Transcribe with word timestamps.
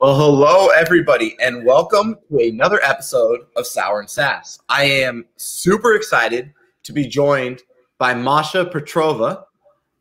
Well, 0.00 0.16
hello, 0.16 0.68
everybody, 0.68 1.36
and 1.40 1.64
welcome 1.64 2.18
to 2.30 2.38
another 2.38 2.80
episode 2.84 3.40
of 3.56 3.66
Sour 3.66 3.98
and 3.98 4.08
Sass. 4.08 4.60
I 4.68 4.84
am 4.84 5.24
super 5.34 5.96
excited 5.96 6.54
to 6.84 6.92
be 6.92 7.04
joined 7.04 7.62
by 7.98 8.14
Masha 8.14 8.66
Petrova 8.66 9.42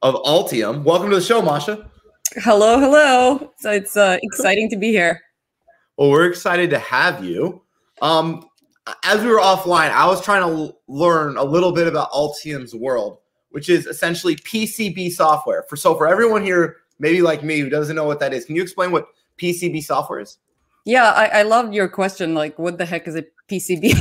of 0.03 0.13
Altium. 0.13 0.83
Welcome 0.83 1.09
to 1.09 1.15
the 1.15 1.21
show, 1.23 1.41
Masha. 1.41 1.89
Hello, 2.35 2.79
hello. 2.79 3.51
So 3.57 3.71
it's 3.71 3.97
uh, 3.97 4.19
exciting 4.21 4.69
to 4.69 4.77
be 4.77 4.91
here. 4.91 5.19
Well, 5.97 6.11
we're 6.11 6.27
excited 6.27 6.69
to 6.69 6.77
have 6.77 7.25
you. 7.25 7.63
Um, 7.99 8.47
as 9.01 9.23
we 9.23 9.31
were 9.31 9.39
offline, 9.39 9.89
I 9.89 10.05
was 10.05 10.21
trying 10.21 10.43
to 10.43 10.55
l- 10.55 10.79
learn 10.87 11.37
a 11.37 11.43
little 11.43 11.71
bit 11.71 11.87
about 11.87 12.11
Altium's 12.11 12.75
world, 12.75 13.17
which 13.49 13.67
is 13.67 13.87
essentially 13.87 14.35
PCB 14.35 15.09
software. 15.09 15.63
For 15.67 15.75
so 15.75 15.95
for 15.95 16.07
everyone 16.07 16.43
here, 16.43 16.75
maybe 16.99 17.23
like 17.23 17.43
me, 17.43 17.61
who 17.61 17.69
doesn't 17.71 17.95
know 17.95 18.05
what 18.05 18.19
that 18.19 18.31
is, 18.31 18.45
can 18.45 18.55
you 18.55 18.61
explain 18.61 18.91
what 18.91 19.07
PCB 19.37 19.83
software 19.83 20.19
is? 20.19 20.37
Yeah, 20.85 21.11
I, 21.11 21.25
I 21.25 21.41
love 21.43 21.73
your 21.73 21.87
question. 21.87 22.33
Like, 22.33 22.57
what 22.57 22.77
the 22.77 22.85
heck 22.85 23.07
is 23.07 23.15
a 23.15 23.25
PCB? 23.49 23.93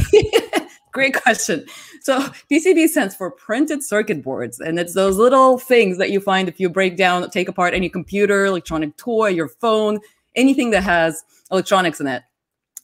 Great 0.92 1.20
question. 1.20 1.66
So 2.00 2.20
PCB 2.50 2.88
stands 2.88 3.14
for 3.14 3.30
printed 3.30 3.82
circuit 3.82 4.22
boards, 4.22 4.60
and 4.60 4.78
it's 4.78 4.94
those 4.94 5.16
little 5.16 5.58
things 5.58 5.98
that 5.98 6.10
you 6.10 6.20
find 6.20 6.48
if 6.48 6.58
you 6.58 6.68
break 6.68 6.96
down, 6.96 7.28
take 7.30 7.48
apart 7.48 7.74
any 7.74 7.88
computer, 7.88 8.46
electronic 8.46 8.96
toy, 8.96 9.28
your 9.28 9.48
phone, 9.48 9.98
anything 10.36 10.70
that 10.70 10.84
has 10.84 11.22
electronics 11.50 12.00
in 12.00 12.06
it. 12.06 12.22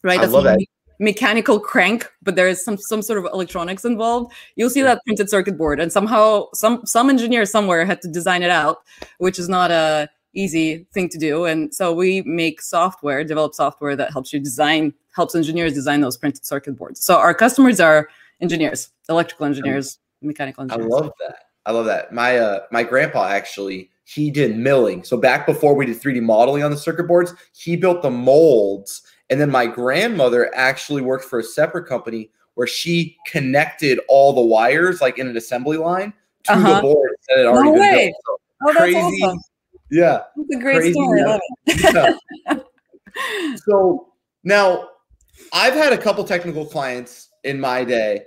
Right? 0.03 0.21
I 0.21 0.25
love 0.27 0.45
that. 0.45 0.59
me- 0.59 0.69
mechanical 0.99 1.59
crank, 1.59 2.11
but 2.23 2.37
there 2.37 2.49
is 2.49 2.65
some 2.65 2.77
some 2.77 3.03
sort 3.03 3.19
of 3.19 3.25
electronics 3.33 3.85
involved. 3.85 4.33
You'll 4.57 4.71
see 4.71 4.83
that 4.83 5.01
printed 5.05 5.29
circuit 5.29 5.59
board, 5.59 5.81
and 5.81 5.93
somehow 5.93 6.47
some 6.55 6.85
some 6.87 7.11
engineer 7.11 7.45
somewhere 7.45 7.85
had 7.85 8.01
to 8.03 8.09
design 8.09 8.43
it 8.43 8.51
out, 8.51 8.83
which 9.19 9.39
is 9.39 9.49
not 9.49 9.71
a 9.71 10.09
easy 10.35 10.87
thing 10.93 11.09
to 11.11 11.19
do. 11.19 11.45
And 11.45 11.75
so 11.75 11.93
we 11.93 12.23
make 12.23 12.61
software, 12.63 13.25
develop 13.25 13.55
software 13.55 13.97
that 13.97 14.13
helps 14.13 14.33
you 14.33 14.41
design, 14.41 14.95
helps 15.15 15.35
engineers 15.35 15.75
design 15.75 16.01
those 16.01 16.17
printed 16.17 16.45
circuit 16.45 16.77
boards. 16.77 17.05
So 17.05 17.17
our 17.17 17.35
customers 17.35 17.81
are 17.81 18.09
engineers, 18.41 18.91
electrical 19.09 19.47
engineers, 19.47 19.99
mechanical 20.23 20.63
engineers. 20.63 20.93
I 20.93 20.97
love 20.97 21.13
that. 21.27 21.37
I 21.67 21.73
love 21.73 21.85
that. 21.87 22.13
My 22.13 22.39
uh, 22.39 22.61
my 22.73 22.83
grandpa 22.83 23.27
actually 23.29 23.91
he 24.05 24.31
did 24.31 24.57
milling. 24.57 25.05
So 25.05 25.17
back 25.17 25.47
before 25.47 25.75
we 25.75 25.87
did 25.87 26.01
3D 26.01 26.21
modeling 26.23 26.65
on 26.65 26.71
the 26.71 26.77
circuit 26.77 27.05
boards, 27.07 27.35
he 27.55 27.77
built 27.77 28.03
the 28.03 28.11
molds. 28.11 29.03
And 29.31 29.41
then 29.41 29.51
my 29.51 29.67
grandmother 29.67 30.51
actually 30.55 31.03
worked 31.03 31.25
for 31.25 31.39
a 31.39 31.45
separate 31.45 31.87
company 31.87 32.31
where 32.55 32.67
she 32.67 33.17
connected 33.27 34.01
all 34.09 34.33
the 34.35 34.41
wires 34.43 35.01
like 35.01 35.19
in 35.19 35.29
an 35.29 35.37
assembly 35.37 35.77
line 35.79 36.13
to 36.45 36.53
the 36.53 36.59
Uh-huh. 36.59 36.81
board 36.83 37.11
that 37.29 37.39
had 37.39 37.47
already 37.47 37.69
No 37.69 37.73
been 37.75 37.81
way. 37.81 37.91
built. 37.91 38.15
So 38.27 38.37
Oh, 38.65 38.67
that's 38.67 38.77
crazy. 38.77 39.23
awesome. 39.23 39.41
Yeah. 39.93 40.23
That's 40.37 40.57
a 40.57 40.59
great 40.59 40.77
Crazy, 40.77 40.93
story. 40.95 41.21
I 41.21 41.25
yeah. 41.25 41.31
love 41.31 41.41
it. 42.57 42.67
So 43.67 44.09
now 44.43 44.89
I've 45.53 45.75
had 45.75 45.93
a 45.93 45.99
couple 45.99 46.25
technical 46.25 46.65
clients 46.65 47.29
in 47.45 47.61
my 47.61 47.85
day, 47.85 48.23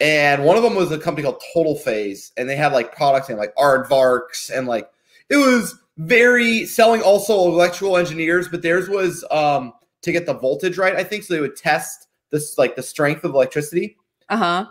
and 0.00 0.42
one 0.42 0.56
of 0.56 0.62
them 0.62 0.74
was 0.74 0.90
a 0.90 0.98
company 0.98 1.22
called 1.24 1.42
Total 1.52 1.76
Phase, 1.76 2.32
and 2.38 2.48
they 2.48 2.56
had 2.56 2.72
like 2.72 2.96
products 2.96 3.28
and 3.28 3.38
like 3.38 3.54
Aardvarks, 3.56 4.50
and 4.50 4.66
like 4.66 4.88
it 5.28 5.36
was 5.36 5.78
very 5.98 6.64
selling 6.64 7.02
also 7.02 7.34
electrical 7.34 7.98
engineers, 7.98 8.48
but 8.48 8.62
theirs 8.62 8.88
was 8.88 9.22
um 9.30 9.74
to 10.00 10.12
get 10.12 10.24
the 10.24 10.32
voltage 10.34 10.78
right, 10.78 10.96
I 10.96 11.04
think. 11.04 11.24
So 11.24 11.34
they 11.34 11.40
would 11.40 11.56
test 11.56 12.08
this 12.30 12.56
like 12.56 12.74
the 12.74 12.82
strength 12.82 13.22
of 13.24 13.34
electricity. 13.34 13.98
Uh-huh. 14.30 14.64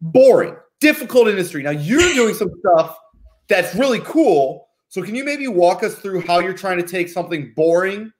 Boring, 0.00 0.56
difficult 0.80 1.28
industry. 1.28 1.62
Now 1.62 1.70
you're 1.70 2.14
doing 2.14 2.34
some 2.34 2.50
stuff 2.58 2.98
that's 3.46 3.76
really 3.76 4.00
cool. 4.00 4.68
So 4.94 5.02
can 5.02 5.16
you 5.16 5.24
maybe 5.24 5.48
walk 5.48 5.82
us 5.82 5.96
through 5.96 6.20
how 6.20 6.38
you're 6.38 6.52
trying 6.52 6.76
to 6.76 6.86
take 6.86 7.08
something 7.08 7.52
boring, 7.56 8.12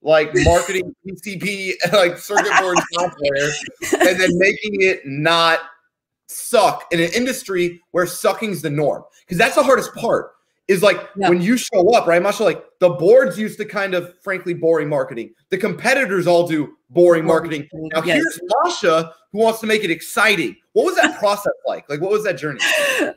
like 0.00 0.30
marketing 0.44 0.94
PCB, 1.04 1.72
like 1.92 2.18
circuit 2.18 2.52
board 2.60 2.78
software, 2.92 3.50
and 4.08 4.20
then 4.20 4.38
making 4.38 4.80
it 4.80 5.04
not 5.04 5.58
suck 6.28 6.86
in 6.92 7.00
an 7.00 7.10
industry 7.16 7.82
where 7.90 8.06
sucking's 8.06 8.62
the 8.62 8.70
norm? 8.70 9.02
Because 9.26 9.38
that's 9.38 9.56
the 9.56 9.62
hardest 9.64 9.92
part. 9.96 10.30
Is 10.68 10.84
like 10.84 10.98
Yeah. 11.16 11.30
when 11.30 11.42
you 11.42 11.56
show 11.56 11.92
up, 11.96 12.06
right? 12.06 12.22
Masha, 12.22 12.44
like 12.44 12.64
the 12.78 12.90
boards 12.90 13.36
used 13.36 13.58
to 13.58 13.64
kind 13.64 13.92
of 13.92 14.14
frankly 14.22 14.54
boring 14.54 14.88
marketing. 14.88 15.34
The 15.48 15.58
competitors 15.58 16.28
all 16.28 16.46
do 16.46 16.76
boring 16.90 17.24
marketing. 17.24 17.68
Now 17.72 18.04
Yes. 18.04 18.18
here's 18.18 18.40
Masha 18.62 19.12
who 19.32 19.38
wants 19.38 19.58
to 19.62 19.66
make 19.66 19.82
it 19.82 19.90
exciting. 19.90 20.54
What 20.74 20.86
was 20.86 20.94
that 20.94 21.18
process 21.18 21.54
like? 21.66 21.90
Like 21.90 22.00
what 22.00 22.12
was 22.12 22.22
that 22.22 22.34
journey? 22.38 22.60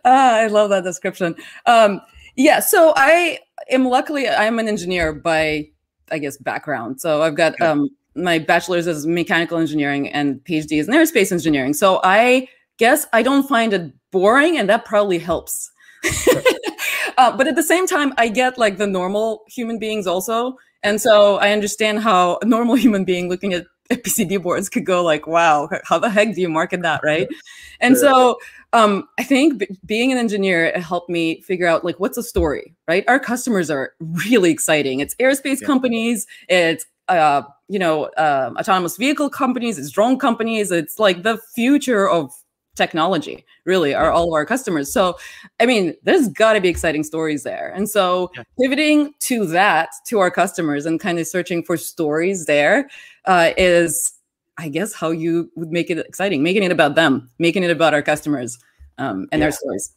Ah, 0.03 0.37
I 0.37 0.47
love 0.47 0.71
that 0.71 0.83
description. 0.83 1.35
Um, 1.67 2.01
yeah, 2.35 2.59
so 2.59 2.93
I 2.95 3.39
am 3.69 3.85
luckily 3.85 4.27
I'm 4.27 4.59
an 4.59 4.67
engineer 4.67 5.13
by 5.13 5.69
I 6.11 6.19
guess 6.19 6.37
background. 6.37 7.01
So 7.01 7.21
I've 7.21 7.35
got 7.35 7.53
Okay. 7.53 7.65
um, 7.65 7.89
my 8.15 8.37
bachelor's 8.37 8.85
is 8.87 9.07
mechanical 9.07 9.57
engineering 9.57 10.07
and 10.09 10.43
PhD 10.43 10.79
is 10.79 10.87
in 10.87 10.93
aerospace 10.93 11.31
engineering. 11.31 11.73
So 11.73 11.99
I 12.03 12.47
guess 12.77 13.07
I 13.13 13.23
don't 13.23 13.47
find 13.47 13.73
it 13.73 13.91
boring, 14.11 14.57
and 14.57 14.69
that 14.69 14.85
probably 14.85 15.19
helps. 15.19 15.71
uh, 17.17 17.35
but 17.35 17.47
at 17.47 17.55
the 17.55 17.63
same 17.63 17.87
time, 17.87 18.13
I 18.17 18.27
get 18.27 18.57
like 18.57 18.77
the 18.77 18.87
normal 18.87 19.43
human 19.47 19.79
beings 19.79 20.05
also, 20.05 20.57
and 20.83 21.01
so 21.01 21.37
I 21.37 21.51
understand 21.51 21.99
how 21.99 22.39
a 22.41 22.45
normal 22.45 22.75
human 22.75 23.05
being 23.05 23.29
looking 23.29 23.53
at 23.53 23.65
PCB 23.89 24.41
boards 24.41 24.69
could 24.69 24.85
go 24.85 25.03
like, 25.03 25.27
"Wow, 25.27 25.69
how 25.85 25.97
the 25.99 26.09
heck 26.09 26.35
do 26.35 26.41
you 26.41 26.49
market 26.49 26.81
that?" 26.81 27.01
Right? 27.03 27.27
And 27.79 27.97
so 27.97 28.37
um, 28.73 29.07
I 29.19 29.23
think 29.23 29.59
b- 29.59 29.67
being 29.85 30.11
an 30.11 30.17
engineer 30.17 30.65
it 30.65 30.77
helped 30.77 31.09
me 31.09 31.41
figure 31.41 31.67
out 31.67 31.85
like 31.85 31.99
what's 31.99 32.17
a 32.17 32.23
story, 32.23 32.73
right? 32.87 33.03
Our 33.07 33.19
customers 33.19 33.69
are 33.71 33.93
really 34.25 34.51
exciting. 34.51 34.99
It's 34.99 35.15
aerospace 35.15 35.61
Yeah. 35.61 35.67
companies, 35.67 36.27
it's 36.49 36.85
uh, 37.09 37.43
you 37.69 37.79
know, 37.79 38.09
um 38.17 38.57
autonomous 38.57 38.97
vehicle 38.97 39.29
companies, 39.29 39.77
it's 39.77 39.91
drone 39.91 40.17
companies. 40.19 40.71
It's 40.71 40.99
like 40.99 41.23
the 41.23 41.37
future 41.55 42.09
of 42.09 42.31
technology. 42.75 43.45
Really, 43.65 43.93
are 43.93 44.11
all 44.11 44.27
of 44.29 44.33
our 44.33 44.45
customers. 44.45 44.91
So, 44.91 45.17
I 45.59 45.65
mean, 45.65 45.93
there's 46.03 46.27
got 46.29 46.53
to 46.53 46.61
be 46.61 46.69
exciting 46.69 47.03
stories 47.03 47.43
there. 47.43 47.71
And 47.75 47.89
so, 47.89 48.31
Yeah. 48.35 48.43
pivoting 48.59 49.13
to 49.21 49.45
that 49.47 49.89
to 50.07 50.19
our 50.19 50.31
customers 50.31 50.85
and 50.85 50.99
kind 50.99 51.19
of 51.19 51.27
searching 51.27 51.63
for 51.63 51.77
stories 51.77 52.45
there 52.45 52.89
uh, 53.25 53.51
is 53.57 54.13
I 54.57 54.69
guess 54.69 54.93
how 54.93 55.11
you 55.11 55.51
would 55.55 55.71
make 55.71 55.89
it 55.89 55.97
exciting, 55.97 56.43
making 56.43 56.63
it 56.63 56.71
about 56.71 56.95
them, 56.95 57.29
making 57.39 57.63
it 57.63 57.71
about 57.71 57.93
our 57.93 58.01
customers 58.01 58.59
um, 58.97 59.27
and 59.31 59.41
Yeah. 59.41 59.45
their 59.45 59.51
stories. 59.51 59.93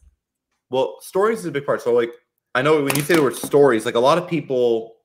Well, 0.69 0.97
stories 1.01 1.39
is 1.39 1.45
a 1.45 1.51
big 1.51 1.65
part. 1.65 1.81
So, 1.81 1.93
like, 1.93 2.11
I 2.55 2.61
know 2.61 2.83
when 2.83 2.95
you 2.95 3.01
say 3.01 3.15
the 3.15 3.21
word 3.23 3.35
stories, 3.35 3.85
like 3.85 3.95
a 3.95 3.99
lot 3.99 4.17
of 4.17 4.27
people 4.27 4.95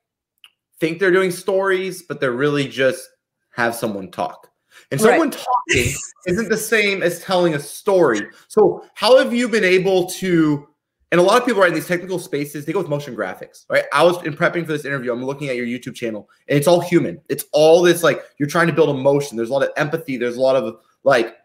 think 0.79 0.99
they're 0.99 1.11
doing 1.11 1.31
stories, 1.31 2.01
but 2.01 2.19
they're 2.19 2.31
really 2.31 2.67
just 2.67 3.07
have 3.51 3.75
someone 3.75 4.09
talk. 4.11 4.49
And 4.91 4.99
Right. 4.99 5.11
someone 5.11 5.31
talking 5.31 5.93
isn't 6.27 6.49
the 6.49 6.57
same 6.57 7.03
as 7.03 7.21
telling 7.21 7.53
a 7.53 7.59
story. 7.59 8.21
So, 8.47 8.83
how 8.95 9.17
have 9.19 9.33
you 9.33 9.47
been 9.47 9.63
able 9.63 10.07
to? 10.07 10.67
And 11.13 11.19
a 11.19 11.23
lot 11.23 11.39
of 11.39 11.45
people 11.45 11.61
are 11.61 11.67
in 11.67 11.75
these 11.75 11.85
technical 11.85 12.17
spaces, 12.17 12.65
they 12.65 12.73
go 12.73 12.79
with 12.79 12.89
motion 12.89 13.15
graphics, 13.15 13.65
right? 13.69 13.83
I 13.93 14.01
was 14.01 14.23
in 14.25 14.33
prepping 14.33 14.65
for 14.65 14.71
this 14.71 14.83
interview. 14.83 15.13
I'm 15.13 15.23
looking 15.23 15.47
at 15.47 15.55
your 15.55 15.67
YouTube 15.67 15.93
channel, 15.93 16.27
and 16.49 16.57
it's 16.57 16.67
all 16.67 16.81
human. 16.81 17.21
It's 17.29 17.45
all 17.51 17.83
this 17.83 18.01
like 18.01 18.23
you're 18.39 18.49
trying 18.49 18.65
to 18.65 18.73
build 18.73 18.89
emotion. 18.89 19.37
There's 19.37 19.51
a 19.51 19.53
lot 19.53 19.61
of 19.61 19.69
empathy. 19.77 20.17
There's 20.17 20.37
a 20.37 20.41
lot 20.41 20.55
of 20.55 20.79
like 21.03 21.35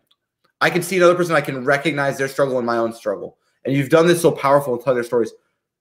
I 0.62 0.70
can 0.70 0.82
see 0.82 0.96
another 0.96 1.14
person, 1.14 1.36
I 1.36 1.42
can 1.42 1.66
recognize 1.66 2.16
their 2.16 2.28
struggle 2.28 2.56
and 2.56 2.66
my 2.66 2.78
own 2.78 2.94
struggle. 2.94 3.36
And 3.66 3.76
you've 3.76 3.90
done 3.90 4.06
this 4.06 4.22
so 4.22 4.32
powerful 4.32 4.72
and 4.72 4.82
tell 4.82 4.94
their 4.94 5.04
stories. 5.04 5.34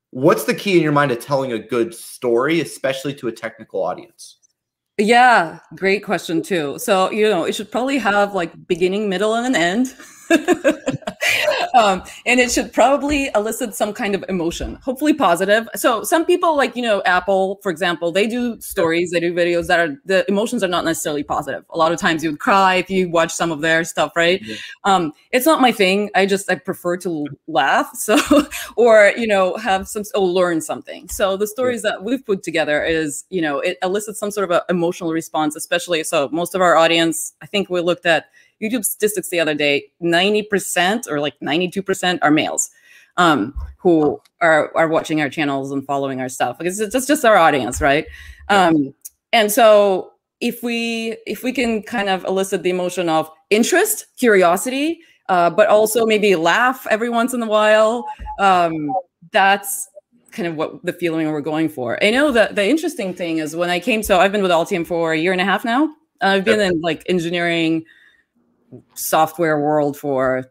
What's 0.09 0.43
the 0.43 0.53
key 0.53 0.75
in 0.75 0.83
your 0.83 0.91
mind 0.91 1.11
to 1.11 1.15
telling 1.15 1.53
a 1.53 1.59
good 1.59 1.95
story, 1.95 2.59
especially 2.59 3.13
to 3.13 3.29
a 3.29 3.31
technical 3.31 3.81
audience? 3.81 4.39
Yeah, 4.97 5.59
great 5.75 6.03
question 6.03 6.41
too. 6.41 6.77
So, 6.77 7.09
you 7.11 7.29
know, 7.29 7.45
it 7.45 7.55
should 7.55 7.71
probably 7.71 7.99
have 7.99 8.35
like 8.35 8.67
beginning, 8.67 9.07
middle, 9.07 9.35
and 9.35 9.47
an 9.47 9.55
end. 9.55 9.95
um, 11.73 12.03
and 12.25 12.39
it 12.39 12.51
should 12.51 12.73
probably 12.73 13.29
elicit 13.35 13.75
some 13.75 13.93
kind 13.93 14.15
of 14.15 14.23
emotion, 14.29 14.75
hopefully 14.81 15.13
positive. 15.13 15.67
So, 15.75 16.03
some 16.03 16.25
people, 16.25 16.55
like, 16.55 16.75
you 16.75 16.81
know, 16.81 17.01
Apple, 17.05 17.59
for 17.61 17.69
example, 17.71 18.11
they 18.11 18.27
do 18.27 18.59
stories, 18.59 19.11
they 19.11 19.19
do 19.19 19.33
videos 19.33 19.67
that 19.67 19.79
are 19.79 19.97
the 20.05 20.25
emotions 20.27 20.63
are 20.63 20.67
not 20.67 20.85
necessarily 20.85 21.23
positive. 21.23 21.63
A 21.69 21.77
lot 21.77 21.91
of 21.91 21.99
times 21.99 22.23
you 22.23 22.31
would 22.31 22.39
cry 22.39 22.75
if 22.75 22.89
you 22.89 23.09
watch 23.09 23.33
some 23.33 23.51
of 23.51 23.61
their 23.61 23.83
stuff, 23.83 24.11
right? 24.15 24.41
Yeah. 24.43 24.55
Um, 24.83 25.13
it's 25.31 25.45
not 25.45 25.61
my 25.61 25.71
thing. 25.71 26.09
I 26.15 26.25
just, 26.25 26.49
I 26.51 26.55
prefer 26.55 26.97
to 26.97 27.27
laugh. 27.47 27.89
So, 27.95 28.17
or, 28.75 29.13
you 29.17 29.27
know, 29.27 29.55
have 29.57 29.87
some, 29.87 30.03
or 30.15 30.25
learn 30.25 30.61
something. 30.61 31.07
So, 31.09 31.37
the 31.37 31.47
stories 31.47 31.81
that 31.83 32.03
we've 32.03 32.25
put 32.25 32.43
together 32.43 32.83
is, 32.83 33.25
you 33.29 33.41
know, 33.41 33.59
it 33.59 33.77
elicits 33.83 34.19
some 34.19 34.31
sort 34.31 34.49
of 34.49 34.51
an 34.51 34.61
emotional 34.69 35.11
response, 35.11 35.55
especially. 35.55 36.03
So, 36.03 36.29
most 36.31 36.55
of 36.55 36.61
our 36.61 36.75
audience, 36.75 37.33
I 37.41 37.45
think 37.45 37.69
we 37.69 37.81
looked 37.81 38.05
at 38.05 38.25
YouTube 38.61 38.85
statistics 38.85 39.29
the 39.29 39.39
other 39.39 39.53
day 39.53 39.85
90% 40.01 41.07
or 41.07 41.19
like 41.19 41.39
92% 41.39 42.19
are 42.21 42.31
males 42.31 42.69
um, 43.17 43.53
who 43.77 44.21
are, 44.41 44.75
are 44.75 44.87
watching 44.87 45.21
our 45.21 45.29
channels 45.29 45.71
and 45.71 45.85
following 45.85 46.21
our 46.21 46.29
stuff 46.29 46.57
because 46.57 46.79
it's 46.79 46.93
just, 46.93 47.07
just 47.07 47.25
our 47.25 47.37
audience, 47.37 47.81
right? 47.81 48.05
Um, 48.49 48.93
and 49.33 49.51
so 49.51 50.13
if 50.39 50.61
we 50.61 51.17
if 51.25 51.43
we 51.43 51.51
can 51.51 51.81
kind 51.81 52.09
of 52.09 52.23
elicit 52.25 52.63
the 52.63 52.69
emotion 52.69 53.09
of 53.09 53.29
interest, 53.49 54.05
curiosity, 54.17 54.99
uh, 55.29 55.49
but 55.49 55.67
also 55.67 56.05
maybe 56.05 56.35
laugh 56.35 56.85
every 56.89 57.09
once 57.09 57.33
in 57.33 57.41
a 57.41 57.47
while, 57.47 58.05
um, 58.39 58.93
that's 59.31 59.89
kind 60.31 60.47
of 60.47 60.55
what 60.55 60.85
the 60.85 60.93
feeling 60.93 61.29
we're 61.31 61.41
going 61.41 61.67
for. 61.67 62.01
I 62.03 62.11
know 62.11 62.31
that 62.31 62.55
the 62.55 62.67
interesting 62.67 63.13
thing 63.13 63.39
is 63.39 63.55
when 63.55 63.69
I 63.69 63.79
came, 63.79 64.03
so 64.03 64.19
I've 64.19 64.31
been 64.31 64.43
with 64.43 64.51
Altium 64.51 64.85
for 64.85 65.13
a 65.13 65.17
year 65.17 65.31
and 65.31 65.41
a 65.41 65.45
half 65.45 65.65
now. 65.65 65.89
I've 66.21 66.45
been 66.45 66.59
in 66.59 66.81
like 66.81 67.03
engineering 67.07 67.85
software 68.95 69.59
world 69.59 69.97
for 69.97 70.45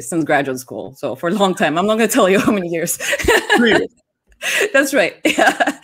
since 0.00 0.24
graduate 0.24 0.58
school. 0.58 0.94
So 0.96 1.14
for 1.14 1.28
a 1.28 1.32
long 1.32 1.54
time. 1.54 1.78
I'm 1.78 1.86
not 1.86 1.96
going 1.96 2.08
to 2.08 2.14
tell 2.14 2.28
you 2.28 2.38
how 2.38 2.52
many 2.52 2.68
years. 2.68 2.98
That's 4.72 4.94
right. 4.94 5.16
Yeah. 5.24 5.80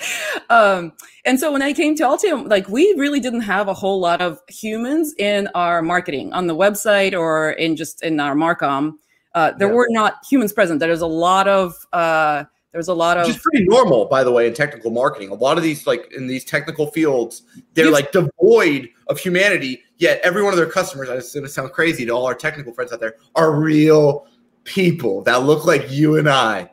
Um, 0.51 0.93
and 1.25 1.41
so 1.41 1.51
when 1.53 1.63
I 1.63 1.73
came 1.73 1.95
to 1.97 2.03
Altium, 2.03 2.49
like 2.51 2.69
we 2.69 2.95
really 2.99 3.21
didn't 3.21 3.41
have 3.43 3.69
a 3.69 3.75
whole 3.75 4.01
lot 4.01 4.21
of 4.21 4.39
humans 4.49 5.15
in 5.19 5.49
our 5.55 5.81
marketing 5.81 6.33
on 6.33 6.47
the 6.47 6.55
website 6.55 7.19
or 7.19 7.53
in 7.53 7.77
just 7.77 8.03
in 8.03 8.21
our 8.21 8.35
Marcom. 8.35 8.95
Uh, 9.35 9.53
there 9.53 9.69
yeah. 9.69 9.75
were 9.75 9.89
not 9.89 10.17
humans 10.29 10.53
present. 10.53 10.81
There 10.81 10.91
was 10.91 11.01
a 11.01 11.07
lot 11.07 11.49
of 11.49 11.75
uh, 11.93 12.45
there's 12.73 12.89
a 12.89 12.95
lot 12.95 13.19
of 13.19 13.27
which 13.27 13.37
is 13.37 13.43
pretty 13.43 13.65
normal, 13.65 14.07
by 14.07 14.25
the 14.25 14.33
way, 14.33 14.47
in 14.47 14.55
technical 14.55 14.91
marketing. 14.91 15.29
A 15.29 15.35
lot 15.35 15.59
of 15.59 15.63
these, 15.63 15.87
like 15.87 16.11
in 16.13 16.27
these 16.27 16.45
technical 16.45 16.87
fields, 16.87 17.43
they're 17.75 17.91
like 17.91 18.13
devoid 18.13 18.89
of 19.09 19.19
humanity. 19.19 19.83
Yet 19.99 20.21
every 20.25 20.43
one 20.43 20.55
of 20.55 20.57
their 20.57 20.71
customers, 20.71 21.11
it's 21.11 21.35
going 21.35 21.45
to 21.45 21.51
sound 21.51 21.73
crazy 21.73 22.07
to 22.07 22.13
all 22.13 22.27
our 22.27 22.35
technical 22.35 22.73
friends 22.73 22.93
out 22.93 23.01
there, 23.01 23.17
are 23.35 23.53
real 23.53 24.27
people 24.65 25.23
that 25.23 25.43
look 25.43 25.67
like 25.67 25.91
you 25.91 26.17
and 26.17 26.29
I. 26.29 26.71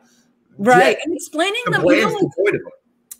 Right, 0.56 0.96
and 1.04 1.14
explaining 1.14 1.60
the 1.66 1.72
them, 1.72 1.82
devoid 1.82 2.04
of 2.04 2.12
them. 2.12 2.72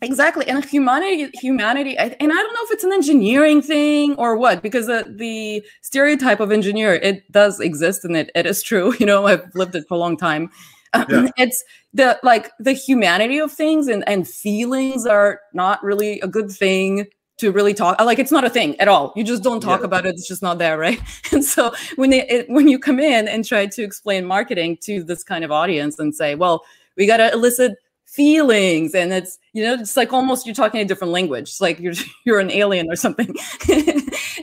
Exactly, 0.02 0.46
and 0.48 0.64
humanity, 0.64 1.30
humanity, 1.34 1.98
and 1.98 2.14
I 2.18 2.18
don't 2.18 2.54
know 2.54 2.60
if 2.62 2.70
it's 2.70 2.84
an 2.84 2.92
engineering 2.92 3.60
thing 3.60 4.14
or 4.16 4.38
what, 4.38 4.62
because 4.62 4.86
the, 4.86 5.04
the 5.16 5.62
stereotype 5.82 6.40
of 6.40 6.50
engineer 6.50 6.94
it 6.94 7.30
does 7.30 7.60
exist 7.60 8.06
and 8.06 8.16
it, 8.16 8.30
it 8.34 8.46
is 8.46 8.62
true. 8.62 8.94
You 9.00 9.04
know, 9.04 9.26
I've 9.26 9.54
lived 9.54 9.74
it 9.74 9.86
for 9.86 9.94
a 9.94 9.98
long 9.98 10.16
time 10.16 10.50
yeah. 10.94 11.28
it's 11.36 11.62
the 11.94 12.18
like 12.22 12.50
the 12.58 12.72
humanity 12.72 13.38
of 13.38 13.52
things 13.52 13.88
and 13.88 14.06
and 14.08 14.26
feelings 14.26 15.06
are 15.06 15.40
not 15.52 15.82
really 15.82 16.20
a 16.20 16.28
good 16.28 16.50
thing 16.50 17.06
to 17.38 17.52
really 17.52 17.72
talk 17.72 17.98
like 18.00 18.18
it's 18.18 18.32
not 18.32 18.44
a 18.44 18.50
thing 18.50 18.78
at 18.80 18.88
all. 18.88 19.12
You 19.16 19.24
just 19.24 19.42
don't 19.42 19.60
talk 19.60 19.80
yeah. 19.80 19.86
about 19.86 20.04
it. 20.04 20.10
It's 20.10 20.28
just 20.28 20.42
not 20.42 20.58
there 20.58 20.78
right? 20.78 21.00
And 21.32 21.44
so 21.44 21.72
when 21.96 22.10
they 22.10 22.26
it, 22.28 22.50
when 22.50 22.68
you 22.68 22.78
come 22.78 23.00
in 23.00 23.28
and 23.28 23.44
try 23.44 23.66
to 23.66 23.82
explain 23.82 24.24
marketing 24.26 24.78
to 24.82 25.02
this 25.02 25.22
kind 25.24 25.44
of 25.44 25.50
audience 25.50 25.98
and 25.98 26.14
say 26.14 26.34
well 26.34 26.64
we 26.96 27.06
got 27.06 27.18
to 27.18 27.32
elicit 27.32 27.72
feelings 28.04 28.94
and 28.94 29.12
it's 29.12 29.38
you 29.52 29.62
know 29.62 29.74
it's 29.74 29.96
like 29.96 30.12
almost 30.12 30.44
you're 30.44 30.54
talking 30.54 30.80
a 30.80 30.84
different 30.84 31.12
language. 31.12 31.42
It's 31.42 31.60
like 31.60 31.78
you're 31.80 31.94
you're 32.24 32.40
an 32.40 32.50
alien 32.50 32.90
or 32.90 32.96
something. 32.96 33.34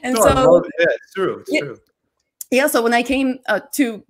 And 0.03 0.13
no, 0.13 0.21
so 0.21 0.63
yeah 0.79 0.85
it's 0.89 1.13
true. 1.13 1.39
It's 1.39 1.51
yeah, 1.51 1.59
true. 1.61 1.77
Yeah 2.51 2.67
so 2.67 2.81
when 2.83 2.94
i 2.94 3.01
came 3.01 3.39
uh, 3.47 3.59
to 3.73 4.03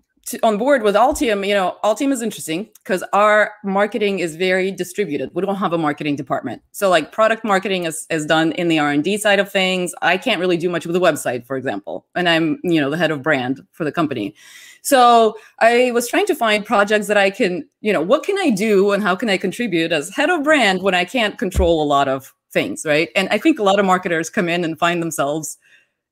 on 0.44 0.58
board 0.58 0.84
with 0.84 0.96
Altium, 0.96 1.48
you 1.48 1.54
know, 1.54 1.78
Altium 1.84 2.12
is 2.12 2.22
interesting 2.22 2.70
because 2.84 3.04
our 3.14 3.54
marketing 3.64 4.20
is 4.20 4.36
very 4.36 4.72
distributed. 4.72 5.30
We 5.34 5.42
don't 5.42 5.56
have 5.56 5.74
a 5.74 5.78
marketing 5.78 6.16
department. 6.16 6.62
So 6.72 6.90
like 6.90 7.12
product 7.12 7.44
marketing 7.44 7.86
is, 7.86 8.06
is 8.10 8.26
done 8.26 8.52
in 8.54 8.68
the 8.68 8.80
R&D 8.80 9.18
side 9.18 9.40
of 9.40 9.52
things. 9.52 9.94
I 10.02 10.18
can't 10.18 10.40
really 10.40 10.58
do 10.58 10.70
much 10.70 10.86
with 10.86 10.94
the 10.94 11.00
website, 11.00 11.46
for 11.46 11.56
example. 11.56 12.06
And 12.16 12.28
I'm, 12.28 12.60
you 12.64 12.82
know, 12.82 12.90
the 12.90 12.98
head 12.98 13.12
of 13.12 13.22
brand 13.22 13.62
for 13.72 13.84
the 13.84 13.92
company. 13.92 14.36
So 14.82 15.38
I 15.60 15.92
was 15.92 16.08
trying 16.08 16.26
to 16.28 16.36
find 16.36 16.66
projects 16.66 17.08
that 17.08 17.18
I 17.18 17.30
can, 17.30 17.68
you 17.82 17.92
know, 17.92 18.02
what 18.02 18.24
can 18.24 18.38
I 18.38 18.50
do 18.50 18.92
and 18.92 19.04
how 19.04 19.16
can 19.16 19.30
I 19.30 19.38
contribute 19.38 19.92
as 19.92 20.10
head 20.10 20.30
of 20.30 20.44
brand 20.44 20.82
when 20.82 20.94
I 20.94 21.06
can't 21.06 21.38
control 21.38 21.82
a 21.82 21.86
lot 21.86 22.08
of 22.08 22.34
things, 22.52 22.84
right? 22.86 23.10
And 23.16 23.28
I 23.30 23.38
think 23.38 23.60
a 23.60 23.64
lot 23.64 23.80
of 23.80 23.86
marketers 23.86 24.30
come 24.30 24.50
in 24.50 24.64
and 24.64 24.80
find 24.80 25.02
themselves 25.02 25.58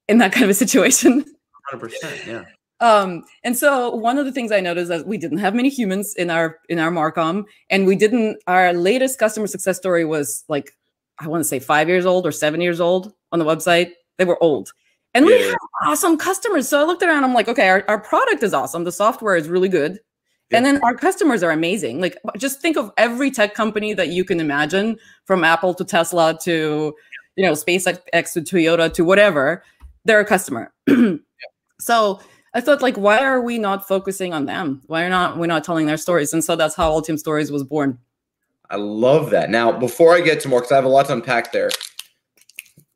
in 0.07 0.17
that 0.19 0.31
kind 0.31 0.43
of 0.43 0.49
a 0.49 0.53
situation. 0.53 1.25
100%, 1.73 2.27
yeah. 2.27 2.43
Um, 2.81 3.23
and 3.43 3.57
so 3.57 3.89
one 3.89 4.17
of 4.17 4.25
the 4.25 4.31
things 4.31 4.51
I 4.51 4.59
noticed 4.59 4.91
is 4.91 5.03
we 5.05 5.17
didn't 5.17 5.37
have 5.37 5.55
many 5.55 5.69
humans 5.69 6.13
in 6.15 6.29
our 6.29 6.59
in 6.67 6.79
our 6.79 6.91
Marcom, 6.91 7.45
and 7.69 7.87
we 7.87 7.95
didn't. 7.95 8.37
Our 8.47 8.73
latest 8.73 9.17
customer 9.17 9.47
success 9.47 9.77
story 9.77 10.03
was 10.03 10.43
like 10.49 10.71
I 11.19 11.27
want 11.27 11.41
to 11.41 11.47
say 11.47 11.59
five 11.59 11.87
years 11.87 12.05
old 12.05 12.27
or 12.27 12.31
seven 12.31 12.61
years 12.61 12.81
old 12.81 13.13
on 13.31 13.39
the 13.39 13.45
website. 13.45 13.91
They 14.17 14.25
were 14.25 14.41
old, 14.43 14.73
and 15.13 15.25
yeah. 15.25 15.35
we 15.35 15.41
have 15.43 15.57
awesome 15.85 16.17
customers. 16.17 16.67
So 16.67 16.81
I 16.81 16.83
looked 16.83 17.01
around. 17.01 17.23
I'm 17.23 17.33
like, 17.33 17.47
okay, 17.47 17.69
our, 17.69 17.85
our 17.87 17.99
product 17.99 18.43
is 18.43 18.53
awesome. 18.53 18.83
The 18.83 18.91
software 18.91 19.35
is 19.35 19.47
really 19.47 19.69
good. 19.69 19.99
Yeah. 20.51 20.57
And 20.57 20.65
then 20.65 20.83
our 20.83 20.93
customers 20.93 21.41
are 21.41 21.51
amazing. 21.51 22.01
Like, 22.01 22.17
just 22.37 22.61
think 22.61 22.77
of 22.77 22.91
every 22.97 23.31
tech 23.31 23.55
company 23.55 23.93
that 23.93 24.09
you 24.09 24.23
can 24.23 24.39
imagine, 24.39 24.97
from 25.25 25.43
Apple 25.43 25.73
to 25.73 25.83
Tesla 25.83 26.37
to, 26.43 26.93
you 27.35 27.45
know, 27.45 27.53
SpaceX 27.53 28.33
to 28.33 28.41
Toyota 28.41 28.93
to 28.93 29.03
whatever. 29.03 29.63
They're 30.03 30.19
a 30.19 30.25
customer. 30.25 30.71
yeah. 30.87 31.15
So 31.79 32.19
I 32.55 32.61
thought 32.61 32.81
like, 32.81 32.97
why 32.97 33.19
are 33.19 33.41
we 33.41 33.59
not 33.59 33.85
focusing 33.85 34.33
on 34.33 34.45
them? 34.45 34.81
Why 34.87 35.03
are 35.03 35.09
not 35.09 35.37
we 35.37 35.45
not 35.45 35.65
telling 35.65 35.87
their 35.87 35.97
stories? 35.97 36.31
And 36.31 36.41
so 36.41 36.55
that's 36.55 36.73
how 36.73 36.89
Altium 36.89 37.19
Stories 37.19 37.51
was 37.51 37.65
born. 37.65 37.99
I 38.69 38.77
love 38.77 39.29
that. 39.31 39.49
Now, 39.49 39.77
before 39.77 40.15
I 40.15 40.21
get 40.21 40.39
to 40.41 40.47
more, 40.47 40.61
because 40.61 40.71
I 40.71 40.75
have 40.75 40.85
a 40.85 40.89
lot 40.89 41.07
to 41.07 41.13
unpack 41.13 41.51
there. 41.51 41.69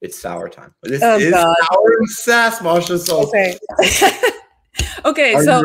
It's 0.02 0.18
sour 0.18 0.48
time. 0.48 0.74
This 0.84 1.04
oh, 1.04 1.18
is 1.18 1.32
God. 1.32 1.54
sour 1.70 1.98
and 2.00 2.10
sass, 2.10 2.62
Masha. 2.62 2.98
So 3.00 3.28
okay. 3.28 3.58
okay, 5.06 5.36
are 5.36 5.44
so 5.44 5.62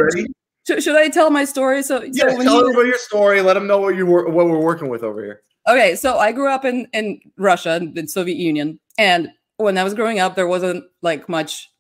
sh- 0.69 0.83
should 0.83 0.97
I 0.97 1.09
tell 1.09 1.31
my 1.31 1.45
story? 1.45 1.85
So 1.85 2.03
yeah, 2.03 2.31
so 2.31 2.43
tell 2.43 2.43
you- 2.43 2.61
everybody 2.61 2.89
your 2.89 2.99
story. 2.99 3.43
Let 3.43 3.55
them 3.55 3.69
know 3.69 3.79
what 3.79 3.95
you 3.95 4.07
were 4.07 4.29
what 4.29 4.47
we're 4.47 4.59
working 4.59 4.89
with 4.89 5.05
over 5.05 5.23
here. 5.23 5.43
Okay, 5.69 5.95
so 5.95 6.19
I 6.19 6.33
grew 6.33 6.51
up 6.51 6.65
in 6.65 6.89
in 6.93 7.21
Russia, 7.39 7.77
in 7.77 7.95
the 7.95 8.09
Soviet 8.09 8.37
Union, 8.37 8.81
and 8.99 9.31
when 9.57 9.79
I 9.79 9.85
was 9.85 9.95
growing 9.95 10.19
up, 10.19 10.35
there 10.35 10.49
wasn't 10.49 10.85
like 11.01 11.29
much 11.29 11.71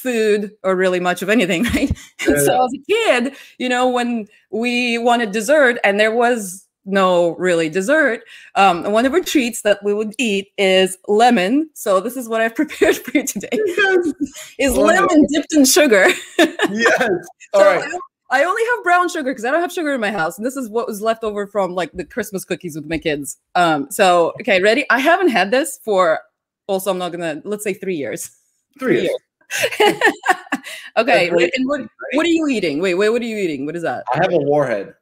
food 0.00 0.52
or 0.62 0.74
really 0.74 1.00
much 1.00 1.22
of 1.22 1.28
anything, 1.28 1.64
right? 1.74 1.90
Yeah. 2.26 2.36
so 2.36 2.64
as 2.64 2.72
a 2.74 2.82
kid, 2.88 3.36
you 3.58 3.68
know, 3.68 3.88
when 3.88 4.26
we 4.50 4.98
wanted 4.98 5.32
dessert 5.32 5.78
and 5.84 6.00
there 6.00 6.14
was 6.14 6.66
no 6.86 7.36
really 7.36 7.68
dessert, 7.68 8.22
um, 8.54 8.90
one 8.90 9.06
of 9.06 9.12
our 9.12 9.20
treats 9.20 9.62
that 9.62 9.78
we 9.84 9.92
would 9.92 10.14
eat 10.18 10.48
is 10.56 10.96
lemon. 11.08 11.68
So 11.74 12.00
this 12.00 12.16
is 12.16 12.28
what 12.28 12.40
I've 12.40 12.54
prepared 12.62 12.96
for 12.96 13.16
you 13.16 13.26
today: 13.26 13.48
yes. 13.52 14.12
is 14.58 14.76
oh, 14.76 14.82
lemon 14.82 15.26
dipped 15.32 15.54
in 15.54 15.64
sugar. 15.64 16.06
yes. 16.38 17.10
All 17.52 17.60
so 17.60 17.76
right. 17.76 17.90
I, 18.30 18.44
only 18.44 18.62
have 18.74 18.84
brown 18.84 19.08
sugar 19.08 19.30
because 19.30 19.44
I 19.44 19.50
don't 19.50 19.60
have 19.60 19.72
sugar 19.72 19.92
in 19.92 20.00
my 20.00 20.12
house, 20.12 20.38
and 20.38 20.46
this 20.46 20.56
is 20.56 20.68
what 20.68 20.86
was 20.86 21.02
left 21.02 21.24
over 21.24 21.46
from 21.46 21.74
like 21.74 21.92
the 21.92 22.04
Christmas 22.04 22.44
cookies 22.44 22.76
with 22.76 22.86
my 22.86 22.98
kids. 22.98 23.38
Um, 23.54 23.90
so 23.90 24.32
okay, 24.40 24.62
ready? 24.62 24.86
I 24.88 25.00
haven't 25.00 25.28
had 25.28 25.50
this 25.50 25.78
for 25.84 26.20
also 26.66 26.90
I'm 26.90 26.98
not 26.98 27.12
gonna 27.12 27.42
let's 27.44 27.64
say 27.64 27.74
three 27.74 27.96
years. 27.96 28.30
Three, 28.78 28.94
three 28.94 29.02
years. 29.02 29.29
okay. 30.96 31.28
And 31.28 31.68
what, 31.68 31.82
what 32.12 32.26
are 32.26 32.30
you 32.30 32.48
eating? 32.48 32.80
Wait, 32.80 32.94
wait, 32.94 33.08
what 33.10 33.22
are 33.22 33.26
you 33.26 33.36
eating? 33.36 33.66
What 33.66 33.76
is 33.76 33.82
that? 33.82 34.04
I 34.12 34.18
have 34.18 34.32
a 34.32 34.38
warhead. 34.38 34.94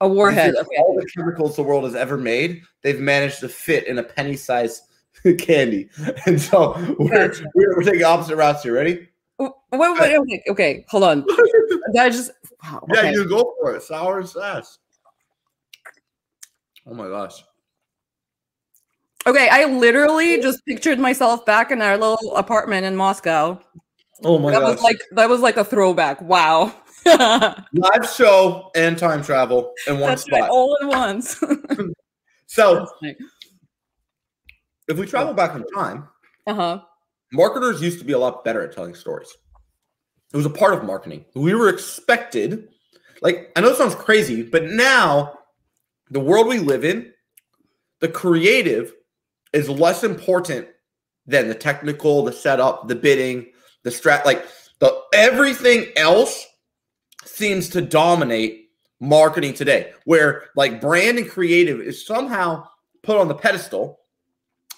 A 0.00 0.08
warhead. 0.08 0.54
Okay. 0.54 0.76
All 0.78 0.96
the 0.96 1.06
chemicals 1.14 1.56
the 1.56 1.62
world 1.62 1.84
has 1.84 1.94
ever 1.94 2.16
made, 2.16 2.62
they've 2.82 3.00
managed 3.00 3.40
to 3.40 3.48
fit 3.48 3.86
in 3.86 3.98
a 3.98 4.02
penny 4.02 4.36
size 4.36 4.82
candy. 5.38 5.88
And 6.26 6.40
so 6.40 6.74
we're, 6.98 7.28
gotcha. 7.28 7.44
we're, 7.54 7.76
we're, 7.76 7.82
taking 7.82 8.04
opposite 8.04 8.36
routes 8.36 8.62
here. 8.62 8.74
Ready? 8.74 9.08
Wait, 9.38 9.52
wait, 9.72 10.16
okay, 10.18 10.42
okay, 10.50 10.84
hold 10.88 11.04
on. 11.04 11.24
I 11.98 12.10
just 12.10 12.30
wow, 12.62 12.86
okay. 12.90 13.06
Yeah, 13.06 13.10
you 13.10 13.28
go 13.28 13.54
for 13.60 13.74
it. 13.74 13.82
Sour 13.82 14.20
and 14.20 14.28
sass. 14.28 14.78
Oh 16.86 16.94
my 16.94 17.08
gosh. 17.08 17.42
Okay, 19.30 19.48
I 19.48 19.66
literally 19.66 20.40
just 20.42 20.66
pictured 20.66 20.98
myself 20.98 21.46
back 21.46 21.70
in 21.70 21.80
our 21.82 21.96
little 21.96 22.36
apartment 22.36 22.84
in 22.84 22.96
Moscow. 22.96 23.60
Oh 24.24 24.40
my 24.40 24.50
god. 24.50 24.56
that 24.56 24.60
gosh. 24.62 24.74
was 24.74 24.82
like 24.82 25.00
that 25.12 25.28
was 25.28 25.40
like 25.40 25.56
a 25.56 25.64
throwback. 25.64 26.20
Wow. 26.20 26.74
Live 27.06 28.10
show 28.12 28.72
and 28.74 28.98
time 28.98 29.22
travel 29.22 29.72
in 29.86 30.00
one 30.00 30.10
That's 30.10 30.22
spot. 30.22 30.40
Right, 30.40 30.50
all 30.50 30.76
at 30.82 30.88
once. 30.88 31.40
so 32.46 32.88
if 34.88 34.98
we 34.98 35.06
travel 35.06 35.32
back 35.32 35.54
in 35.54 35.64
time, 35.76 36.08
uh-huh. 36.48 36.80
marketers 37.32 37.80
used 37.80 38.00
to 38.00 38.04
be 38.04 38.14
a 38.14 38.18
lot 38.18 38.44
better 38.44 38.62
at 38.62 38.72
telling 38.72 38.96
stories. 38.96 39.32
It 40.34 40.36
was 40.36 40.46
a 40.46 40.50
part 40.50 40.74
of 40.74 40.82
marketing. 40.82 41.24
We 41.36 41.54
were 41.54 41.68
expected, 41.68 42.66
like 43.22 43.52
I 43.54 43.60
know 43.60 43.68
it 43.68 43.76
sounds 43.76 43.94
crazy, 43.94 44.42
but 44.42 44.64
now 44.64 45.38
the 46.10 46.18
world 46.18 46.48
we 46.48 46.58
live 46.58 46.84
in, 46.84 47.12
the 48.00 48.08
creative 48.08 48.92
is 49.52 49.68
less 49.68 50.04
important 50.04 50.68
than 51.26 51.48
the 51.48 51.54
technical, 51.54 52.24
the 52.24 52.32
setup, 52.32 52.88
the 52.88 52.94
bidding, 52.94 53.46
the 53.84 53.90
strat. 53.90 54.24
Like 54.24 54.46
the 54.78 55.02
everything 55.12 55.86
else 55.96 56.46
seems 57.24 57.68
to 57.70 57.80
dominate 57.80 58.70
marketing 59.00 59.54
today, 59.54 59.92
where 60.04 60.44
like 60.56 60.80
brand 60.80 61.18
and 61.18 61.28
creative 61.28 61.80
is 61.80 62.06
somehow 62.06 62.66
put 63.02 63.16
on 63.16 63.28
the 63.28 63.34
pedestal, 63.34 64.00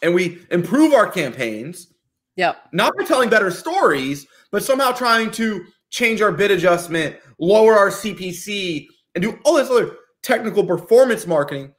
and 0.03 0.15
we 0.15 0.45
improve 0.51 0.93
our 0.93 1.09
campaigns. 1.11 1.89
Yeah, 2.37 2.55
not 2.73 2.97
by 2.97 3.05
telling 3.05 3.29
better 3.29 3.51
stories, 3.51 4.27
but 4.51 4.63
somehow 4.63 4.93
trying 4.93 5.31
to 5.33 5.65
change 5.91 6.23
our 6.23 6.33
bid 6.33 6.51
adjustment, 6.51 7.17
lower 7.39 7.77
our 7.77 7.91
CPC, 7.91 8.87
and 9.15 9.23
do 9.23 9.39
all 9.45 9.55
this 9.55 9.69
other 9.69 9.97
technical 10.23 10.65
performance 10.65 11.27
marketing 11.27 11.75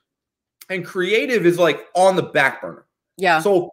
and 0.70 0.86
creative 0.86 1.46
is 1.46 1.58
like 1.60 1.88
on 1.96 2.15
the 2.15 2.24
back 2.24 2.62
burner. 2.62 2.86
Yeah. 3.17 3.39
So 3.39 3.72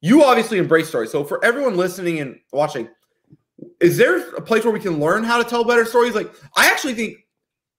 you 0.00 0.24
obviously 0.24 0.58
embrace 0.58 0.88
stories. 0.88 1.10
So 1.10 1.24
for 1.24 1.44
everyone 1.44 1.76
listening 1.76 2.20
and 2.20 2.38
watching, 2.52 2.88
is 3.80 3.96
there 3.96 4.28
a 4.34 4.40
place 4.40 4.64
where 4.64 4.72
we 4.72 4.80
can 4.80 4.98
learn 4.98 5.24
how 5.24 5.42
to 5.42 5.48
tell 5.48 5.64
better 5.64 5.84
stories? 5.84 6.14
Like 6.14 6.32
I 6.56 6.66
actually 6.70 6.94
think 6.94 7.18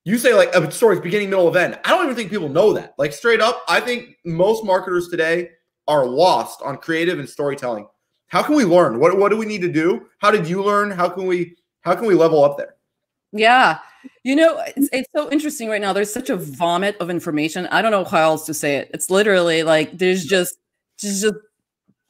you 0.04 0.18
say 0.18 0.34
like 0.34 0.54
a 0.54 0.70
story's 0.70 1.00
beginning, 1.00 1.30
middle, 1.30 1.48
of 1.48 1.56
end. 1.56 1.78
I 1.84 1.90
don't 1.90 2.04
even 2.04 2.16
think 2.16 2.30
people 2.30 2.48
know 2.48 2.72
that. 2.72 2.94
Like 2.98 3.12
straight 3.12 3.40
up, 3.40 3.62
I 3.68 3.80
think 3.80 4.16
most 4.24 4.64
marketers 4.64 5.08
today 5.08 5.50
are 5.88 6.06
lost 6.06 6.62
on 6.62 6.76
creative 6.76 7.18
and 7.18 7.28
storytelling. 7.28 7.86
How 8.28 8.42
can 8.42 8.54
we 8.54 8.64
learn? 8.64 8.98
What 8.98 9.18
what 9.18 9.30
do 9.30 9.36
we 9.36 9.46
need 9.46 9.60
to 9.62 9.72
do? 9.72 10.06
How 10.18 10.30
did 10.30 10.46
you 10.46 10.62
learn? 10.62 10.90
How 10.90 11.08
can 11.08 11.26
we 11.26 11.56
how 11.82 11.94
can 11.94 12.06
we 12.06 12.14
level 12.14 12.44
up 12.44 12.56
there? 12.56 12.76
Yeah. 13.32 13.78
You 14.24 14.36
know, 14.36 14.62
it's, 14.76 14.88
it's 14.92 15.08
so 15.14 15.30
interesting 15.30 15.68
right 15.68 15.80
now. 15.80 15.92
There's 15.92 16.12
such 16.12 16.30
a 16.30 16.36
vomit 16.36 16.96
of 17.00 17.10
information. 17.10 17.66
I 17.66 17.82
don't 17.82 17.90
know 17.90 18.04
how 18.04 18.22
else 18.22 18.46
to 18.46 18.54
say 18.54 18.76
it. 18.76 18.90
It's 18.94 19.10
literally 19.10 19.62
like 19.62 19.98
there's 19.98 20.24
just 20.24 20.56
just, 20.98 21.22
just 21.22 21.34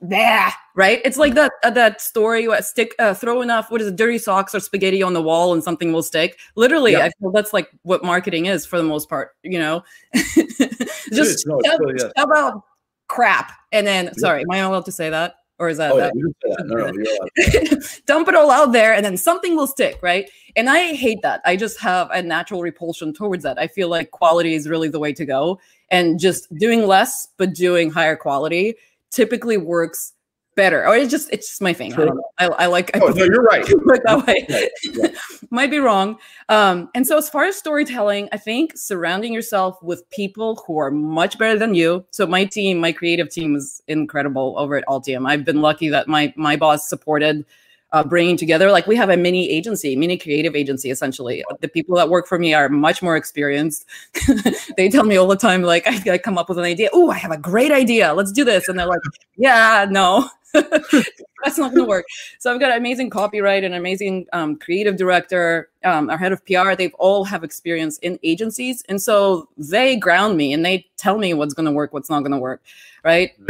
yeah, 0.09 0.53
right? 0.75 1.01
It's 1.05 1.17
like 1.17 1.35
that 1.35 1.53
uh, 1.63 1.71
that 1.71 2.01
story 2.01 2.49
what 2.49 2.65
stick 2.65 2.95
uh, 2.99 3.15
throw 3.15 3.41
enough 3.41 3.71
what 3.71 3.81
is 3.81 3.87
it 3.87 3.97
dirty 3.97 4.19
socks 4.19 4.55
or 4.55 4.61
spaghetti 4.61 5.03
on 5.03 5.13
the 5.13 5.23
wall 5.23 5.53
and 5.53 5.63
something 5.63 5.93
will 5.93 6.03
stick. 6.03 6.39
Literally. 6.57 6.97
I 6.97 7.11
feel 7.21 7.31
that's 7.31 7.53
like 7.53 7.71
what 7.83 8.05
marketing 8.05 8.47
is 8.47 8.67
for 8.67 8.79
the 8.79 8.85
most 8.85 9.09
part, 9.09 9.31
you 9.43 9.59
know. 9.59 9.85
just 10.15 11.47
no, 11.47 11.61
shove, 11.65 11.81
really 11.81 11.99
shove 11.99 12.31
out 12.35 12.63
crap 13.09 13.53
and 13.73 13.87
then 13.87 14.13
sorry, 14.15 14.41
am 14.41 14.51
I 14.51 14.59
allowed 14.59 14.87
to 14.87 14.93
say 14.93 15.11
that? 15.11 15.37
Or 15.63 15.69
is 15.69 15.77
that, 15.77 15.93
oh, 15.93 15.97
that? 15.99 16.13
Yeah, 16.17 16.57
that. 16.57 16.67
No, 16.67 16.91
no, 16.91 18.01
dump 18.07 18.27
it 18.27 18.35
all 18.35 18.51
out 18.51 18.73
there 18.73 18.95
and 18.95 19.05
then 19.05 19.17
something 19.17 19.55
will 19.55 19.69
stick, 19.69 19.97
right? 20.03 20.29
And 20.57 20.69
I 20.69 20.93
hate 20.93 21.23
that. 21.23 21.41
I 21.45 21.55
just 21.55 21.79
have 21.79 22.11
a 22.11 22.21
natural 22.21 22.63
repulsion 22.63 23.15
towards 23.15 23.45
that. 23.45 23.61
I 23.61 23.69
feel 23.69 23.89
like 23.89 24.11
quality 24.11 24.55
is 24.55 24.69
really 24.69 24.89
the 24.89 24.99
way 24.99 25.13
to 25.13 25.25
go. 25.25 25.61
And 25.89 26.19
just 26.19 26.53
doing 26.57 26.89
less, 26.89 27.29
but 27.37 27.55
doing 27.55 27.93
higher 27.93 28.17
quality 28.17 28.75
typically 29.13 29.57
works 29.57 30.15
better. 30.55 30.87
Or 30.87 30.97
it's 30.97 31.11
just 31.11 31.29
it's 31.33 31.49
just 31.49 31.63
my 31.63 31.73
thing. 31.73 31.95
I, 31.95 32.09
I, 32.39 32.47
I, 32.47 32.67
like. 32.67 32.91
Oh, 32.95 33.09
I 33.09 33.13
no, 33.13 33.25
you're 33.25 33.43
right. 33.43 33.67
That 34.05 34.27
way. 34.27 34.47
Yeah. 34.83 35.09
Might 35.51 35.71
be 35.71 35.79
wrong. 35.79 36.19
Um, 36.49 36.91
and 36.95 37.07
so 37.07 37.19
as 37.19 37.29
far 37.29 37.45
as 37.45 37.57
storytelling, 37.57 38.29
I 38.33 38.39
think 38.39 38.77
surrounding 38.77 39.33
yourself 39.33 39.83
with 39.83 40.09
people 40.11 40.63
who 40.67 40.79
are 40.79 40.91
much 40.91 41.39
better 41.39 41.59
than 41.59 41.75
you. 41.75 42.05
So 42.11 42.27
my 42.27 42.45
team, 42.45 42.79
my 42.79 42.93
creative 42.93 43.29
team, 43.29 43.55
is 43.55 43.83
incredible 43.87 44.55
over 44.59 44.77
at 44.77 44.87
Altium. 44.87 45.29
I've 45.29 45.45
been 45.45 45.61
lucky 45.61 45.89
that 45.91 46.09
my 46.09 46.33
my 46.37 46.57
boss 46.57 46.89
supported 46.89 47.45
uh, 47.93 48.03
bringing 48.03 48.37
together. 48.37 48.71
Like 48.71 48.87
we 48.87 48.97
have 48.97 49.11
a 49.11 49.17
mini 49.17 49.51
agency, 49.51 49.95
mini 49.97 50.17
creative 50.17 50.57
agency, 50.57 50.91
essentially. 50.91 51.45
The 51.61 51.69
people 51.69 51.97
that 51.97 52.09
work 52.09 52.27
for 52.27 52.39
me 52.39 52.55
are 52.55 52.69
much 52.69 53.03
more 53.03 53.17
experienced. 53.17 53.85
they 54.77 54.89
tell 54.89 55.05
me 55.05 55.17
all 55.17 55.29
the 55.29 55.37
time, 55.37 55.63
like 55.63 55.87
I, 55.87 56.13
I 56.13 56.19
come 56.19 56.39
up 56.39 56.49
with 56.49 56.59
an 56.59 56.65
idea. 56.65 56.89
Oh, 56.93 57.11
I 57.11 57.17
have 57.17 57.31
a 57.31 57.39
great 57.39 57.73
idea. 57.73 58.15
Let's 58.15 58.33
do 58.33 58.45
this. 58.45 58.69
And 58.69 58.79
they're 58.79 58.87
like, 58.87 59.01
yeah, 59.37 59.87
no. 59.89 60.29
That's 60.53 61.59
not 61.59 61.75
to 61.75 61.85
work. 61.85 62.05
So 62.39 62.53
I've 62.53 62.61
got 62.61 62.71
an 62.71 62.77
amazing 62.77 63.11
copyright 63.11 63.65
and 63.65 63.75
amazing 63.75 64.27
um, 64.33 64.57
creative 64.57 64.97
director, 64.97 65.71
um, 65.83 66.09
our 66.09 66.19
head 66.19 66.33
of 66.33 66.45
PR. 66.47 66.75
They've 66.75 66.95
all 66.95 67.25
have 67.25 67.43
experience 67.43 67.99
in 67.99 68.19
agencies, 68.23 68.85
and 68.89 69.03
so 69.03 69.49
they 69.57 69.97
ground 69.97 70.37
me 70.37 70.53
and 70.53 70.65
they 70.65 70.87
tell 70.99 71.19
me 71.19 71.35
what's 71.35 71.55
to 71.55 71.71
work, 71.71 71.93
what's 71.93 72.11
not 72.11 72.25
to 72.25 72.39
work, 72.39 72.63
right? 73.03 73.33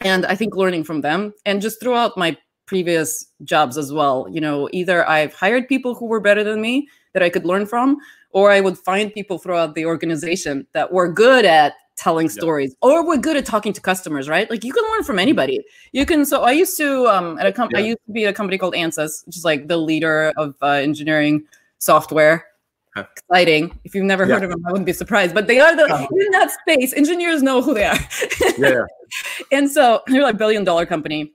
and 0.00 0.26
I 0.26 0.34
think 0.36 0.54
learning 0.54 0.84
from 0.84 1.00
them 1.00 1.34
and 1.44 1.60
just 1.60 1.80
throughout 1.80 2.16
my 2.16 2.36
previous 2.68 3.26
jobs 3.42 3.76
as 3.76 3.92
well. 3.92 4.28
You 4.30 4.40
know, 4.40 4.68
either 4.72 5.08
I've 5.08 5.34
hired 5.34 5.66
people 5.66 5.94
who 5.94 6.06
were 6.06 6.20
better 6.20 6.44
than 6.44 6.60
me 6.60 6.86
that 7.14 7.22
I 7.22 7.30
could 7.30 7.44
learn 7.44 7.66
from, 7.66 7.96
or 8.30 8.52
I 8.52 8.60
would 8.60 8.78
find 8.78 9.12
people 9.12 9.38
throughout 9.38 9.74
the 9.74 9.86
organization 9.86 10.66
that 10.74 10.92
were 10.92 11.10
good 11.10 11.44
at 11.44 11.72
telling 11.96 12.28
stories 12.28 12.76
or 12.80 13.04
we're 13.04 13.16
good 13.16 13.36
at 13.36 13.44
talking 13.44 13.72
to 13.72 13.80
customers 13.80 14.28
right 14.28 14.48
like 14.50 14.62
you 14.62 14.72
can 14.72 14.84
learn 14.92 15.02
from 15.02 15.18
anybody 15.18 15.60
you 15.90 16.06
can 16.06 16.24
so 16.24 16.42
i 16.44 16.52
used 16.52 16.76
to 16.76 17.08
um 17.08 17.36
at 17.40 17.46
a 17.46 17.52
company 17.52 17.80
yeah. 17.80 17.86
i 17.86 17.88
used 17.88 18.06
to 18.06 18.12
be 18.12 18.24
at 18.24 18.30
a 18.30 18.32
company 18.32 18.56
called 18.56 18.74
ansys 18.74 19.26
which 19.26 19.36
is 19.36 19.44
like 19.44 19.66
the 19.66 19.76
leader 19.76 20.32
of 20.36 20.54
uh, 20.62 20.68
engineering 20.68 21.42
software 21.78 22.46
huh. 22.94 23.04
exciting 23.16 23.76
if 23.82 23.96
you've 23.96 24.04
never 24.04 24.24
yeah. 24.24 24.34
heard 24.34 24.44
of 24.44 24.50
them 24.50 24.64
i 24.68 24.70
wouldn't 24.70 24.86
be 24.86 24.92
surprised 24.92 25.34
but 25.34 25.48
they 25.48 25.58
are 25.58 25.74
the 25.74 25.92
uh-huh. 25.92 26.06
in 26.12 26.30
that 26.30 26.52
space 26.52 26.92
engineers 26.92 27.42
know 27.42 27.60
who 27.60 27.74
they 27.74 27.84
are 27.84 27.98
yeah 28.58 28.84
and 29.50 29.68
so 29.68 30.00
they're 30.06 30.22
like 30.22 30.38
billion 30.38 30.62
dollar 30.62 30.86
company 30.86 31.32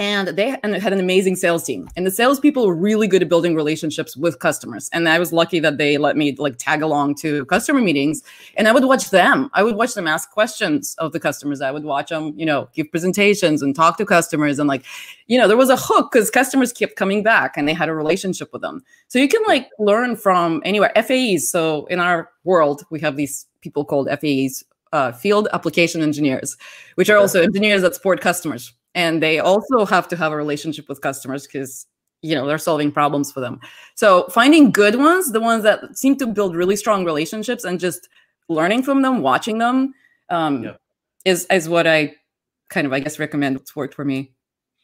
and 0.00 0.28
they 0.28 0.48
had 0.48 0.94
an 0.94 0.98
amazing 0.98 1.36
sales 1.36 1.62
team. 1.62 1.86
And 1.94 2.06
the 2.06 2.10
salespeople 2.10 2.66
were 2.66 2.74
really 2.74 3.06
good 3.06 3.20
at 3.20 3.28
building 3.28 3.54
relationships 3.54 4.16
with 4.16 4.38
customers. 4.38 4.88
And 4.94 5.06
i 5.06 5.18
was 5.18 5.30
lucky 5.30 5.60
that 5.60 5.76
they 5.76 5.98
let 5.98 6.16
me 6.16 6.34
like 6.36 6.56
tag 6.56 6.80
along 6.80 7.16
to 7.16 7.44
customer 7.44 7.82
meetings. 7.82 8.22
And 8.56 8.66
i 8.66 8.72
would 8.72 8.86
watch 8.86 9.10
them. 9.10 9.50
I 9.52 9.62
would 9.62 9.76
watch 9.76 9.92
them 9.92 10.08
ask 10.08 10.30
questions 10.30 10.94
of 10.98 11.12
the 11.12 11.20
customers. 11.20 11.60
I 11.60 11.70
would 11.70 11.84
watch 11.84 12.08
them 12.08 12.32
you 12.34 12.46
know 12.46 12.70
give 12.72 12.90
presentations 12.90 13.60
and 13.60 13.76
talk 13.76 13.98
to 13.98 14.06
customers. 14.06 14.58
And 14.58 14.68
like 14.68 14.86
you 15.26 15.38
know 15.38 15.46
there 15.46 15.58
was 15.58 15.68
a 15.68 15.76
hook 15.76 16.12
because 16.12 16.30
customers 16.30 16.72
kept 16.72 16.96
coming 16.96 17.22
back 17.22 17.58
and 17.58 17.68
they 17.68 17.74
had 17.74 17.90
a 17.90 17.94
relationship 17.94 18.54
with 18.54 18.62
them. 18.62 18.82
So 19.08 19.18
you 19.18 19.28
can 19.28 19.42
like 19.46 19.68
learn 19.78 20.16
from 20.16 20.62
anywhere. 20.64 20.92
FAEs. 20.96 21.50
so 21.50 21.84
in 21.86 22.00
our 22.00 22.30
world 22.44 22.84
we 22.88 23.00
have 23.00 23.16
these 23.16 23.44
people 23.60 23.84
called 23.84 24.08
FAEs, 24.08 24.64
uh, 24.92 25.12
field 25.12 25.46
application 25.52 26.00
engineers 26.00 26.56
which 26.94 27.10
are 27.10 27.18
also 27.18 27.42
engineers 27.42 27.82
that 27.82 27.94
support 27.94 28.22
customers 28.22 28.72
and 28.94 29.22
they 29.22 29.38
also 29.38 29.84
have 29.84 30.08
to 30.08 30.16
have 30.16 30.32
a 30.32 30.36
relationship 30.36 30.88
with 30.88 31.00
customers 31.00 31.46
because 31.46 31.86
you 32.22 32.34
know 32.34 32.46
they're 32.46 32.58
solving 32.58 32.92
problems 32.92 33.32
for 33.32 33.40
them. 33.40 33.60
So 33.94 34.24
finding 34.28 34.70
good 34.70 34.96
ones 34.96 35.32
the 35.32 35.40
ones 35.40 35.62
that 35.64 35.96
seem 35.96 36.16
to 36.16 36.26
build 36.26 36.54
really 36.54 36.76
strong 36.76 37.04
relationships 37.04 37.64
and 37.64 37.78
just 37.80 38.08
learning 38.48 38.82
from 38.82 39.02
them 39.02 39.22
watching 39.22 39.58
them 39.58 39.94
um, 40.28 40.64
yeah. 40.64 40.72
is 41.24 41.46
is 41.50 41.68
what 41.68 41.86
i 41.86 42.14
kind 42.68 42.86
of 42.86 42.92
i 42.92 43.00
guess 43.00 43.18
recommend. 43.18 43.56
What's 43.56 43.74
worked 43.74 43.94
for 43.94 44.04
me. 44.04 44.32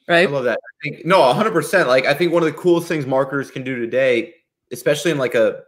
Right? 0.09 0.29
i 0.29 0.31
love 0.31 0.45
that. 0.45 0.59
I 0.59 0.89
think 0.89 1.05
no 1.05 1.19
100% 1.19 1.87
like 1.87 2.07
i 2.07 2.15
think 2.15 2.33
one 2.33 2.43
of 2.43 2.47
the 2.47 2.59
coolest 2.59 2.87
things 2.87 3.07
marketers 3.07 3.51
can 3.51 3.65
do 3.65 3.77
today 3.77 4.35
especially 4.73 5.11
in 5.11 5.19
like 5.19 5.35
a 5.35 5.63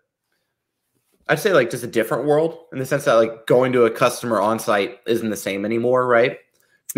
i'd 1.29 1.41
say 1.41 1.53
like 1.53 1.71
just 1.71 1.83
a 1.83 1.89
different 1.89 2.25
world 2.25 2.67
in 2.73 2.79
the 2.79 2.87
sense 2.87 3.05
that 3.05 3.15
like 3.15 3.47
going 3.47 3.73
to 3.73 3.85
a 3.85 3.91
customer 3.91 4.41
on 4.41 4.61
site 4.61 4.99
isn't 5.07 5.31
the 5.31 5.37
same 5.37 5.65
anymore 5.65 6.07
right 6.07 6.39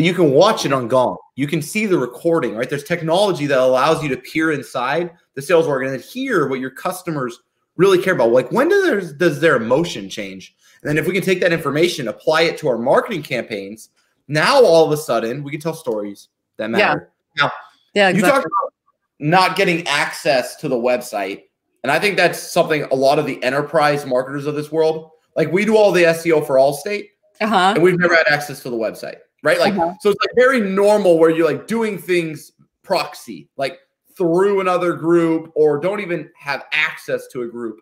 but 0.01 0.07
you 0.07 0.15
can 0.15 0.31
watch 0.31 0.65
it 0.65 0.73
on 0.73 0.89
Gong. 0.89 1.19
You 1.35 1.47
can 1.47 1.61
see 1.61 1.85
the 1.85 1.99
recording, 1.99 2.57
right? 2.57 2.71
There's 2.71 2.85
technology 2.85 3.45
that 3.45 3.59
allows 3.59 4.03
you 4.03 4.09
to 4.09 4.17
peer 4.17 4.51
inside 4.51 5.11
the 5.35 5.43
sales 5.43 5.67
org 5.67 5.87
and 5.87 6.01
hear 6.01 6.49
what 6.49 6.59
your 6.59 6.71
customers 6.71 7.39
really 7.77 8.01
care 8.01 8.15
about. 8.15 8.33
Like 8.33 8.51
when 8.51 8.71
does 8.71 8.83
their, 8.83 9.13
does 9.13 9.41
their 9.41 9.57
emotion 9.57 10.09
change? 10.09 10.57
And 10.81 10.89
then 10.89 10.97
if 10.97 11.07
we 11.07 11.13
can 11.13 11.23
take 11.23 11.39
that 11.43 11.53
information, 11.53 12.09
apply 12.09 12.45
it 12.45 12.57
to 12.61 12.69
our 12.69 12.79
marketing 12.79 13.23
campaigns, 13.23 13.91
now 14.27 14.65
all 14.65 14.87
of 14.87 14.91
a 14.91 14.97
sudden 14.97 15.45
we 15.45 15.51
can 15.51 15.61
tell 15.61 15.75
stories 15.75 16.29
that 16.57 16.71
matter. 16.71 17.13
Yeah. 17.37 17.43
Now, 17.43 17.53
yeah, 17.93 18.09
exactly. 18.09 18.17
you 18.17 18.33
talked 18.33 18.47
about 18.47 18.73
not 19.19 19.55
getting 19.55 19.87
access 19.87 20.57
to 20.57 20.69
the 20.69 20.77
website. 20.77 21.43
And 21.83 21.93
I 21.93 21.99
think 21.99 22.17
that's 22.17 22.39
something 22.39 22.85
a 22.85 22.95
lot 22.95 23.19
of 23.19 23.27
the 23.27 23.43
enterprise 23.43 24.07
marketers 24.07 24.47
of 24.47 24.55
this 24.55 24.73
world, 24.73 25.11
like 25.37 25.53
we 25.53 25.67
do 25.67 25.77
all 25.77 25.93
the 25.93 26.05
SEO 26.05 26.47
for 26.47 26.57
Allstate, 26.57 27.09
uh-huh. 27.43 27.75
and 27.75 27.83
we've 27.83 27.99
never 27.99 28.17
had 28.17 28.29
access 28.29 28.63
to 28.63 28.71
the 28.71 28.79
website 28.79 29.17
right? 29.43 29.59
Like, 29.59 29.75
uh-huh. 29.75 29.95
so 30.01 30.11
it's 30.11 30.21
like 30.21 30.35
very 30.37 30.61
normal 30.61 31.19
where 31.19 31.31
you're 31.31 31.47
like 31.47 31.67
doing 31.67 31.99
things 31.99 32.53
proxy, 32.83 33.49
like 33.57 33.79
through 34.17 34.61
another 34.61 34.93
group, 34.93 35.53
or 35.55 35.79
don't 35.79 36.01
even 36.01 36.31
have 36.37 36.65
access 36.73 37.27
to 37.29 37.43
a 37.43 37.47
group. 37.47 37.81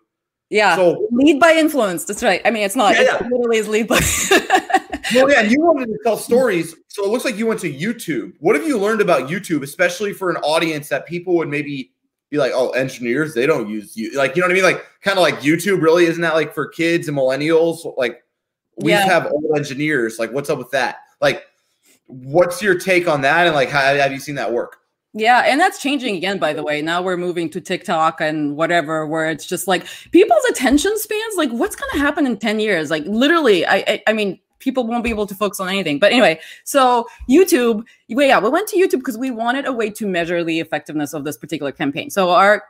Yeah. 0.49 0.75
So 0.75 1.07
lead 1.11 1.39
by 1.39 1.53
influence. 1.53 2.05
That's 2.05 2.23
right. 2.23 2.41
I 2.43 2.51
mean, 2.51 2.63
it's 2.63 2.75
not. 2.75 2.95
Yeah, 2.95 3.01
it's 3.01 3.11
yeah. 3.21 3.27
literally 3.31 3.57
is 3.57 3.67
lead 3.67 3.87
by. 3.87 3.99
well, 5.13 5.31
yeah. 5.31 5.41
You 5.41 5.61
wanted 5.61 5.87
to 5.87 5.99
tell 6.03 6.17
stories, 6.17 6.75
so 6.87 7.03
it 7.05 7.09
looks 7.09 7.23
like 7.25 7.37
you 7.37 7.45
went 7.45 7.59
to 7.61 7.71
YouTube. 7.71 8.33
What 8.39 8.55
have 8.55 8.67
you 8.67 8.77
learned 8.77 9.01
about 9.01 9.29
YouTube, 9.29 9.61
especially 9.61 10.13
for 10.13 10.29
an 10.29 10.37
audience 10.37 10.89
that 10.89 11.05
people 11.05 11.35
would 11.35 11.49
maybe 11.49 11.91
be 12.29 12.37
like, 12.37 12.51
oh, 12.53 12.69
engineers, 12.71 13.33
they 13.33 13.45
don't 13.45 13.67
use 13.67 13.95
you. 13.95 14.15
Like, 14.15 14.35
you 14.35 14.41
know 14.41 14.47
what 14.47 14.51
I 14.51 14.55
mean? 14.55 14.63
Like, 14.63 14.85
kind 15.01 15.17
of 15.17 15.21
like 15.21 15.39
YouTube. 15.39 15.81
Really, 15.81 16.05
isn't 16.05 16.21
that 16.21 16.33
like 16.33 16.53
for 16.53 16.67
kids 16.67 17.07
and 17.07 17.17
millennials? 17.17 17.95
Like, 17.97 18.23
we 18.77 18.91
yeah. 18.91 19.05
have 19.05 19.31
old 19.31 19.57
engineers. 19.57 20.17
Like, 20.17 20.31
what's 20.31 20.49
up 20.49 20.57
with 20.57 20.71
that? 20.71 20.97
Like, 21.21 21.45
what's 22.09 22.61
your 22.61 22.75
take 22.75 23.07
on 23.07 23.21
that? 23.21 23.45
And 23.45 23.55
like, 23.55 23.69
how 23.69 23.79
have 23.79 24.11
you 24.11 24.19
seen 24.19 24.35
that 24.35 24.51
work? 24.51 24.77
Yeah, 25.13 25.43
and 25.45 25.59
that's 25.59 25.81
changing 25.81 26.15
again, 26.15 26.37
by 26.37 26.53
the 26.53 26.61
way. 26.61 26.81
Now 26.81 27.01
we're 27.01 27.17
moving 27.17 27.49
to 27.51 27.61
TikTok 27.61 28.21
and 28.21 28.55
whatever, 28.55 29.07
where 29.07 29.29
it's 29.29 29.45
just 29.45 29.67
like 29.67 29.87
people's 30.11 30.43
attention 30.49 30.97
spans. 30.99 31.35
Like, 31.35 31.49
what's 31.51 31.75
going 31.75 31.91
to 31.93 31.99
happen 31.99 32.27
in 32.27 32.37
ten 32.37 32.59
years? 32.59 32.91
Like, 32.91 33.05
literally, 33.05 33.65
I, 33.65 33.77
I, 33.87 34.03
I 34.07 34.13
mean, 34.13 34.39
people 34.59 34.85
won't 34.85 35.03
be 35.03 35.09
able 35.09 35.25
to 35.25 35.33
focus 35.33 35.59
on 35.59 35.69
anything. 35.69 35.97
But 35.97 36.11
anyway, 36.11 36.39
so 36.63 37.07
YouTube, 37.29 37.85
well, 38.09 38.27
yeah, 38.27 38.39
we 38.39 38.49
went 38.49 38.67
to 38.69 38.77
YouTube 38.77 38.99
because 38.99 39.17
we 39.17 39.31
wanted 39.31 39.65
a 39.65 39.73
way 39.73 39.89
to 39.91 40.05
measure 40.05 40.43
the 40.43 40.59
effectiveness 40.59 41.13
of 41.13 41.23
this 41.23 41.37
particular 41.37 41.71
campaign. 41.71 42.09
So 42.09 42.29
our 42.29 42.63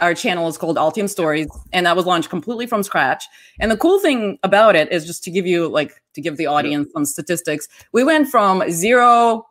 our 0.00 0.14
channel 0.14 0.48
is 0.48 0.58
called 0.58 0.76
Altium 0.76 1.08
Stories, 1.08 1.48
and 1.72 1.86
that 1.86 1.96
was 1.96 2.06
launched 2.06 2.30
completely 2.30 2.66
from 2.66 2.82
scratch. 2.82 3.24
And 3.60 3.70
the 3.70 3.76
cool 3.76 3.98
thing 4.00 4.38
about 4.42 4.76
it 4.76 4.90
is 4.92 5.06
just 5.06 5.24
to 5.24 5.30
give 5.30 5.46
you 5.46 5.68
like 5.68 6.02
to 6.14 6.20
give 6.20 6.36
the 6.36 6.46
audience 6.46 6.92
some 6.92 7.04
statistics. 7.04 7.68
We 7.92 8.04
went 8.04 8.28
from 8.28 8.62
zero 8.70 9.46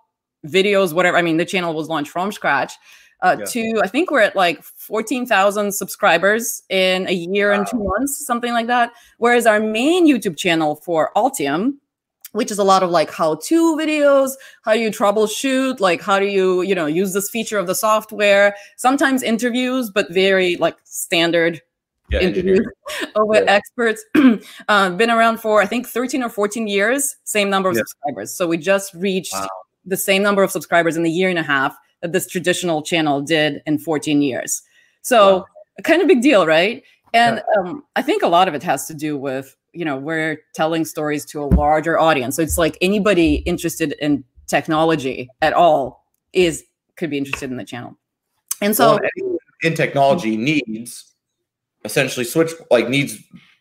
videos, 0.45 0.93
whatever. 0.93 1.17
I 1.17 1.21
mean, 1.21 1.37
the 1.37 1.45
channel 1.45 1.73
was 1.73 1.87
launched 1.87 2.11
from 2.11 2.31
scratch. 2.31 2.73
Uh, 3.21 3.35
yeah. 3.37 3.45
to 3.45 3.81
I 3.83 3.87
think 3.87 4.09
we're 4.09 4.21
at 4.21 4.35
like 4.35 4.63
14,000 4.63 5.71
subscribers 5.71 6.63
in 6.69 7.07
a 7.07 7.13
year 7.13 7.51
wow. 7.51 7.59
and 7.59 7.67
two 7.67 7.77
months, 7.77 8.25
something 8.25 8.51
like 8.51 8.65
that. 8.65 8.93
Whereas 9.19 9.45
our 9.45 9.59
main 9.59 10.07
YouTube 10.07 10.37
channel 10.37 10.77
for 10.77 11.11
Altium 11.15 11.75
which 12.33 12.51
is 12.51 12.57
a 12.57 12.63
lot 12.63 12.83
of 12.83 12.89
like 12.89 13.11
how 13.11 13.35
to 13.35 13.75
videos 13.75 14.31
how 14.63 14.73
do 14.73 14.79
you 14.79 14.89
troubleshoot 14.89 15.79
like 15.79 16.01
how 16.01 16.19
do 16.19 16.25
you 16.25 16.61
you 16.61 16.75
know 16.75 16.85
use 16.85 17.13
this 17.13 17.29
feature 17.29 17.57
of 17.57 17.67
the 17.67 17.75
software 17.75 18.55
sometimes 18.77 19.23
interviews 19.23 19.89
but 19.89 20.11
very 20.11 20.55
like 20.57 20.77
standard 20.83 21.61
yeah, 22.11 22.19
interviews 22.19 22.65
Ovid 23.15 23.45
yeah. 23.45 23.51
experts. 23.51 24.03
uh, 24.67 24.89
been 24.91 25.09
around 25.09 25.39
for 25.39 25.61
I 25.61 25.65
think 25.65 25.87
13 25.87 26.23
or 26.23 26.29
14 26.29 26.67
years. 26.67 27.15
Same 27.23 27.49
number 27.49 27.69
of 27.69 27.75
yeah. 27.75 27.81
subscribers. 27.81 28.33
So 28.33 28.47
we 28.47 28.57
just 28.57 28.93
reached 28.93 29.33
wow. 29.33 29.47
the 29.85 29.97
same 29.97 30.21
number 30.21 30.43
of 30.43 30.51
subscribers 30.51 30.97
in 30.97 31.03
the 31.03 31.11
year 31.11 31.29
and 31.29 31.39
a 31.39 31.43
half 31.43 31.75
that 32.01 32.11
this 32.11 32.27
traditional 32.27 32.81
channel 32.81 33.21
did 33.21 33.61
in 33.65 33.77
14 33.77 34.21
years. 34.21 34.61
So 35.01 35.37
wow. 35.37 35.45
kind 35.83 36.01
of 36.01 36.07
big 36.07 36.21
deal, 36.21 36.45
right? 36.45 36.83
And 37.13 37.41
um, 37.57 37.83
I 37.95 38.01
think 38.01 38.23
a 38.23 38.27
lot 38.27 38.47
of 38.47 38.53
it 38.53 38.63
has 38.63 38.87
to 38.87 38.93
do 38.93 39.17
with 39.17 39.55
you 39.73 39.85
know 39.85 39.97
we're 39.97 40.41
telling 40.53 40.85
stories 40.85 41.25
to 41.25 41.43
a 41.43 41.45
larger 41.45 41.99
audience. 41.99 42.35
So 42.35 42.41
it's 42.41 42.57
like 42.57 42.77
anybody 42.81 43.35
interested 43.35 43.93
in 44.01 44.23
technology 44.47 45.29
at 45.41 45.53
all 45.53 46.05
is 46.33 46.63
could 46.97 47.09
be 47.09 47.17
interested 47.17 47.49
in 47.49 47.57
the 47.57 47.65
channel. 47.65 47.97
And 48.61 48.75
so 48.75 48.99
well, 49.17 49.37
in 49.63 49.73
technology 49.73 50.37
needs 50.37 51.13
essentially 51.85 52.25
switch 52.25 52.51
like 52.69 52.89
needs 52.89 53.17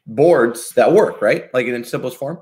boards 0.06 0.70
that 0.70 0.92
work, 0.92 1.22
right? 1.22 1.52
Like 1.54 1.66
in 1.66 1.74
its 1.74 1.90
simplest 1.90 2.16
form. 2.16 2.38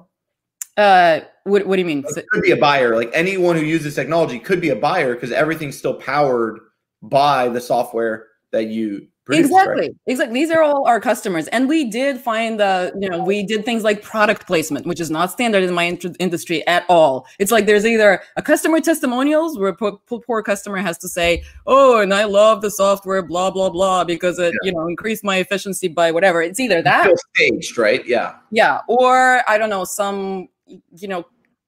Uh, 0.76 1.20
what, 1.44 1.66
what 1.66 1.76
do 1.76 1.80
you 1.80 1.86
mean? 1.86 2.04
It 2.16 2.26
could 2.28 2.42
be 2.42 2.52
a 2.52 2.56
buyer. 2.56 2.94
Like 2.94 3.10
anyone 3.12 3.56
who 3.56 3.62
uses 3.62 3.94
technology 3.94 4.38
could 4.38 4.60
be 4.60 4.68
a 4.68 4.76
buyer 4.76 5.14
because 5.14 5.32
everything's 5.32 5.76
still 5.76 5.94
powered 5.94 6.60
by 7.02 7.48
the 7.48 7.60
software 7.60 8.26
that 8.52 8.66
you 8.66 9.08
exactly 9.30 9.94
exactly. 10.06 10.34
These 10.40 10.50
are 10.50 10.62
all 10.62 10.86
our 10.86 11.00
customers 11.00 11.48
and 11.48 11.68
we 11.68 11.84
did 11.84 12.20
find 12.20 12.58
the 12.58 12.92
you 13.00 13.08
know 13.08 13.22
we 13.22 13.42
did 13.42 13.64
things 13.64 13.84
like 13.84 14.02
product 14.02 14.46
placement 14.46 14.86
which 14.86 15.00
is 15.00 15.10
not 15.10 15.30
standard 15.30 15.64
in 15.64 15.74
my 15.74 15.84
in- 15.84 16.16
industry 16.18 16.66
at 16.66 16.84
all. 16.88 17.26
It's 17.38 17.52
like 17.52 17.66
there's 17.66 17.86
either 17.86 18.22
a 18.36 18.42
customer 18.42 18.80
testimonials 18.80 19.58
where 19.58 19.70
a 19.70 19.74
poor, 19.74 19.98
poor 20.08 20.42
customer 20.42 20.78
has 20.78 20.98
to 20.98 21.08
say 21.08 21.42
oh 21.66 22.00
and 22.00 22.12
i 22.12 22.24
love 22.24 22.62
the 22.62 22.70
software 22.70 23.22
blah 23.22 23.50
blah 23.50 23.70
blah 23.70 24.04
because 24.04 24.38
it 24.38 24.52
yeah. 24.62 24.66
you 24.66 24.72
know 24.72 24.86
increased 24.86 25.24
my 25.24 25.36
efficiency 25.36 25.88
by 25.88 26.10
whatever. 26.10 26.42
It's 26.42 26.60
either 26.60 26.82
that 26.82 27.10
staged 27.34 27.78
right? 27.78 28.06
Yeah. 28.06 28.36
Yeah 28.50 28.80
or 28.88 29.42
i 29.48 29.56
don't 29.58 29.70
know 29.70 29.84
some 29.84 30.48
you 30.66 31.08
know 31.08 31.22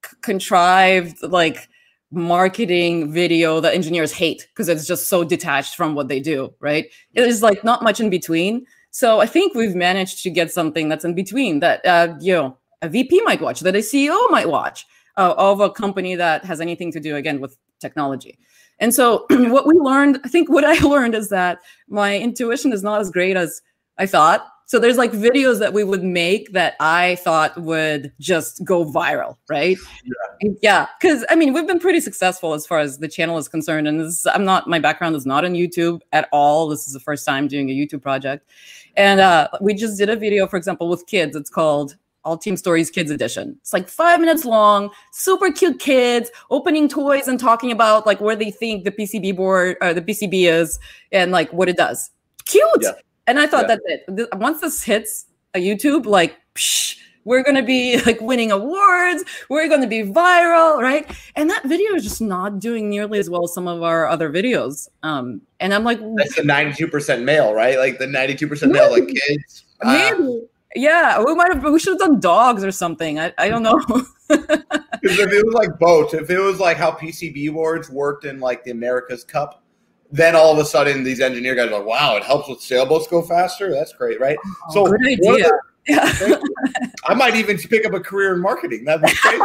c- 0.05 0.17
contrived 0.23 1.23
like 1.23 1.69
marketing 2.13 3.13
video 3.13 3.61
that 3.61 3.75
engineers 3.75 4.13
hate 4.13 4.49
because 4.49 4.69
it's 4.69 4.87
just 4.87 5.09
so 5.09 5.23
detached 5.25 5.77
from 5.77 5.95
what 5.95 6.09
they 6.09 6.21
do, 6.21 6.53
right? 6.61 6.87
There's 7.15 7.43
like 7.43 7.63
not 7.63 7.83
much 7.83 8.01
in 8.01 8.11
between. 8.11 8.67
So 8.91 9.21
I 9.21 9.27
think 9.27 9.55
we've 9.55 9.77
managed 9.77 10.23
to 10.25 10.31
get 10.31 10.51
something 10.51 10.89
that's 10.89 11.05
in 11.05 11.15
between 11.15 11.61
that 11.61 11.85
uh, 11.87 12.15
you 12.21 12.35
know 12.35 12.57
a 12.83 12.89
VP 12.89 13.23
might 13.23 13.41
watch, 13.41 13.61
that 13.61 13.77
a 13.77 13.79
CEO 13.79 14.19
might 14.31 14.49
watch 14.49 14.87
uh, 15.17 15.35
of 15.37 15.61
a 15.61 15.71
company 15.71 16.17
that 16.17 16.45
has 16.45 16.61
anything 16.61 16.91
to 16.93 17.01
do 17.01 17.17
again 17.17 17.41
with 17.41 17.57
technology. 17.81 18.39
And 18.79 18.95
so 18.95 19.27
what 19.31 19.67
we 19.67 19.75
learned, 19.75 20.21
I 20.25 20.29
think 20.29 20.49
what 20.49 20.65
I 20.65 20.79
learned 20.87 21.15
is 21.15 21.29
that 21.29 21.61
my 21.89 22.19
intuition 22.19 22.73
is 22.73 22.83
not 22.83 23.01
as 23.01 23.11
great 23.11 23.37
as 23.37 23.61
I 23.99 24.07
thought. 24.07 24.47
So 24.71 24.79
there's 24.79 24.99
like 24.99 25.11
videos 25.11 25.59
that 25.59 25.73
we 25.73 25.83
would 25.83 26.05
make 26.05 26.53
that 26.53 26.77
I 26.79 27.17
thought 27.17 27.61
would 27.61 28.13
just 28.21 28.65
go 28.65 28.85
viral, 28.85 29.37
right? 29.49 29.77
Yeah, 30.63 30.87
because 31.01 31.23
yeah, 31.23 31.27
I 31.29 31.35
mean 31.35 31.53
we've 31.53 31.67
been 31.67 31.81
pretty 31.81 31.99
successful 31.99 32.55
as 32.55 32.69
far 32.69 32.79
as 32.79 32.99
the 32.99 33.09
channel 33.09 33.37
is 33.37 33.49
concerned, 33.49 33.89
and 33.89 33.99
this 33.99 34.25
I'm 34.29 34.45
not 34.45 34.69
my 34.69 34.79
background 34.79 35.17
is 35.17 35.27
not 35.27 35.45
on 35.45 35.55
YouTube 35.55 36.03
at 36.13 36.29
all. 36.31 36.69
This 36.69 36.87
is 36.87 36.93
the 36.93 37.01
first 37.01 37.27
time 37.27 37.49
doing 37.49 37.69
a 37.69 37.73
YouTube 37.73 38.01
project, 38.01 38.49
and 38.97 39.19
uh, 39.19 39.49
we 39.61 39.75
just 39.75 39.99
did 39.99 40.09
a 40.09 40.15
video, 40.15 40.47
for 40.47 40.57
example, 40.57 40.89
with 40.89 41.05
kids. 41.09 41.35
It's 41.35 41.51
called 41.51 41.97
Altium 42.25 42.57
Stories 42.57 42.93
Kids 42.93 43.11
Edition. 43.11 43.57
It's 43.63 43.73
like 43.73 43.89
five 43.89 44.21
minutes 44.21 44.45
long, 44.45 44.91
super 45.11 45.51
cute 45.51 45.81
kids 45.81 46.31
opening 46.49 46.89
toys 46.89 47.27
and 47.27 47.41
talking 47.41 47.73
about 47.73 48.07
like 48.07 48.21
where 48.21 48.37
they 48.37 48.53
think 48.53 48.85
the 48.85 48.93
PCB 48.93 49.35
board 49.35 49.79
or 49.81 49.95
the 49.95 50.03
PCB 50.03 50.49
is 50.49 50.79
and 51.11 51.33
like 51.33 51.53
what 51.53 51.69
it 51.69 51.77
does. 51.77 52.13
Cute. 52.47 52.65
Yeah. 52.83 52.93
And 53.31 53.39
I 53.39 53.47
thought 53.47 53.67
yeah. 53.69 53.77
that 54.09 54.39
once 54.39 54.61
this 54.61 54.83
hits 54.83 55.27
a 55.55 55.61
YouTube, 55.61 56.05
like, 56.05 56.37
psh, 56.57 56.97
we're 57.25 57.45
going 57.45 57.55
to 57.55 57.63
be 57.63 58.01
like 58.07 58.21
winning 58.21 58.51
awards. 58.51 59.23
We're 59.49 59.69
going 59.69 59.83
to 59.83 59.87
be 59.87 60.03
viral, 60.03 60.83
right? 60.83 61.09
And 61.37 61.49
that 61.49 61.63
video 61.65 61.95
is 61.95 62.03
just 62.03 62.21
not 62.21 62.59
doing 62.59 62.91
nearly 62.91 63.21
as 63.21 63.31
well 63.31 63.45
as 63.45 63.55
some 63.55 63.69
of 63.69 63.85
our 63.85 64.09
other 64.09 64.31
videos. 64.31 64.89
Um, 65.05 65.43
and 65.61 65.73
I'm 65.73 65.85
like, 65.85 66.01
that's 66.17 66.35
the 66.35 66.43
92% 66.43 67.23
male, 67.23 67.55
right? 67.55 67.79
Like 67.79 67.99
the 67.99 68.07
92% 68.07 68.73
male, 68.73 68.91
like 68.91 69.07
kids. 69.07 69.65
Maybe. 69.83 70.47
Uh, 70.73 70.77
yeah, 70.77 71.21
we 71.21 71.35
might 71.35 71.53
have. 71.53 71.65
We 71.65 71.81
should 71.81 71.95
have 71.95 71.99
done 71.99 72.21
dogs 72.21 72.63
or 72.63 72.71
something. 72.71 73.19
I, 73.19 73.33
I 73.39 73.49
don't 73.49 73.65
know. 73.65 73.77
if 74.31 75.33
it 75.33 75.45
was 75.45 75.53
like 75.53 75.77
boats, 75.81 76.15
if 76.15 76.31
it 76.31 76.39
was 76.39 76.61
like 76.61 76.77
how 76.77 76.93
PCB 76.93 77.53
boards 77.53 77.91
worked 77.91 78.25
in 78.25 78.39
like 78.39 78.63
the 78.63 78.71
America's 78.71 79.25
Cup, 79.25 79.65
then 80.13 80.35
all 80.35 80.53
of 80.53 80.59
a 80.59 80.65
sudden 80.65 81.03
these 81.05 81.21
engineer 81.21 81.55
guys 81.55 81.69
are 81.69 81.79
like, 81.79 81.87
wow, 81.87 82.17
it 82.17 82.25
helps 82.25 82.49
with 82.49 82.61
sailboats 82.61 83.07
go 83.07 83.23
faster. 83.23 83.71
That's 83.71 83.93
great, 83.93 84.21
right? 84.21 84.39
Oh, 84.69 84.73
so 84.73 84.87
good 84.87 85.07
idea. 85.07 85.19
The, 85.27 85.61
yeah. 85.89 86.41
I 87.07 87.15
might 87.15 87.37
even 87.37 87.59
pick 87.59 87.87
up 87.87 87.95
a 87.95 88.01
career 88.01 88.35
in 88.35 88.41
marketing. 88.41 88.85
That'd 88.85 89.07
be 89.07 89.15
crazy. 89.15 89.43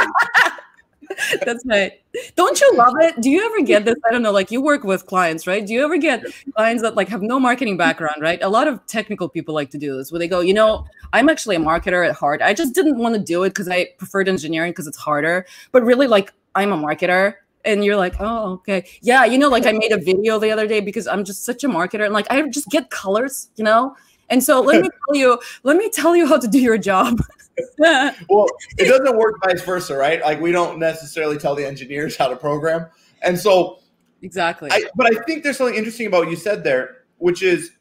That's 1.45 1.63
right. 1.65 1.93
Don't 2.35 2.59
you 2.59 2.73
love 2.75 2.93
it? 2.99 3.21
Do 3.21 3.29
you 3.29 3.45
ever 3.45 3.61
get 3.61 3.85
this? 3.85 3.95
I 4.07 4.11
don't 4.11 4.21
know, 4.21 4.31
like 4.31 4.51
you 4.51 4.61
work 4.61 4.83
with 4.83 5.05
clients, 5.05 5.47
right? 5.47 5.65
Do 5.65 5.71
you 5.73 5.83
ever 5.83 5.97
get 5.97 6.25
clients 6.55 6.81
that 6.81 6.95
like 6.95 7.09
have 7.09 7.21
no 7.21 7.39
marketing 7.39 7.77
background, 7.77 8.21
right? 8.21 8.41
A 8.41 8.49
lot 8.49 8.67
of 8.67 8.85
technical 8.87 9.29
people 9.29 9.53
like 9.53 9.69
to 9.71 9.77
do 9.77 9.95
this 9.95 10.11
where 10.11 10.19
they 10.19 10.27
go, 10.27 10.39
you 10.39 10.53
know, 10.53 10.85
I'm 11.13 11.29
actually 11.29 11.55
a 11.55 11.59
marketer 11.59 12.07
at 12.07 12.15
heart. 12.15 12.41
I 12.41 12.53
just 12.53 12.73
didn't 12.73 12.97
want 12.97 13.15
to 13.15 13.21
do 13.21 13.43
it 13.43 13.49
because 13.49 13.69
I 13.69 13.89
preferred 13.97 14.27
engineering 14.27 14.71
because 14.71 14.87
it's 14.87 14.97
harder. 14.97 15.45
But 15.71 15.83
really, 15.83 16.07
like 16.07 16.33
I'm 16.55 16.71
a 16.71 16.77
marketer 16.77 17.35
and 17.65 17.83
you're 17.83 17.97
like, 17.97 18.15
oh, 18.19 18.53
okay. 18.53 18.85
Yeah, 19.01 19.25
you 19.25 19.37
know, 19.37 19.49
like 19.49 19.65
I 19.65 19.71
made 19.71 19.91
a 19.91 19.97
video 19.97 20.39
the 20.39 20.51
other 20.51 20.67
day 20.67 20.79
because 20.79 21.07
I'm 21.07 21.23
just 21.23 21.43
such 21.43 21.63
a 21.63 21.67
marketer 21.67 22.05
and 22.05 22.13
like 22.13 22.27
I 22.29 22.47
just 22.49 22.69
get 22.69 22.89
colors, 22.89 23.49
you 23.55 23.63
know? 23.63 23.95
And 24.29 24.43
so 24.43 24.61
let 24.61 24.81
me 24.81 24.89
tell 24.89 25.15
you, 25.15 25.39
let 25.63 25.77
me 25.77 25.89
tell 25.89 26.15
you 26.15 26.25
how 26.27 26.37
to 26.37 26.47
do 26.47 26.59
your 26.59 26.77
job. 26.77 27.19
well, 27.77 28.47
it 28.77 28.87
doesn't 28.87 29.17
work 29.17 29.35
vice 29.43 29.61
versa, 29.61 29.95
right? 29.95 30.21
Like 30.21 30.41
we 30.41 30.51
don't 30.51 30.79
necessarily 30.79 31.37
tell 31.37 31.55
the 31.55 31.65
engineers 31.65 32.17
how 32.17 32.27
to 32.27 32.35
program. 32.35 32.87
And 33.21 33.39
so 33.39 33.79
Exactly. 34.25 34.69
I, 34.71 34.85
but 34.95 35.05
I 35.05 35.21
think 35.23 35.43
there's 35.43 35.57
something 35.57 35.75
interesting 35.75 36.07
about 36.07 36.21
what 36.21 36.31
you 36.31 36.35
said 36.35 36.63
there, 36.63 37.03
which 37.19 37.43
is 37.43 37.71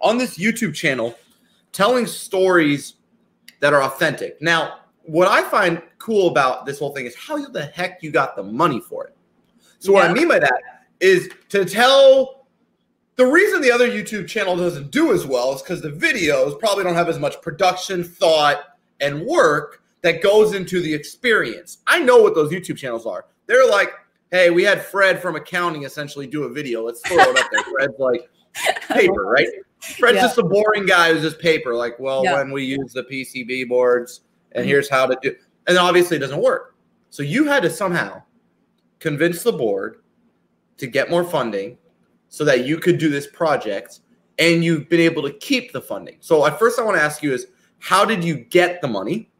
on 0.00 0.16
this 0.16 0.38
YouTube 0.38 0.74
channel, 0.74 1.18
telling 1.72 2.06
stories 2.06 2.94
that 3.60 3.74
are 3.74 3.82
authentic. 3.82 4.40
Now, 4.40 4.78
what 5.08 5.26
I 5.26 5.42
find 5.48 5.82
cool 5.98 6.28
about 6.28 6.66
this 6.66 6.78
whole 6.78 6.94
thing 6.94 7.06
is 7.06 7.16
how 7.16 7.44
the 7.48 7.64
heck 7.64 8.02
you 8.02 8.10
got 8.10 8.36
the 8.36 8.42
money 8.42 8.80
for 8.80 9.06
it. 9.06 9.16
So 9.78 9.92
yeah. 9.92 9.98
what 9.98 10.10
I 10.10 10.12
mean 10.12 10.28
by 10.28 10.38
that 10.38 10.62
is 11.00 11.30
to 11.48 11.64
tell 11.64 12.46
the 13.16 13.26
reason 13.26 13.60
the 13.60 13.72
other 13.72 13.88
YouTube 13.88 14.28
channel 14.28 14.56
doesn't 14.56 14.90
do 14.90 15.12
as 15.12 15.26
well 15.26 15.54
is 15.54 15.62
because 15.62 15.80
the 15.80 15.90
videos 15.90 16.58
probably 16.58 16.84
don't 16.84 16.94
have 16.94 17.08
as 17.08 17.18
much 17.18 17.40
production, 17.42 18.04
thought, 18.04 18.58
and 19.00 19.24
work 19.24 19.82
that 20.02 20.22
goes 20.22 20.54
into 20.54 20.80
the 20.80 20.92
experience. 20.92 21.78
I 21.86 21.98
know 22.00 22.22
what 22.22 22.34
those 22.34 22.52
YouTube 22.52 22.76
channels 22.76 23.06
are. 23.06 23.24
They're 23.46 23.68
like, 23.68 23.90
hey, 24.30 24.50
we 24.50 24.62
had 24.62 24.84
Fred 24.84 25.20
from 25.20 25.36
accounting 25.36 25.84
essentially 25.84 26.26
do 26.26 26.44
a 26.44 26.48
video. 26.48 26.84
Let's 26.84 27.00
throw 27.00 27.16
it 27.18 27.38
up 27.38 27.46
there. 27.50 27.62
Fred's 27.72 27.98
like 27.98 28.30
paper, 28.88 29.24
right? 29.24 29.48
Fred's 29.80 30.16
yeah. 30.16 30.22
just 30.22 30.38
a 30.38 30.42
boring 30.42 30.86
guy 30.86 31.12
who's 31.12 31.22
just 31.22 31.38
paper. 31.38 31.74
Like, 31.74 31.98
well, 31.98 32.24
yeah. 32.24 32.34
when 32.34 32.50
we 32.50 32.64
use 32.64 32.92
the 32.92 33.04
PCB 33.04 33.68
boards, 33.68 34.20
and 34.52 34.62
mm-hmm. 34.62 34.68
here's 34.68 34.88
how 34.88 35.06
to 35.06 35.16
do 35.22 35.34
and 35.68 35.76
obviously 35.78 36.16
it 36.16 36.20
doesn't 36.20 36.42
work. 36.42 36.74
So 37.10 37.22
you 37.22 37.44
had 37.44 37.62
to 37.62 37.70
somehow 37.70 38.22
convince 38.98 39.42
the 39.42 39.52
board 39.52 40.02
to 40.78 40.86
get 40.86 41.10
more 41.10 41.22
funding 41.22 41.78
so 42.28 42.44
that 42.44 42.66
you 42.66 42.78
could 42.78 42.98
do 42.98 43.10
this 43.10 43.26
project 43.26 44.00
and 44.38 44.64
you've 44.64 44.88
been 44.88 45.00
able 45.00 45.22
to 45.22 45.32
keep 45.32 45.72
the 45.72 45.80
funding. 45.80 46.16
So 46.20 46.46
at 46.46 46.58
first 46.58 46.78
i 46.78 46.82
want 46.82 46.96
to 46.96 47.02
ask 47.02 47.22
you 47.22 47.32
is 47.32 47.48
how 47.78 48.04
did 48.04 48.24
you 48.24 48.36
get 48.36 48.80
the 48.80 48.88
money? 48.88 49.30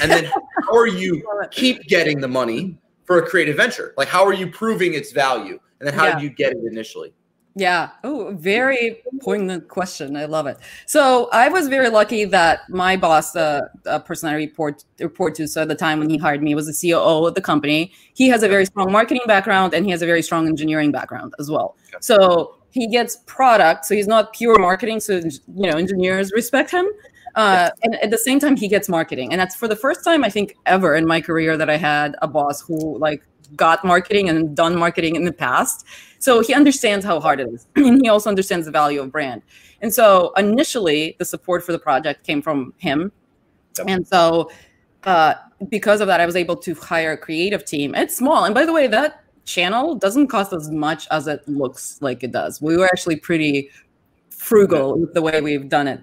And 0.00 0.10
then 0.10 0.24
how 0.64 0.76
are 0.76 0.86
you 0.86 1.22
keep 1.50 1.82
getting 1.82 2.20
the 2.20 2.28
money 2.28 2.78
for 3.04 3.18
a 3.18 3.26
creative 3.26 3.56
venture? 3.56 3.92
Like 3.96 4.08
how 4.08 4.24
are 4.24 4.34
you 4.34 4.50
proving 4.50 4.94
its 4.94 5.12
value? 5.12 5.58
And 5.80 5.86
then 5.86 5.94
how 5.94 6.06
yeah. 6.06 6.14
did 6.14 6.22
you 6.22 6.30
get 6.30 6.52
it 6.52 6.58
initially 6.70 7.12
yeah. 7.56 7.90
Oh, 8.04 8.32
very 8.36 9.02
poignant 9.20 9.68
question. 9.68 10.16
I 10.16 10.26
love 10.26 10.46
it. 10.46 10.58
So 10.86 11.28
I 11.32 11.48
was 11.48 11.68
very 11.68 11.88
lucky 11.88 12.24
that 12.26 12.68
my 12.68 12.96
boss, 12.96 13.32
the 13.32 13.68
uh, 13.86 13.98
person 13.98 14.28
I 14.28 14.34
report 14.34 14.84
report 15.00 15.34
to, 15.36 15.48
so 15.48 15.62
at 15.62 15.68
the 15.68 15.74
time 15.74 15.98
when 15.98 16.08
he 16.08 16.16
hired 16.16 16.42
me, 16.42 16.54
was 16.54 16.66
the 16.66 16.90
COO 16.90 17.26
of 17.26 17.34
the 17.34 17.40
company. 17.40 17.92
He 18.14 18.28
has 18.28 18.42
a 18.42 18.48
very 18.48 18.66
strong 18.66 18.92
marketing 18.92 19.22
background 19.26 19.74
and 19.74 19.84
he 19.84 19.90
has 19.90 20.02
a 20.02 20.06
very 20.06 20.22
strong 20.22 20.46
engineering 20.46 20.92
background 20.92 21.34
as 21.38 21.50
well. 21.50 21.76
So 22.00 22.56
he 22.70 22.86
gets 22.86 23.16
product. 23.26 23.84
So 23.84 23.94
he's 23.94 24.06
not 24.06 24.32
pure 24.32 24.58
marketing. 24.58 25.00
So 25.00 25.16
you 25.16 25.70
know, 25.70 25.76
engineers 25.76 26.32
respect 26.32 26.70
him. 26.70 26.86
Uh, 27.36 27.70
and 27.82 27.94
at 27.96 28.10
the 28.10 28.18
same 28.18 28.40
time, 28.40 28.56
he 28.56 28.66
gets 28.68 28.88
marketing, 28.88 29.30
and 29.30 29.40
that's 29.40 29.54
for 29.54 29.68
the 29.68 29.76
first 29.76 30.04
time 30.04 30.24
I 30.24 30.30
think 30.30 30.56
ever 30.66 30.96
in 30.96 31.06
my 31.06 31.20
career 31.20 31.56
that 31.56 31.70
I 31.70 31.76
had 31.76 32.16
a 32.22 32.26
boss 32.26 32.60
who 32.60 32.98
like 32.98 33.22
got 33.56 33.84
marketing 33.84 34.28
and 34.28 34.56
done 34.56 34.78
marketing 34.78 35.16
in 35.16 35.24
the 35.24 35.32
past. 35.32 35.86
So 36.18 36.40
he 36.42 36.54
understands 36.54 37.04
how 37.04 37.20
hard 37.20 37.40
it 37.40 37.48
is. 37.48 37.66
and 37.76 38.00
he 38.02 38.08
also 38.08 38.28
understands 38.28 38.66
the 38.66 38.72
value 38.72 39.00
of 39.00 39.10
brand. 39.10 39.42
And 39.80 39.92
so 39.92 40.32
initially, 40.36 41.16
the 41.18 41.24
support 41.24 41.64
for 41.64 41.72
the 41.72 41.78
project 41.78 42.26
came 42.26 42.42
from 42.42 42.74
him. 42.78 43.12
Yep. 43.78 43.86
And 43.88 44.06
so 44.06 44.50
uh, 45.04 45.34
because 45.68 46.00
of 46.00 46.06
that, 46.08 46.20
I 46.20 46.26
was 46.26 46.36
able 46.36 46.56
to 46.56 46.74
hire 46.74 47.12
a 47.12 47.16
creative 47.16 47.64
team. 47.64 47.94
It's 47.94 48.16
small. 48.16 48.44
And 48.44 48.54
by 48.54 48.66
the 48.66 48.72
way, 48.72 48.86
that 48.88 49.24
channel 49.44 49.94
doesn't 49.94 50.28
cost 50.28 50.52
as 50.52 50.70
much 50.70 51.06
as 51.10 51.26
it 51.26 51.46
looks 51.48 51.98
like 52.00 52.22
it 52.22 52.32
does. 52.32 52.60
We 52.60 52.76
were 52.76 52.86
actually 52.86 53.16
pretty 53.16 53.70
frugal 54.30 54.98
with 54.98 55.14
the 55.14 55.22
way 55.22 55.40
we've 55.40 55.68
done 55.68 55.88
it. 55.88 56.00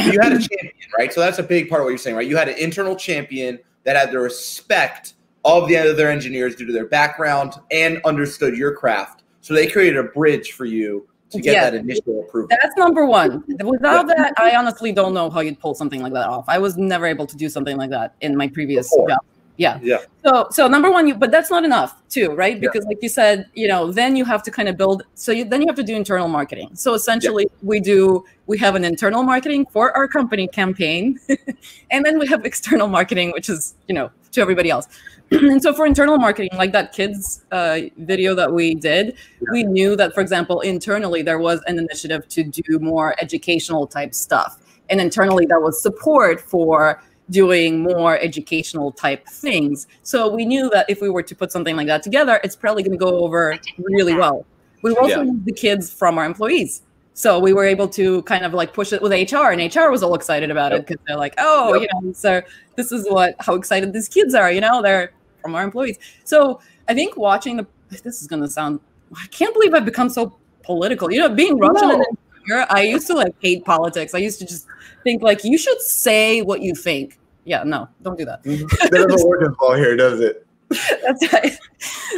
you 0.00 0.18
had 0.20 0.32
a 0.32 0.38
champion, 0.38 0.90
right? 0.98 1.12
So 1.12 1.20
that's 1.20 1.38
a 1.38 1.42
big 1.42 1.68
part 1.68 1.80
of 1.80 1.84
what 1.84 1.90
you're 1.90 1.98
saying, 1.98 2.16
right? 2.16 2.26
You 2.26 2.36
had 2.36 2.48
an 2.48 2.58
internal 2.58 2.96
champion 2.96 3.58
that 3.84 3.96
had 3.96 4.10
the 4.10 4.18
respect 4.18 5.14
of 5.44 5.68
the 5.68 5.76
other 5.76 6.08
engineers 6.08 6.54
due 6.56 6.66
to 6.66 6.72
their 6.72 6.86
background 6.86 7.54
and 7.70 8.00
understood 8.04 8.56
your 8.56 8.74
craft. 8.74 9.22
So 9.40 9.54
they 9.54 9.66
created 9.66 9.96
a 9.96 10.04
bridge 10.04 10.52
for 10.52 10.64
you 10.66 11.06
to 11.30 11.40
get 11.40 11.72
that 11.72 11.74
initial 11.74 12.24
approval. 12.26 12.48
That's 12.50 12.76
number 12.76 13.06
one. 13.06 13.44
Without 13.64 14.06
yeah. 14.08 14.14
that, 14.16 14.34
I 14.36 14.56
honestly 14.56 14.92
don't 14.92 15.14
know 15.14 15.30
how 15.30 15.40
you'd 15.40 15.60
pull 15.60 15.74
something 15.74 16.02
like 16.02 16.12
that 16.12 16.28
off. 16.28 16.44
I 16.48 16.58
was 16.58 16.76
never 16.76 17.06
able 17.06 17.26
to 17.26 17.36
do 17.36 17.48
something 17.48 17.76
like 17.76 17.90
that 17.90 18.14
in 18.20 18.36
my 18.36 18.48
previous 18.48 18.90
Before. 18.90 19.08
job. 19.08 19.18
Yeah. 19.56 19.78
Yeah. 19.82 19.98
So 20.24 20.48
so 20.50 20.66
number 20.68 20.90
one, 20.90 21.06
you 21.06 21.14
but 21.14 21.30
that's 21.30 21.50
not 21.50 21.64
enough 21.64 22.02
too, 22.08 22.30
right? 22.30 22.58
Because 22.58 22.82
yeah. 22.82 22.88
like 22.88 22.98
you 23.02 23.10
said, 23.10 23.46
you 23.52 23.68
know, 23.68 23.92
then 23.92 24.16
you 24.16 24.24
have 24.24 24.42
to 24.44 24.50
kind 24.50 24.70
of 24.70 24.78
build. 24.78 25.02
So 25.14 25.32
you, 25.32 25.44
then 25.44 25.60
you 25.60 25.66
have 25.66 25.76
to 25.76 25.82
do 25.82 25.94
internal 25.94 26.28
marketing. 26.28 26.70
So 26.74 26.94
essentially, 26.94 27.44
yeah. 27.44 27.58
we 27.60 27.78
do 27.78 28.24
we 28.46 28.56
have 28.56 28.74
an 28.74 28.86
internal 28.86 29.22
marketing 29.22 29.66
for 29.66 29.94
our 29.94 30.08
company 30.08 30.48
campaign, 30.48 31.20
and 31.90 32.06
then 32.06 32.18
we 32.18 32.26
have 32.28 32.46
external 32.46 32.88
marketing, 32.88 33.32
which 33.32 33.50
is 33.50 33.74
you 33.86 33.94
know 33.94 34.10
to 34.32 34.40
everybody 34.40 34.70
else. 34.70 34.88
and 35.30 35.62
so 35.62 35.72
for 35.72 35.86
internal 35.86 36.18
marketing, 36.18 36.50
like 36.56 36.72
that 36.72 36.92
kids 36.92 37.44
uh, 37.52 37.80
video 37.98 38.34
that 38.34 38.52
we 38.52 38.74
did, 38.74 39.16
we 39.52 39.62
knew 39.62 39.96
that, 39.96 40.14
for 40.14 40.20
example, 40.20 40.60
internally 40.60 41.22
there 41.22 41.38
was 41.38 41.60
an 41.66 41.78
initiative 41.78 42.26
to 42.28 42.42
do 42.42 42.78
more 42.78 43.14
educational 43.20 43.86
type 43.86 44.14
stuff, 44.14 44.58
and 44.88 45.00
internally 45.00 45.46
there 45.46 45.60
was 45.60 45.80
support 45.80 46.40
for 46.40 47.02
doing 47.30 47.82
more 47.82 48.18
educational 48.18 48.90
type 48.90 49.26
things. 49.26 49.86
So 50.02 50.28
we 50.28 50.44
knew 50.44 50.68
that 50.70 50.86
if 50.88 51.00
we 51.00 51.08
were 51.08 51.22
to 51.22 51.34
put 51.34 51.52
something 51.52 51.76
like 51.76 51.86
that 51.86 52.02
together, 52.02 52.40
it's 52.42 52.56
probably 52.56 52.82
going 52.82 52.98
to 52.98 52.98
go 52.98 53.20
over 53.20 53.56
really 53.78 54.14
well. 54.14 54.44
We 54.82 54.94
also 54.96 55.22
yeah. 55.22 55.32
the 55.44 55.52
kids 55.52 55.92
from 55.92 56.18
our 56.18 56.24
employees. 56.24 56.82
So 57.14 57.38
we 57.38 57.52
were 57.52 57.64
able 57.64 57.88
to 57.88 58.22
kind 58.22 58.44
of 58.44 58.54
like 58.54 58.72
push 58.72 58.92
it 58.92 59.02
with 59.02 59.12
HR, 59.12 59.50
and 59.50 59.74
HR 59.74 59.90
was 59.90 60.02
all 60.02 60.14
excited 60.14 60.50
about 60.50 60.72
yep. 60.72 60.80
it 60.80 60.86
because 60.86 61.04
they're 61.06 61.16
like, 61.16 61.34
"Oh, 61.38 61.74
yep. 61.74 61.82
you 61.82 62.00
know, 62.02 62.12
so 62.12 62.40
this 62.76 62.92
is 62.92 63.06
what 63.08 63.34
how 63.40 63.54
excited 63.54 63.92
these 63.92 64.08
kids 64.08 64.34
are." 64.34 64.50
You 64.50 64.60
know, 64.60 64.80
they're 64.80 65.12
from 65.42 65.54
our 65.54 65.62
employees. 65.62 65.98
So 66.24 66.60
I 66.88 66.94
think 66.94 67.16
watching 67.16 67.56
the 67.56 67.66
this 67.88 68.22
is 68.22 68.26
going 68.26 68.42
to 68.42 68.48
sound. 68.48 68.80
I 69.14 69.26
can't 69.28 69.52
believe 69.52 69.74
I've 69.74 69.84
become 69.84 70.08
so 70.08 70.36
political. 70.62 71.12
You 71.12 71.20
know, 71.20 71.28
being 71.28 71.58
Russian 71.58 72.02
no. 72.48 72.66
I 72.70 72.82
used 72.82 73.06
to 73.08 73.14
like 73.14 73.34
hate 73.40 73.64
politics. 73.64 74.14
I 74.14 74.18
used 74.18 74.38
to 74.38 74.46
just 74.46 74.66
think 75.04 75.22
like 75.22 75.44
you 75.44 75.58
should 75.58 75.80
say 75.80 76.42
what 76.42 76.62
you 76.62 76.74
think 76.74 77.18
yeah, 77.44 77.62
no, 77.64 77.88
don't 78.02 78.18
do 78.18 78.24
that. 78.24 78.42
Mm-hmm. 78.44 78.66
that 78.66 79.08
doesn't 79.08 79.28
work 79.28 79.42
as 79.42 79.54
well 79.60 79.74
here, 79.74 79.96
does 79.96 80.20
it? 80.20 80.46
That's 81.02 81.32
right. 81.32 81.58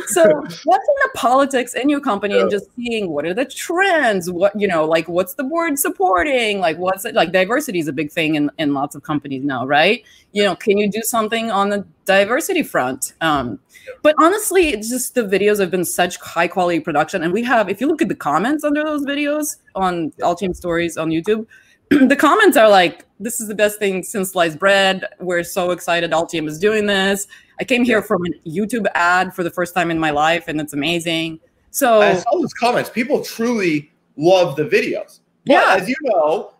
So 0.08 0.24
watching 0.24 0.56
the 0.66 1.10
politics 1.14 1.74
in 1.74 1.88
your 1.88 2.00
company 2.00 2.34
yeah. 2.34 2.42
and 2.42 2.50
just 2.50 2.66
seeing 2.76 3.10
what 3.10 3.24
are 3.24 3.32
the 3.32 3.46
trends, 3.46 4.30
what 4.30 4.52
you 4.60 4.68
know, 4.68 4.84
like 4.84 5.08
what's 5.08 5.34
the 5.34 5.44
board 5.44 5.78
supporting, 5.78 6.60
like 6.60 6.76
what's 6.76 7.06
it 7.06 7.14
like 7.14 7.32
diversity 7.32 7.78
is 7.78 7.88
a 7.88 7.92
big 7.92 8.12
thing 8.12 8.34
in, 8.34 8.50
in 8.58 8.74
lots 8.74 8.94
of 8.94 9.02
companies 9.02 9.42
now, 9.42 9.66
right? 9.66 10.04
You 10.32 10.44
know, 10.44 10.54
can 10.54 10.76
you 10.76 10.90
do 10.90 11.00
something 11.02 11.50
on 11.50 11.70
the 11.70 11.86
diversity 12.04 12.62
front? 12.62 13.14
Um, 13.22 13.58
but 14.02 14.14
honestly, 14.18 14.68
it's 14.68 14.90
just 14.90 15.14
the 15.14 15.22
videos 15.22 15.58
have 15.58 15.70
been 15.70 15.84
such 15.84 16.18
high 16.18 16.48
quality 16.48 16.80
production. 16.80 17.22
And 17.22 17.32
we 17.32 17.42
have, 17.44 17.70
if 17.70 17.80
you 17.80 17.86
look 17.86 18.02
at 18.02 18.08
the 18.08 18.14
comments 18.14 18.64
under 18.64 18.84
those 18.84 19.04
videos 19.04 19.56
on 19.74 20.10
Altium 20.20 20.54
Stories 20.54 20.98
on 20.98 21.10
YouTube, 21.10 21.46
the 21.90 22.16
comments 22.16 22.56
are 22.56 22.68
like, 22.68 23.06
this 23.20 23.40
is 23.40 23.48
the 23.48 23.54
best 23.54 23.78
thing 23.78 24.02
since 24.02 24.32
sliced 24.32 24.58
bread. 24.58 25.04
We're 25.20 25.44
so 25.44 25.70
excited 25.70 26.10
Altium 26.10 26.48
is 26.48 26.58
doing 26.58 26.86
this. 26.86 27.26
I 27.60 27.64
came 27.64 27.84
here 27.84 28.02
from 28.02 28.24
a 28.26 28.48
YouTube 28.48 28.86
ad 28.94 29.34
for 29.34 29.42
the 29.42 29.50
first 29.50 29.74
time 29.74 29.90
in 29.90 29.98
my 29.98 30.10
life, 30.10 30.48
and 30.48 30.60
it's 30.60 30.72
amazing. 30.72 31.40
So 31.70 32.00
I 32.00 32.14
saw 32.14 32.38
those 32.38 32.52
comments. 32.54 32.90
People 32.90 33.24
truly 33.24 33.92
love 34.16 34.56
the 34.56 34.64
videos. 34.64 35.20
But 35.46 35.54
yeah. 35.54 35.76
as 35.78 35.88
you 35.88 35.96
know, 36.02 36.54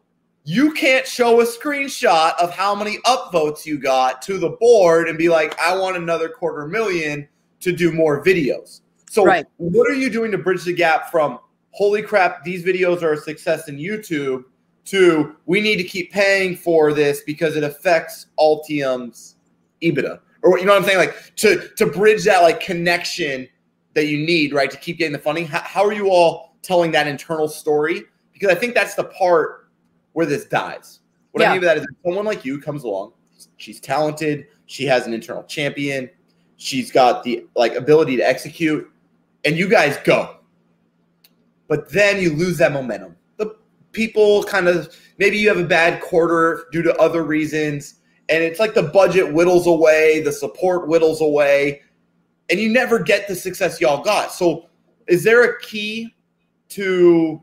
you 0.44 0.72
can't 0.72 1.07
show 1.07 1.40
a 1.40 1.44
screenshot 1.44 2.35
of 2.40 2.52
how 2.52 2.74
many 2.74 2.98
upvotes 3.07 3.64
you 3.64 3.78
got 3.78 4.22
to 4.22 4.38
the 4.38 4.50
board 4.50 5.09
and 5.09 5.16
be 5.16 5.28
like, 5.28 5.59
I 5.61 5.76
want 5.76 5.96
another 5.96 6.28
quarter 6.28 6.66
million 6.66 7.28
to 7.61 7.72
do 7.72 7.92
more 7.92 8.24
videos. 8.24 8.81
So 9.09 9.24
right. 9.24 9.46
what 9.59 9.88
are 9.88 9.94
you 9.94 10.11
doing 10.11 10.33
to 10.33 10.38
bridge 10.38 10.64
the 10.64 10.72
gap 10.72 11.11
from 11.11 11.38
holy 11.70 12.02
crap, 12.02 12.44
these 12.44 12.64
videos 12.64 13.02
are 13.02 13.12
a 13.12 13.16
success 13.16 13.68
in 13.68 13.76
YouTube 13.76 14.44
to 14.85 15.37
we 15.46 15.61
need 15.61 15.76
to 15.76 15.85
keep 15.85 16.12
paying 16.12 16.57
for 16.57 16.92
this 16.92 17.22
because 17.22 17.57
it 17.57 17.62
affects 17.62 18.26
Altium's 18.38 19.37
EBITDA. 19.83 20.18
Or 20.42 20.59
you 20.59 20.64
know 20.64 20.72
what 20.72 20.83
I'm 20.83 20.85
saying? 20.85 20.98
Like 20.98 21.35
to 21.37 21.68
to 21.76 21.87
bridge 21.87 22.24
that 22.24 22.42
like 22.42 22.61
connection 22.61 23.48
that 23.94 24.07
you 24.07 24.18
need, 24.18 24.52
right, 24.52 24.70
to 24.70 24.76
keep 24.76 24.98
getting 24.98 25.12
the 25.12 25.18
funding. 25.18 25.46
How, 25.46 25.61
how 25.61 25.85
are 25.85 25.92
you 25.92 26.09
all 26.09 26.57
telling 26.62 26.90
that 26.92 27.07
internal 27.07 27.48
story? 27.48 28.05
Because 28.33 28.50
I 28.50 28.55
think 28.55 28.74
that's 28.74 28.94
the 28.94 29.05
part 29.05 29.70
where 30.12 30.26
this 30.26 30.44
dies. 30.44 31.00
What 31.33 31.42
yeah. 31.42 31.50
I 31.50 31.52
mean 31.52 31.61
by 31.62 31.66
that 31.66 31.78
is 31.78 31.87
someone 32.05 32.24
like 32.24 32.44
you 32.44 32.61
comes 32.61 32.85
along, 32.85 33.12
she's 33.57 33.81
talented, 33.81 34.46
she 34.66 34.85
has 34.85 35.07
an 35.07 35.14
internal 35.14 35.44
champion, 35.44 36.11
she's 36.57 36.90
got 36.90 37.22
the 37.22 37.46
like 37.57 37.74
ability 37.74 38.16
to 38.16 38.22
execute, 38.22 38.90
and 39.44 39.57
you 39.57 39.68
guys 39.68 39.96
go. 40.05 40.37
But 41.68 41.90
then 41.90 42.20
you 42.20 42.35
lose 42.35 42.59
that 42.59 42.72
momentum 42.72 43.16
The 43.38 43.57
people 43.92 44.42
kind 44.44 44.68
of 44.68 44.94
maybe 45.18 45.38
you 45.38 45.48
have 45.48 45.59
a 45.59 45.64
bad 45.64 46.02
quarter 46.02 46.66
due 46.70 46.83
to 46.83 46.94
other 46.96 47.22
reasons 47.22 48.00
and 48.32 48.42
it's 48.42 48.58
like 48.58 48.74
the 48.74 48.82
budget 48.82 49.32
whittles 49.32 49.66
away 49.66 50.22
the 50.22 50.32
support 50.32 50.88
whittles 50.88 51.20
away 51.20 51.82
and 52.50 52.60
you 52.60 52.68
never 52.68 52.98
get 52.98 53.28
the 53.28 53.34
success 53.34 53.80
y'all 53.80 54.02
got. 54.02 54.32
So 54.32 54.68
is 55.08 55.24
there 55.24 55.42
a 55.42 55.60
key 55.60 56.14
to 56.70 57.40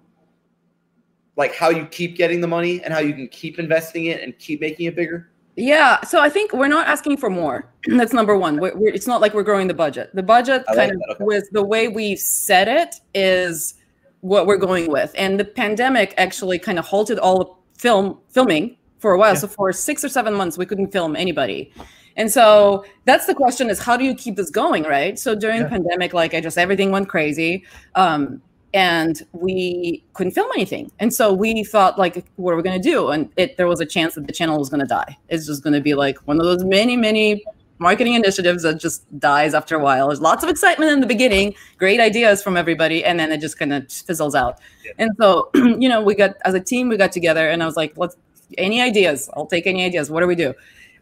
like 1.36 1.56
how 1.56 1.70
you 1.70 1.86
keep 1.86 2.16
getting 2.16 2.42
the 2.42 2.48
money 2.48 2.84
and 2.84 2.94
how 2.94 3.00
you 3.00 3.14
can 3.14 3.28
keep 3.30 3.60
investing 3.60 4.06
it 4.06 4.22
and 4.22 4.38
keep 4.38 4.62
making 4.62 4.86
it 4.86 4.96
bigger? 4.96 5.32
Yeah 5.56 6.02
so 6.06 6.22
i 6.22 6.30
think 6.30 6.54
we're 6.54 6.68
not 6.68 6.88
asking 6.88 7.18
for 7.18 7.30
more. 7.30 7.72
That's 7.88 8.14
number 8.14 8.38
one. 8.38 8.60
We're, 8.60 8.76
we're, 8.76 8.94
it's 8.94 9.08
not 9.08 9.20
like 9.20 9.34
we're 9.34 9.44
growing 9.44 9.68
the 9.68 9.74
budget. 9.74 10.12
The 10.14 10.24
budget 10.24 10.64
kind 10.74 10.92
of 10.92 11.02
okay. 11.16 11.24
with 11.24 11.50
the 11.52 11.64
way 11.64 11.88
we 11.88 12.16
set 12.16 12.68
it 12.68 12.96
is 13.14 13.76
what 14.22 14.48
we're 14.48 14.58
going 14.58 14.92
with. 14.92 15.12
And 15.18 15.40
the 15.40 15.46
pandemic 15.46 16.14
actually 16.18 16.60
kind 16.60 16.78
of 16.78 16.86
halted 16.86 17.20
all 17.20 17.64
film 17.78 18.20
filming 18.30 18.78
for 19.00 19.14
a 19.14 19.18
while. 19.18 19.34
Yeah. 19.34 19.40
So 19.40 19.48
for 19.48 19.72
six 19.74 20.04
or 20.04 20.10
seven 20.10 20.34
months, 20.34 20.58
we 20.58 20.66
couldn't 20.66 20.92
film 20.92 21.16
anybody. 21.16 21.74
And 22.16 22.32
so 22.32 22.86
that's 23.06 23.26
the 23.26 23.34
question: 23.34 23.70
is 23.70 23.80
how 23.80 23.98
do 23.98 24.04
you 24.04 24.14
keep 24.14 24.36
this 24.36 24.50
going, 24.50 24.84
right? 24.84 25.18
So 25.18 25.36
during 25.36 25.62
yeah. 25.62 25.70
pandemic, 25.70 26.14
like 26.14 26.34
I 26.34 26.42
just 26.42 26.58
everything 26.58 26.92
went 26.92 27.10
crazy. 27.10 27.66
Um, 27.96 28.42
and 28.74 29.26
we 29.32 30.04
couldn't 30.14 30.34
film 30.34 30.50
anything. 30.54 30.92
And 31.00 31.14
so 31.14 31.34
we 31.34 31.64
thought, 31.64 31.98
like, 31.98 32.26
what 32.36 32.54
are 32.54 32.56
we 32.56 32.62
going 32.62 32.80
to 32.80 32.90
do? 32.90 33.10
And 33.10 33.32
it, 33.36 33.58
there 33.58 33.68
was 33.68 33.80
a 33.80 33.86
chance 33.86 34.16
that 34.16 34.28
the 34.28 34.34
channel 34.34 34.60
was 34.60 34.70
going 34.70 34.82
to 34.82 34.86
die. 34.86 35.18
It's 35.30 35.48
just 35.48 35.64
going 35.64 35.74
to 35.74 35.82
be 35.82 35.96
like 35.96 36.20
one 36.28 36.40
of 36.40 36.46
those 36.46 36.64
many, 36.64 36.96
many 36.96 37.44
marketing 37.80 38.14
initiatives 38.14 38.64
that 38.64 38.80
just 38.80 39.04
dies 39.20 39.54
after 39.54 39.76
a 39.76 39.80
while. 39.80 40.08
There's 40.08 40.22
lots 40.22 40.44
of 40.44 40.50
excitement 40.50 40.92
in 40.92 41.00
the 41.00 41.08
beginning, 41.08 41.56
great 41.78 42.00
ideas 42.00 42.44
from 42.44 42.58
everybody, 42.58 43.04
and 43.04 43.20
then 43.20 43.32
it 43.32 43.40
just 43.40 43.58
kind 43.58 43.74
of 43.74 43.90
fizzles 43.92 44.36
out. 44.36 44.60
Yeah. 44.86 44.92
And 45.00 45.12
so, 45.20 45.50
you 45.56 45.90
know, 45.90 46.02
we 46.02 46.14
got 46.14 46.36
as 46.46 46.54
a 46.54 46.60
team, 46.60 46.90
we 46.90 46.98
got 46.98 47.12
together, 47.12 47.50
and 47.50 47.64
I 47.64 47.66
was 47.66 47.78
like, 47.78 47.98
let's 47.98 48.18
any 48.58 48.82
ideas? 48.82 49.30
I'll 49.36 49.46
take 49.46 49.68
any 49.68 49.86
ideas. 49.86 50.10
What 50.10 50.22
do 50.22 50.28
we 50.28 50.36
do? 50.36 50.54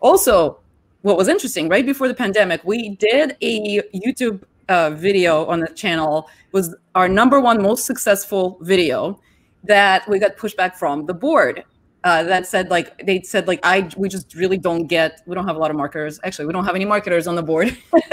Also, 0.01 0.59
what 1.01 1.17
was 1.17 1.27
interesting, 1.27 1.69
right 1.69 1.85
before 1.85 2.07
the 2.07 2.13
pandemic, 2.13 2.63
we 2.63 2.89
did 2.89 3.37
a 3.41 3.81
YouTube 3.93 4.41
uh, 4.69 4.91
video 4.91 5.45
on 5.45 5.59
the 5.59 5.67
channel. 5.67 6.29
was 6.51 6.75
our 6.95 7.07
number 7.07 7.39
one 7.39 7.61
most 7.61 7.85
successful 7.85 8.57
video 8.61 9.19
that 9.63 10.07
we 10.07 10.19
got 10.19 10.37
pushback 10.37 10.75
from 10.75 11.05
the 11.05 11.13
board 11.13 11.63
uh, 12.03 12.23
that 12.23 12.47
said 12.47 12.69
like 12.69 12.97
they 13.05 13.21
said 13.21 13.47
like 13.47 13.59
I 13.63 13.89
we 13.97 14.07
just 14.07 14.33
really 14.35 14.57
don't 14.57 14.87
get 14.87 15.21
we 15.25 15.35
don't 15.35 15.47
have 15.47 15.55
a 15.55 15.59
lot 15.59 15.71
of 15.71 15.77
marketers 15.77 16.19
actually 16.23 16.45
we 16.45 16.53
don't 16.53 16.63
have 16.63 16.75
any 16.75 16.85
marketers 16.85 17.27
on 17.27 17.35
the 17.35 17.43
board 17.43 17.77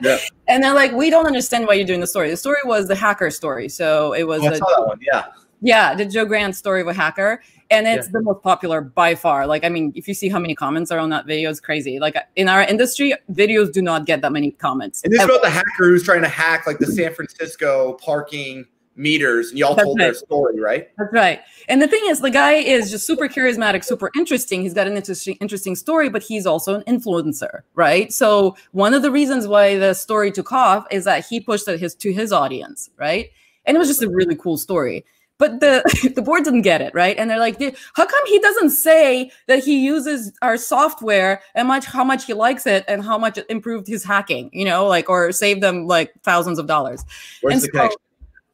yeah. 0.00 0.18
and 0.48 0.62
they're 0.62 0.74
like 0.74 0.92
we 0.92 1.10
don't 1.10 1.26
understand 1.26 1.66
why 1.66 1.74
you're 1.74 1.86
doing 1.86 2.00
the 2.00 2.06
story 2.06 2.30
the 2.30 2.36
story 2.36 2.58
was 2.64 2.86
the 2.86 2.94
hacker 2.94 3.30
story 3.30 3.68
so 3.68 4.12
it 4.12 4.24
was 4.24 4.42
oh, 4.42 4.50
that 4.50 4.86
one. 4.86 4.98
yeah 5.00 5.26
yeah 5.60 5.94
the 5.94 6.04
Joe 6.04 6.24
Grand 6.24 6.54
story 6.54 6.82
of 6.82 6.88
a 6.88 6.94
hacker 6.94 7.42
and 7.72 7.86
it's 7.86 8.06
yeah. 8.06 8.12
the 8.12 8.22
most 8.22 8.42
popular 8.42 8.80
by 8.80 9.14
far 9.14 9.46
like 9.46 9.64
I 9.64 9.68
mean 9.68 9.92
if 9.94 10.06
you 10.06 10.14
see 10.14 10.28
how 10.28 10.38
many 10.38 10.54
comments 10.54 10.90
are 10.90 10.98
on 10.98 11.10
that 11.10 11.26
video 11.26 11.50
it's 11.50 11.60
crazy 11.60 11.98
like 11.98 12.16
in 12.36 12.48
our 12.48 12.62
industry 12.62 13.14
videos 13.32 13.72
do 13.72 13.82
not 13.82 14.06
get 14.06 14.20
that 14.22 14.32
many 14.32 14.50
comments 14.52 15.02
and 15.02 15.12
this 15.12 15.20
is 15.20 15.24
about 15.24 15.42
the 15.42 15.50
hacker 15.50 15.88
who's 15.88 16.02
trying 16.02 16.22
to 16.22 16.28
hack 16.28 16.66
like 16.66 16.78
the 16.78 16.86
San 16.86 17.14
Francisco 17.14 17.94
parking 17.94 18.66
meters 18.96 19.50
and 19.50 19.58
y'all 19.58 19.74
That's 19.74 19.86
told 19.86 19.98
right. 19.98 20.06
their 20.06 20.14
story, 20.14 20.60
right? 20.60 20.88
That's 20.98 21.12
right. 21.12 21.40
And 21.68 21.80
the 21.80 21.88
thing 21.88 22.02
is, 22.06 22.20
the 22.20 22.30
guy 22.30 22.54
is 22.54 22.90
just 22.90 23.06
super 23.06 23.28
charismatic, 23.28 23.84
super 23.84 24.10
interesting. 24.16 24.62
He's 24.62 24.74
got 24.74 24.86
an 24.86 24.96
interesting, 24.96 25.36
interesting 25.40 25.76
story, 25.76 26.08
but 26.08 26.22
he's 26.22 26.46
also 26.46 26.74
an 26.74 26.82
influencer, 26.82 27.60
right? 27.74 28.12
So 28.12 28.56
one 28.72 28.94
of 28.94 29.02
the 29.02 29.10
reasons 29.10 29.46
why 29.46 29.78
the 29.78 29.94
story 29.94 30.30
took 30.30 30.52
off 30.52 30.86
is 30.90 31.04
that 31.04 31.26
he 31.26 31.40
pushed 31.40 31.68
it 31.68 31.80
his 31.80 31.94
to 31.96 32.12
his 32.12 32.32
audience, 32.32 32.90
right? 32.96 33.30
And 33.64 33.76
it 33.76 33.78
was 33.78 33.88
just 33.88 34.02
a 34.02 34.10
really 34.10 34.36
cool 34.36 34.56
story. 34.56 35.04
But 35.42 35.58
the 35.58 36.12
the 36.14 36.22
board 36.22 36.44
didn't 36.44 36.62
get 36.62 36.80
it, 36.80 36.94
right? 36.94 37.18
And 37.18 37.28
they're 37.28 37.40
like, 37.40 37.60
how 37.94 38.06
come 38.06 38.26
he 38.26 38.38
doesn't 38.38 38.70
say 38.70 39.32
that 39.48 39.64
he 39.64 39.84
uses 39.84 40.30
our 40.40 40.56
software 40.56 41.42
and 41.56 41.66
much 41.66 41.84
how 41.84 42.04
much 42.04 42.26
he 42.26 42.32
likes 42.32 42.64
it 42.64 42.84
and 42.86 43.02
how 43.02 43.18
much 43.18 43.38
it 43.38 43.46
improved 43.48 43.88
his 43.88 44.04
hacking, 44.04 44.50
you 44.52 44.64
know, 44.64 44.86
like 44.86 45.10
or 45.10 45.32
saved 45.32 45.60
them 45.60 45.88
like 45.88 46.12
thousands 46.22 46.60
of 46.60 46.68
dollars. 46.68 47.04
Where's 47.40 47.54
and 47.54 47.62
the 47.62 47.66
so, 47.66 47.70
connection? 47.72 47.98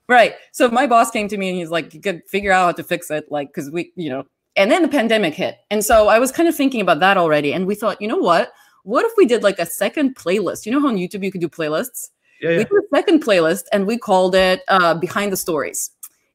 Right. 0.08 0.34
So 0.52 0.70
my 0.70 0.86
boss 0.86 1.10
came 1.10 1.28
to 1.28 1.36
me 1.36 1.50
and 1.50 1.58
he's 1.58 1.68
like, 1.70 1.92
you 1.92 2.00
could 2.00 2.22
figure 2.26 2.52
out 2.52 2.64
how 2.64 2.72
to 2.72 2.82
fix 2.82 3.10
it. 3.10 3.30
Like, 3.30 3.52
cause 3.52 3.70
we, 3.70 3.92
you 3.94 4.08
know, 4.08 4.24
And 4.56 4.70
then 4.70 4.80
the 4.80 4.88
pandemic 4.88 5.34
hit. 5.34 5.58
And 5.70 5.84
so 5.84 6.08
I 6.08 6.18
was 6.18 6.32
kind 6.32 6.48
of 6.48 6.56
thinking 6.56 6.80
about 6.80 7.00
that 7.00 7.18
already. 7.18 7.52
And 7.52 7.66
we 7.66 7.74
thought, 7.74 8.00
you 8.00 8.08
know 8.08 8.16
what? 8.16 8.50
What 8.84 9.04
if 9.04 9.12
we 9.18 9.26
did 9.26 9.42
like 9.42 9.58
a 9.58 9.66
second 9.66 10.16
playlist? 10.16 10.64
You 10.64 10.72
know 10.72 10.80
how 10.80 10.88
on 10.88 10.96
YouTube 10.96 11.22
you 11.22 11.30
could 11.30 11.42
do 11.42 11.50
playlists? 11.50 12.08
Yeah, 12.40 12.50
We 12.50 12.56
did 12.64 12.72
a 12.72 12.96
second 12.96 13.22
playlist 13.22 13.64
and 13.72 13.86
we 13.86 13.98
called 13.98 14.34
it 14.34 14.62
uh, 14.68 14.94
Behind 14.94 15.30
the 15.30 15.36
Stories. 15.36 15.90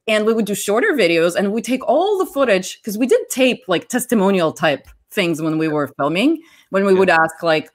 And 0.06 0.26
we 0.26 0.34
would 0.34 0.44
do 0.44 0.54
shorter 0.54 0.92
videos 0.92 1.34
and 1.34 1.52
we 1.52 1.62
take 1.62 1.86
all 1.88 2.18
the 2.18 2.26
footage 2.26 2.78
because 2.80 2.98
we 2.98 3.06
did 3.06 3.20
tape 3.30 3.64
like 3.68 3.88
testimonial 3.88 4.52
type 4.52 4.86
things 5.10 5.40
when 5.40 5.56
we 5.56 5.68
were 5.68 5.88
filming. 5.96 6.42
When 6.70 6.84
we 6.84 6.92
Yeah. 6.92 6.98
would 6.98 7.10
ask 7.10 7.42
like, 7.42 7.70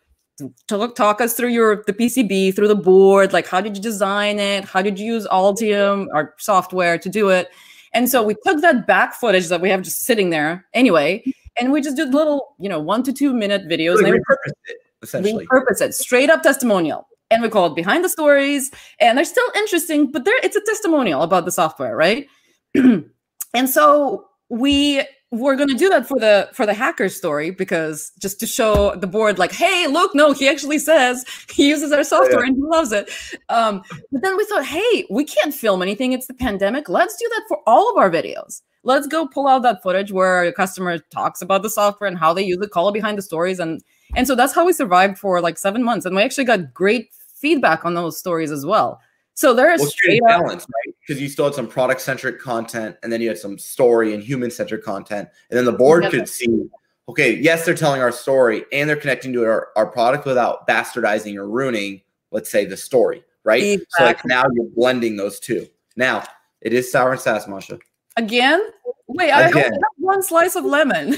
talk, 0.68 0.96
talk 0.96 1.22
us 1.22 1.34
through 1.34 1.50
your 1.50 1.84
the 1.88 1.94
PCB, 1.94 2.52
through 2.56 2.68
the 2.68 2.76
board, 2.76 3.34
like 3.34 3.48
how 3.48 3.62
did 3.62 3.76
you 3.76 3.82
design 3.82 4.40
it? 4.40 4.64
How 4.64 4.82
did 4.82 5.00
you 5.00 5.06
use 5.14 5.28
Altium, 5.28 6.08
our 6.14 6.36
software, 6.38 6.98
to 7.00 7.10
do 7.10 7.30
it? 7.30 7.50
And 7.94 8.08
so 8.08 8.22
we 8.22 8.36
took 8.46 8.62
that 8.62 8.86
back 8.86 9.16
footage 9.16 9.48
that 9.48 9.62
we 9.62 9.70
have 9.70 9.82
just 9.82 10.04
sitting 10.04 10.30
there 10.30 10.66
anyway, 10.76 11.24
and 11.60 11.72
we 11.72 11.82
just 11.82 11.98
did 11.98 12.14
little, 12.14 12.56
you 12.60 12.70
know, 12.70 12.80
one 12.80 13.02
to 13.04 13.12
two 13.12 13.34
minute 13.34 13.64
videos. 13.68 13.96
Really 13.96 14.12
and 14.12 14.24
they 14.46 14.72
it, 14.74 14.78
essentially. 15.02 15.48
repurpose 15.48 15.82
it 15.82 15.96
straight 15.96 16.30
up 16.30 16.44
testimonial 16.44 17.08
and 17.32 17.42
we 17.42 17.50
call 17.50 17.68
it 17.68 17.76
behind 17.76 18.04
the 18.04 18.10
stories 18.10 18.72
and 19.00 19.18
they're 19.18 19.26
still 19.26 19.50
interesting 19.56 20.12
but 20.12 20.26
they're 20.26 20.40
it's 20.44 20.56
a 20.56 20.62
testimonial 20.62 21.22
about 21.22 21.46
the 21.46 21.52
software 21.52 21.96
right? 21.96 22.28
And 23.54 23.70
so 23.70 24.28
we 24.50 25.04
were 25.32 25.56
going 25.56 25.70
to 25.70 25.76
do 25.76 25.90
that 25.90 26.08
for 26.08 26.20
the 26.20 26.50
for 26.54 26.66
the 26.66 26.74
hacker 26.74 27.08
story 27.08 27.52
because 27.52 28.12
just 28.20 28.40
to 28.40 28.48
show 28.48 28.96
the 28.96 29.06
board 29.06 29.38
like 29.38 29.52
hey 29.52 29.86
look 29.86 30.16
no 30.16 30.34
he 30.34 30.48
actually 30.50 30.80
says 30.80 31.24
he 31.52 31.70
uses 31.70 31.92
our 31.92 32.04
software 32.04 32.44
and 32.44 32.56
he 32.56 32.62
loves 32.64 32.92
it. 32.92 33.12
Um, 33.50 33.84
but 34.12 34.22
then 34.24 34.38
we 34.38 34.46
thought 34.46 34.66
hey 34.66 35.06
we 35.10 35.24
can't 35.24 35.54
film 35.54 35.82
anything 35.82 36.14
it's 36.14 36.28
the 36.28 36.34
pandemic 36.34 36.90
let's 36.90 37.16
do 37.16 37.30
that 37.30 37.44
for 37.48 37.60
all 37.68 37.92
of 37.92 37.98
our 37.98 38.10
videos. 38.10 38.62
Let's 38.84 39.08
go 39.08 39.28
pull 39.28 39.48
out 39.48 39.62
that 39.64 39.84
footage 39.84 40.12
where 40.12 40.44
a 40.44 40.54
customer 40.54 40.98
talks 40.98 41.42
about 41.42 41.64
the 41.64 41.70
software 41.70 42.08
and 42.08 42.18
how 42.18 42.34
they 42.34 42.44
use 42.44 42.60
it 42.62 42.72
call 42.72 42.90
it 42.90 42.94
behind 42.94 43.18
the 43.18 43.22
stories 43.22 43.60
and 43.60 43.84
and 44.16 44.26
so 44.26 44.36
that's 44.36 44.54
how 44.54 44.66
we 44.66 44.74
survived 44.74 45.20
for 45.20 45.42
like 45.42 45.58
seven 45.58 45.84
months. 45.84 46.06
And 46.06 46.16
we 46.16 46.24
actually 46.24 46.46
got 46.46 46.74
great 46.74 47.10
feedback 47.40 47.86
on 47.86 47.94
those 47.94 48.18
stories 48.18 48.52
as 48.52 48.66
well. 48.66 49.00
So 49.34 49.54
there 49.54 49.72
is 49.72 49.80
Well, 49.80 49.90
straight 49.90 50.18
straight 50.18 50.34
up, 50.34 50.42
balance, 50.42 50.66
right? 50.86 50.96
Because 51.08 51.22
you 51.22 51.30
still 51.30 51.46
had 51.46 51.54
some 51.54 51.68
product 51.68 52.02
centric 52.02 52.40
content, 52.42 52.98
and 53.04 53.12
then 53.12 53.22
you 53.22 53.30
had 53.30 53.38
some 53.38 53.58
story 53.58 54.14
and 54.14 54.22
human 54.22 54.52
centric 54.52 54.84
content, 54.84 55.30
and 55.50 55.58
then 55.58 55.66
the 55.66 55.72
board 55.72 56.04
Yeah. 56.04 56.10
could 56.10 56.28
see, 56.30 56.70
okay, 57.08 57.36
yes, 57.38 57.66
they're 57.66 57.74
telling 57.74 58.02
our 58.02 58.12
story, 58.12 58.66
and 58.74 58.90
they're 58.90 58.98
connecting 58.98 59.32
to 59.34 59.46
our, 59.46 59.70
our 59.78 59.86
product 59.88 60.26
without 60.26 60.68
bastardizing 60.68 61.38
or 61.38 61.48
ruining, 61.48 62.02
let's 62.32 62.50
say, 62.52 62.66
the 62.66 62.76
story, 62.76 63.24
right? 63.46 63.80
So 63.92 64.04
like 64.04 64.26
now 64.26 64.44
you're 64.54 64.66
blending 64.76 65.16
those 65.16 65.40
two. 65.40 65.68
Now 65.96 66.24
it 66.62 66.74
is 66.74 66.92
sour 66.92 67.14
and 67.14 67.22
sass, 67.22 67.48
Masha. 67.48 67.80
again. 68.18 68.62
Wait, 69.08 69.32
I 69.32 69.48
Again. 69.48 69.64
have 69.72 69.82
one 69.98 70.22
slice 70.22 70.56
of 70.56 70.66
lemon. 70.66 71.12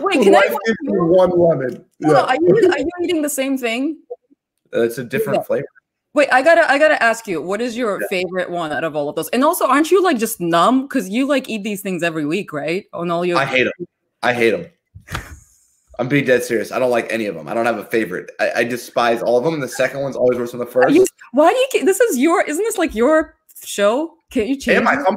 Wait, 0.00 0.22
can 0.22 0.34
I? 0.34 0.38
Life 0.38 0.54
you 0.82 1.04
one 1.04 1.30
lemon. 1.30 1.84
Yeah. 1.98 2.12
are, 2.22 2.36
you, 2.36 2.70
are 2.72 2.78
you 2.78 2.88
eating 3.02 3.20
the 3.22 3.28
same 3.28 3.58
thing? 3.58 3.98
It's 4.72 4.98
a 4.98 5.04
different 5.04 5.38
Yeah. 5.38 5.42
flavor. 5.44 5.66
Wait, 6.14 6.28
I 6.32 6.42
gotta, 6.42 6.70
I 6.70 6.78
gotta 6.78 7.00
ask 7.02 7.26
you, 7.28 7.40
what 7.42 7.60
is 7.60 7.76
your 7.76 8.00
Yeah. 8.00 8.06
favorite 8.08 8.50
one 8.50 8.72
out 8.72 8.82
of 8.84 8.96
all 8.96 9.08
of 9.08 9.14
those? 9.16 9.28
And 9.28 9.44
also, 9.44 9.66
aren't 9.66 9.90
you 9.90 10.02
like 10.02 10.18
just 10.18 10.40
numb 10.40 10.82
because 10.82 11.08
you 11.08 11.26
like 11.26 11.48
eat 11.48 11.62
these 11.62 11.80
things 11.82 12.02
every 12.02 12.24
week, 12.26 12.52
right? 12.52 12.86
On 12.92 13.10
all 13.10 13.24
your, 13.24 13.38
I 13.38 13.44
hate 13.44 13.64
them. 13.64 13.86
I 14.22 14.32
hate 14.32 14.50
them. 14.50 14.66
I'm 15.98 16.08
being 16.08 16.24
dead 16.24 16.42
serious. 16.44 16.70
I 16.72 16.78
don't 16.78 16.90
like 16.90 17.12
any 17.12 17.26
of 17.26 17.34
them. 17.34 17.48
I 17.48 17.54
don't 17.54 17.66
have 17.66 17.78
a 17.78 17.84
favorite. 17.84 18.30
I, 18.40 18.50
I 18.56 18.64
despise 18.64 19.20
all 19.22 19.36
of 19.36 19.44
them. 19.44 19.58
The 19.60 19.68
second 19.68 20.00
one's 20.00 20.16
always 20.16 20.38
worse 20.38 20.52
than 20.52 20.60
the 20.60 20.66
first. 20.66 20.94
you, 20.94 21.04
why 21.32 21.52
do 21.52 21.78
you? 21.78 21.84
This 21.84 22.00
is 22.00 22.18
your, 22.18 22.42
isn't 22.42 22.62
this 22.64 22.78
like 22.78 22.94
your 22.94 23.36
show? 23.64 24.14
Can't 24.30 24.48
you 24.48 24.56
change? 24.56 24.82
My 24.84 24.94
company. 24.94 25.16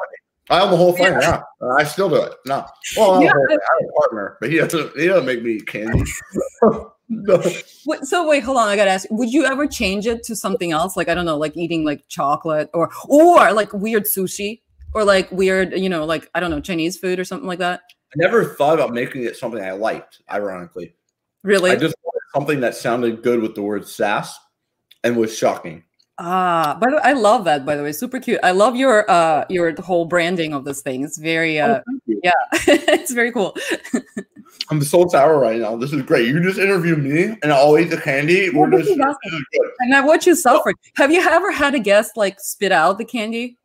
I 0.50 0.60
own 0.62 0.72
the 0.72 0.78
whole 0.78 0.92
thing. 0.94 1.06
Yeah, 1.06 1.42
Uh, 1.62 1.76
I 1.78 1.84
still 1.84 2.10
do 2.10 2.16
it. 2.24 2.34
No, 2.46 2.66
well, 2.98 3.14
I, 3.14 3.24
Yeah. 3.24 3.32
I 3.32 3.52
have 3.54 3.60
a 3.90 4.02
partner, 4.02 4.38
but 4.42 4.50
he 4.50 4.58
doesn't. 4.58 4.98
He 4.98 5.08
doesn't 5.08 5.26
make 5.26 5.44
me 5.44 5.62
candy. 5.62 6.04
No. 7.14 7.38
Wait, 7.86 8.06
so 8.06 8.26
wait, 8.26 8.42
hold 8.42 8.58
on. 8.58 8.70
I 8.70 8.78
gotta 8.78 8.92
ask. 8.92 9.06
Would 9.12 9.34
you 9.34 9.44
ever 9.44 9.68
change 9.68 10.08
it 10.08 10.24
to 10.24 10.36
something 10.36 10.72
else? 10.72 10.96
Like 10.96 11.10
I 11.10 11.14
don't 11.14 11.26
know, 11.26 11.38
like 11.38 11.58
eating 11.58 11.84
like 11.84 12.08
chocolate 12.08 12.70
or 12.74 12.90
or 13.10 13.52
like 13.52 13.74
weird 13.74 14.06
sushi 14.06 14.62
or 14.94 15.04
like 15.04 15.30
weird, 15.30 15.78
you 15.78 15.90
know, 15.90 16.06
like 16.06 16.30
I 16.34 16.40
don't 16.40 16.52
know, 16.52 16.62
Chinese 16.62 16.98
food 16.98 17.20
or 17.20 17.26
something 17.26 17.48
like 17.48 17.60
that. 17.60 17.82
I 18.14 18.16
never 18.16 18.46
thought 18.46 18.76
about 18.76 18.94
making 18.94 19.24
it 19.24 19.36
something 19.36 19.62
I 19.62 19.72
liked. 19.72 20.22
Ironically, 20.32 20.96
Really? 21.44 21.72
I 21.72 21.76
just 21.76 21.96
wanted 22.04 22.22
something 22.34 22.60
that 22.62 22.76
sounded 22.76 23.24
good 23.24 23.42
with 23.42 23.56
the 23.56 23.62
word 23.62 23.88
sass 23.88 24.40
and 25.04 25.18
was 25.18 25.36
shocking. 25.38 25.84
Ah, 26.22 26.78
by 26.80 26.90
the 26.90 26.96
way, 26.98 27.02
I 27.04 27.14
love 27.14 27.44
that. 27.46 27.66
By 27.66 27.76
the 27.76 27.84
way, 27.84 27.92
super 27.92 28.20
cute. 28.20 28.40
I 28.44 28.52
love 28.52 28.76
your 28.76 29.10
uh 29.10 29.46
your 29.50 29.74
whole 29.82 30.06
branding 30.06 30.54
of 30.54 30.64
this 30.66 30.82
thing. 30.82 31.04
It's 31.04 31.18
very 31.18 31.60
Oh, 31.60 31.66
uh 31.66 31.82
thank 31.88 32.02
you. 32.06 32.22
yeah, 32.24 32.32
it's 32.96 33.12
very 33.12 33.32
cool. 33.32 33.56
I'm 34.70 34.82
so 34.82 35.08
sour 35.08 35.40
right 35.40 35.60
now. 35.60 35.76
This 35.76 35.92
is 35.92 36.02
great. 36.04 36.28
You 36.28 36.42
just 36.42 36.60
interview 36.60 36.96
me, 36.96 37.36
and 37.42 37.52
I'll 37.52 37.78
eat 37.78 37.90
the 37.90 37.98
candy. 38.00 38.50
We're 38.50 38.70
just 38.70 38.90
awesome. 38.92 39.16
this 39.24 39.44
good. 39.54 39.70
And 39.80 39.96
I 39.96 40.02
watch 40.02 40.26
you 40.28 40.36
suffer. 40.36 40.74
Have 40.96 41.12
you 41.12 41.22
ever 41.22 41.52
had 41.52 41.74
a 41.76 41.80
guest 41.80 42.16
like 42.16 42.40
spit 42.40 42.72
out 42.72 42.98
the 42.98 43.06
candy? 43.06 43.58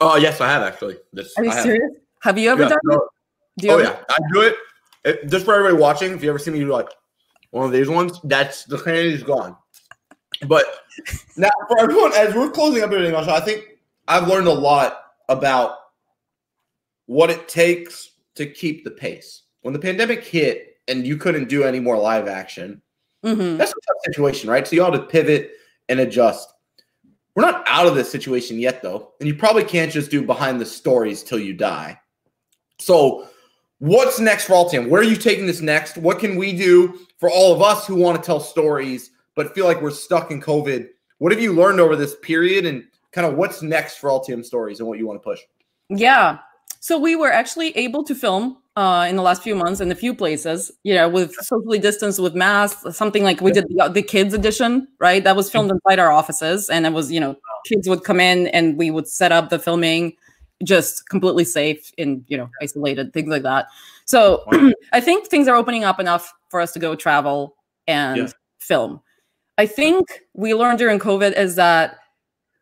Oh 0.00 0.16
yes, 0.16 0.40
I 0.40 0.48
have 0.48 0.62
actually. 0.62 0.96
This 1.12 1.32
Are 1.38 1.44
you 1.44 1.50
I 1.50 1.54
have. 1.54 1.62
serious? 1.62 1.92
Have 2.22 2.36
you 2.38 2.50
ever 2.50 2.62
Yeah, 2.64 2.68
done 2.70 2.78
no, 2.84 2.94
it? 2.96 3.02
Do 3.58 3.66
you 3.68 3.72
oh 3.72 3.78
ever- 3.78 3.84
yeah, 3.84 3.96
I 4.10 4.16
do 4.32 4.40
it. 4.42 4.56
it. 5.04 5.28
Just 5.30 5.44
for 5.44 5.54
everybody 5.54 5.80
watching, 5.80 6.12
if 6.12 6.22
you 6.22 6.30
ever 6.30 6.38
see 6.38 6.50
me 6.50 6.58
do 6.60 6.66
like 6.68 6.88
one 7.50 7.64
of 7.64 7.72
these 7.72 7.88
ones, 7.88 8.20
that's 8.24 8.64
the 8.64 8.78
candy's 8.78 9.22
gone. 9.22 9.56
But 10.46 10.64
now 11.36 11.50
for 11.68 11.80
everyone, 11.80 12.12
as 12.14 12.34
we're 12.34 12.50
closing 12.50 12.82
up 12.82 12.92
everything, 12.92 13.14
I 13.14 13.40
think 13.40 13.78
I've 14.06 14.28
learned 14.28 14.46
a 14.46 14.52
lot 14.52 15.04
about 15.28 15.76
what 17.06 17.30
it 17.30 17.48
takes 17.48 18.10
to 18.36 18.46
keep 18.46 18.84
the 18.84 18.90
pace. 18.90 19.42
When 19.62 19.72
the 19.72 19.80
pandemic 19.80 20.24
hit 20.24 20.76
and 20.86 21.06
you 21.06 21.16
couldn't 21.16 21.48
do 21.48 21.64
any 21.64 21.80
more 21.80 21.98
live 21.98 22.28
action, 22.28 22.80
Mhm. 23.24 23.58
that's 23.58 23.72
a 23.72 23.74
tough 23.74 23.96
situation, 24.04 24.48
right? 24.48 24.66
So 24.66 24.76
you 24.76 24.84
all 24.84 24.92
have 24.92 25.00
to 25.00 25.06
pivot 25.06 25.52
and 25.88 26.00
adjust. 26.00 26.52
We're 27.34 27.42
not 27.42 27.64
out 27.66 27.86
of 27.86 27.94
this 27.94 28.10
situation 28.10 28.58
yet, 28.58 28.82
though, 28.82 29.12
and 29.20 29.28
you 29.28 29.34
probably 29.34 29.64
can't 29.64 29.92
just 29.92 30.10
do 30.10 30.22
behind 30.22 30.60
the 30.60 30.66
stories 30.66 31.22
till 31.22 31.38
you 31.38 31.52
die. 31.52 32.00
So, 32.78 33.28
what's 33.78 34.20
next 34.20 34.44
for 34.44 34.54
Altium? 34.54 34.88
Where 34.88 35.00
are 35.00 35.04
you 35.04 35.16
taking 35.16 35.46
this 35.46 35.60
next? 35.60 35.96
What 35.96 36.18
can 36.18 36.36
we 36.36 36.52
do 36.52 36.98
for 37.18 37.30
all 37.30 37.52
of 37.52 37.62
us 37.62 37.86
who 37.86 37.96
want 37.96 38.20
to 38.20 38.26
tell 38.26 38.40
stories 38.40 39.10
but 39.38 39.54
feel 39.54 39.66
like 39.66 39.80
we're 39.80 39.92
stuck 39.92 40.32
in 40.32 40.42
COVID? 40.42 40.88
What 41.18 41.30
have 41.30 41.40
you 41.40 41.52
learned 41.52 41.78
over 41.78 41.94
this 41.94 42.16
period, 42.22 42.66
and 42.66 42.82
kind 43.12 43.24
of 43.24 43.36
what's 43.36 43.62
next 43.62 43.98
for 43.98 44.10
Altium 44.10 44.44
stories 44.44 44.80
and 44.80 44.88
what 44.88 44.98
you 44.98 45.06
want 45.06 45.22
to 45.22 45.24
push? 45.24 45.38
Yeah. 45.90 46.38
So 46.80 46.98
we 46.98 47.14
were 47.14 47.30
actually 47.30 47.70
able 47.76 48.02
to 48.02 48.16
film 48.16 48.58
uh, 48.74 49.06
in 49.08 49.14
the 49.14 49.22
last 49.22 49.44
few 49.44 49.54
months 49.54 49.80
in 49.80 49.92
a 49.92 49.94
few 49.94 50.12
places, 50.12 50.72
you 50.82 50.92
know, 50.92 51.08
with 51.08 51.32
socially 51.34 51.78
distanced, 51.78 52.18
with 52.18 52.34
masks, 52.34 52.96
something 52.96 53.22
like 53.22 53.40
we 53.40 53.52
did 53.52 53.64
the, 53.68 53.88
the 53.88 54.02
kids 54.02 54.34
edition, 54.34 54.88
right? 54.98 55.22
That 55.22 55.36
was 55.36 55.48
filmed 55.50 55.70
inside 55.70 56.00
our 56.00 56.10
offices. 56.10 56.68
And 56.68 56.84
it 56.84 56.92
was, 56.92 57.12
you 57.12 57.20
know, 57.20 57.36
kids 57.64 57.88
would 57.88 58.02
come 58.02 58.18
in 58.18 58.48
and 58.48 58.76
we 58.76 58.90
would 58.90 59.06
set 59.06 59.30
up 59.30 59.50
the 59.50 59.60
filming 59.60 60.14
just 60.64 61.08
completely 61.08 61.44
safe 61.44 61.92
and, 61.96 62.24
you 62.26 62.36
know, 62.36 62.50
isolated, 62.60 63.12
things 63.12 63.28
like 63.28 63.42
that. 63.42 63.66
So 64.04 64.44
I 64.92 65.00
think 65.00 65.28
things 65.28 65.46
are 65.46 65.54
opening 65.56 65.84
up 65.84 66.00
enough 66.00 66.34
for 66.48 66.60
us 66.60 66.72
to 66.72 66.80
go 66.80 66.96
travel 66.96 67.54
and 67.86 68.16
Yeah. 68.16 68.28
film. 68.58 69.00
I 69.58 69.66
think 69.66 70.20
we 70.34 70.54
learned 70.54 70.78
during 70.78 71.00
COVID 71.00 71.36
is 71.36 71.56
that 71.56 71.98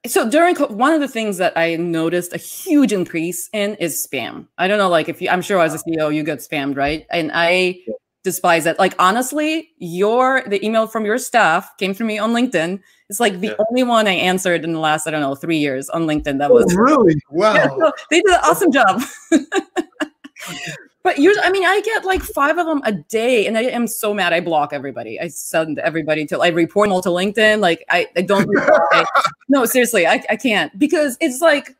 so 0.06 0.28
during 0.28 0.54
co- 0.54 0.68
one 0.68 0.92
of 0.92 1.00
the 1.00 1.08
things 1.08 1.36
that 1.38 1.52
I 1.56 1.76
noticed 1.76 2.32
a 2.32 2.38
huge 2.38 2.92
increase 2.92 3.50
in 3.52 3.74
is 3.74 4.06
spam. 4.06 4.46
I 4.56 4.68
don't 4.68 4.78
know, 4.78 4.88
like 4.88 5.08
if 5.08 5.20
you, 5.20 5.28
I'm 5.28 5.42
sure 5.42 5.60
as 5.60 5.74
a 5.74 5.78
CEO 5.78 6.14
you 6.14 6.22
get 6.22 6.38
spammed, 6.38 6.76
right? 6.76 7.06
And 7.10 7.30
I 7.34 7.80
despise 8.24 8.66
it. 8.66 8.78
Like 8.78 8.94
honestly, 8.98 9.70
your 9.78 10.42
the 10.48 10.64
email 10.64 10.86
from 10.86 11.04
your 11.04 11.18
staff 11.18 11.76
came 11.76 11.92
through 11.92 12.06
me 12.06 12.18
on 12.18 12.32
LinkedIn. 12.32 12.80
It's 13.08 13.20
like 13.20 13.40
the 13.40 13.48
Yeah. 13.48 13.64
only 13.68 13.82
one 13.82 14.06
I 14.06 14.12
answered 14.12 14.64
in 14.64 14.72
the 14.72 14.80
last 14.80 15.06
I 15.06 15.10
don't 15.10 15.20
know 15.20 15.34
three 15.34 15.58
years 15.58 15.90
on 15.90 16.06
LinkedIn. 16.06 16.38
That 16.38 16.50
oh, 16.50 16.54
was 16.54 16.74
really? 16.74 17.16
Wow. 17.30 17.54
yeah, 17.56 17.68
no, 17.76 17.92
they 18.10 18.20
did 18.20 18.32
an 18.32 18.40
awesome 18.44 18.72
job. 18.72 19.02
but 21.06 21.18
usually, 21.18 21.46
I 21.46 21.52
mean, 21.52 21.64
I 21.64 21.80
get 21.82 22.04
like 22.04 22.20
five 22.20 22.58
of 22.58 22.66
them 22.66 22.80
a 22.84 22.90
day, 22.90 23.46
and 23.46 23.56
I 23.56 23.62
am 23.62 23.86
so 23.86 24.12
mad. 24.12 24.32
I 24.32 24.40
block 24.40 24.72
everybody. 24.72 25.20
I 25.20 25.28
send 25.28 25.78
everybody 25.78 26.26
to. 26.26 26.40
I 26.40 26.48
report 26.48 26.86
them 26.86 26.94
all 26.94 27.02
to 27.02 27.10
LinkedIn. 27.10 27.60
Like 27.60 27.84
I, 27.88 28.08
I 28.16 28.22
don't. 28.22 28.50
no, 29.48 29.66
seriously, 29.66 30.04
I, 30.04 30.20
I 30.28 30.34
can't 30.34 30.76
because 30.80 31.16
it's 31.20 31.40
like 31.40 31.76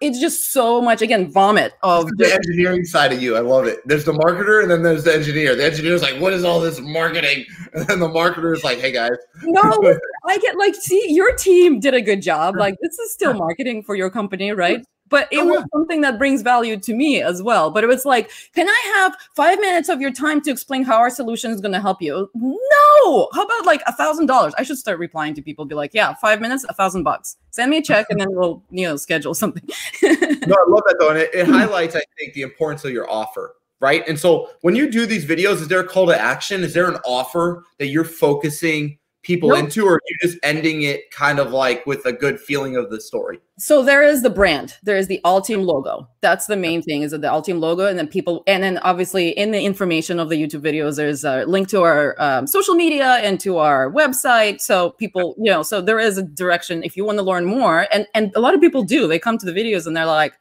it's 0.00 0.18
just 0.18 0.52
so 0.52 0.82
much 0.82 1.02
again 1.02 1.30
vomit 1.30 1.74
of 1.84 2.08
the 2.16 2.34
engineering 2.34 2.84
side 2.84 3.12
of 3.12 3.22
you. 3.22 3.36
I 3.36 3.40
love 3.40 3.66
it. 3.66 3.78
There's 3.86 4.06
the 4.06 4.12
marketer 4.12 4.60
and 4.60 4.68
then 4.68 4.82
there's 4.82 5.04
the 5.04 5.14
engineer. 5.14 5.54
The 5.54 5.66
engineer's 5.66 6.02
like, 6.02 6.20
what 6.20 6.32
is 6.32 6.42
all 6.42 6.58
this 6.58 6.80
marketing? 6.80 7.46
And 7.74 7.86
then 7.88 7.98
the 7.98 8.08
marketer 8.08 8.54
is 8.54 8.62
like, 8.62 8.78
hey 8.78 8.92
guys. 8.92 9.16
no. 9.42 9.62
I 10.26 10.38
get 10.38 10.56
like, 10.56 10.74
see, 10.74 11.12
your 11.12 11.34
team 11.34 11.80
did 11.80 11.94
a 11.94 12.00
good 12.00 12.22
job. 12.22 12.56
Like 12.56 12.74
this 12.82 12.98
is 12.98 13.12
still 13.12 13.34
marketing 13.34 13.84
for 13.84 13.94
your 13.94 14.10
company, 14.10 14.50
right? 14.52 14.84
But 15.14 15.28
it 15.30 15.38
oh, 15.38 15.46
was 15.46 15.60
yeah. 15.60 15.66
something 15.72 16.00
that 16.00 16.18
brings 16.18 16.42
value 16.42 16.76
to 16.76 16.92
me 16.92 17.22
as 17.22 17.40
well. 17.40 17.70
But 17.70 17.84
it 17.84 17.86
was 17.86 18.04
like, 18.04 18.32
can 18.52 18.68
I 18.68 18.82
have 18.96 19.14
five 19.32 19.60
minutes 19.60 19.88
of 19.88 20.00
your 20.00 20.10
time 20.10 20.40
to 20.40 20.50
explain 20.50 20.82
how 20.82 20.96
our 20.96 21.08
solution 21.08 21.52
is 21.52 21.60
going 21.60 21.70
to 21.70 21.80
help 21.80 22.02
you? 22.02 22.28
No. 22.34 23.28
How 23.32 23.44
about 23.44 23.64
like 23.64 23.80
a 23.86 23.92
thousand 23.92 24.26
dollars? 24.26 24.54
I 24.58 24.64
should 24.64 24.76
start 24.76 24.98
replying 24.98 25.32
to 25.34 25.40
people, 25.40 25.66
be 25.66 25.76
like, 25.76 25.94
yeah, 25.94 26.14
five 26.14 26.40
minutes, 26.40 26.64
a 26.68 26.74
thousand 26.74 27.04
bucks. 27.04 27.36
Send 27.52 27.70
me 27.70 27.76
a 27.76 27.82
check, 27.82 28.06
and 28.10 28.20
then 28.20 28.26
we'll 28.32 28.60
you 28.72 28.88
know 28.88 28.96
schedule 28.96 29.34
something. 29.34 29.62
no, 30.02 30.08
I 30.10 30.64
love 30.66 30.82
that 30.86 30.96
though, 30.98 31.10
and 31.10 31.18
it, 31.18 31.30
it 31.32 31.46
highlights, 31.46 31.94
I 31.94 32.02
think, 32.18 32.34
the 32.34 32.42
importance 32.42 32.84
of 32.84 32.90
your 32.90 33.08
offer 33.08 33.54
right? 33.80 34.08
And 34.08 34.18
so 34.18 34.48
when 34.62 34.74
you 34.74 34.90
do 34.90 35.04
these 35.04 35.26
videos, 35.26 35.60
is 35.60 35.68
there 35.68 35.80
a 35.80 35.86
call 35.86 36.06
to 36.06 36.18
action? 36.18 36.64
Is 36.64 36.72
there 36.72 36.88
an 36.88 36.96
offer 37.04 37.64
that 37.78 37.88
you're 37.88 38.04
focusing 38.04 38.96
people 39.24 39.48
nope. 39.48 39.58
into, 39.58 39.84
or 39.84 39.94
are 39.94 40.00
you 40.06 40.16
just 40.22 40.38
ending 40.42 40.82
it 40.82 41.10
kind 41.10 41.38
of 41.38 41.52
like 41.52 41.84
with 41.86 42.06
a 42.06 42.12
good 42.12 42.38
feeling 42.38 42.76
of 42.76 42.90
the 42.90 43.00
story? 43.00 43.40
So 43.58 43.82
there 43.82 44.02
is 44.02 44.22
the 44.22 44.30
brand. 44.30 44.76
There 44.82 44.96
is 44.96 45.08
the 45.08 45.20
Altium 45.24 45.64
logo. 45.64 46.08
That's 46.20 46.46
the 46.46 46.56
main 46.56 46.82
thing 46.82 47.02
is 47.02 47.10
that 47.10 47.22
the 47.22 47.28
Altium 47.28 47.58
logo, 47.58 47.86
and 47.86 47.98
then 47.98 48.06
people, 48.06 48.44
and 48.46 48.62
then 48.62 48.78
obviously 48.78 49.30
in 49.30 49.50
the 49.50 49.60
information 49.60 50.20
of 50.20 50.28
the 50.28 50.36
YouTube 50.36 50.60
videos, 50.60 50.96
there's 50.96 51.24
a 51.24 51.44
link 51.46 51.68
to 51.68 51.82
our 51.82 52.14
um, 52.20 52.46
social 52.46 52.74
media 52.74 53.14
and 53.22 53.40
to 53.40 53.58
our 53.58 53.90
website. 53.90 54.60
So 54.60 54.90
people, 54.90 55.34
you 55.38 55.50
know, 55.50 55.62
so 55.62 55.80
there 55.80 55.98
is 55.98 56.18
a 56.18 56.22
direction 56.22 56.84
if 56.84 56.96
you 56.96 57.04
want 57.04 57.18
to 57.18 57.24
learn 57.24 57.44
more, 57.44 57.88
and 57.92 58.06
and 58.14 58.32
a 58.36 58.40
lot 58.40 58.54
of 58.54 58.60
people 58.60 58.84
do. 58.84 59.08
They 59.08 59.18
come 59.18 59.38
to 59.38 59.46
the 59.46 59.52
videos 59.52 59.86
and 59.86 59.96
they're 59.96 60.06
like, 60.06 60.34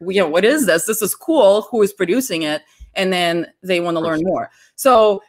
you 0.00 0.20
know, 0.20 0.28
what 0.28 0.44
is 0.44 0.66
this? 0.66 0.86
This 0.86 1.00
is 1.00 1.14
cool. 1.14 1.62
Who 1.70 1.82
is 1.82 1.92
producing 1.92 2.42
it? 2.42 2.62
and 2.96 3.12
then 3.12 3.46
they 3.62 3.80
want 3.80 3.96
to 3.96 4.00
learn 4.00 4.20
more. 4.22 4.50
So 4.76 5.22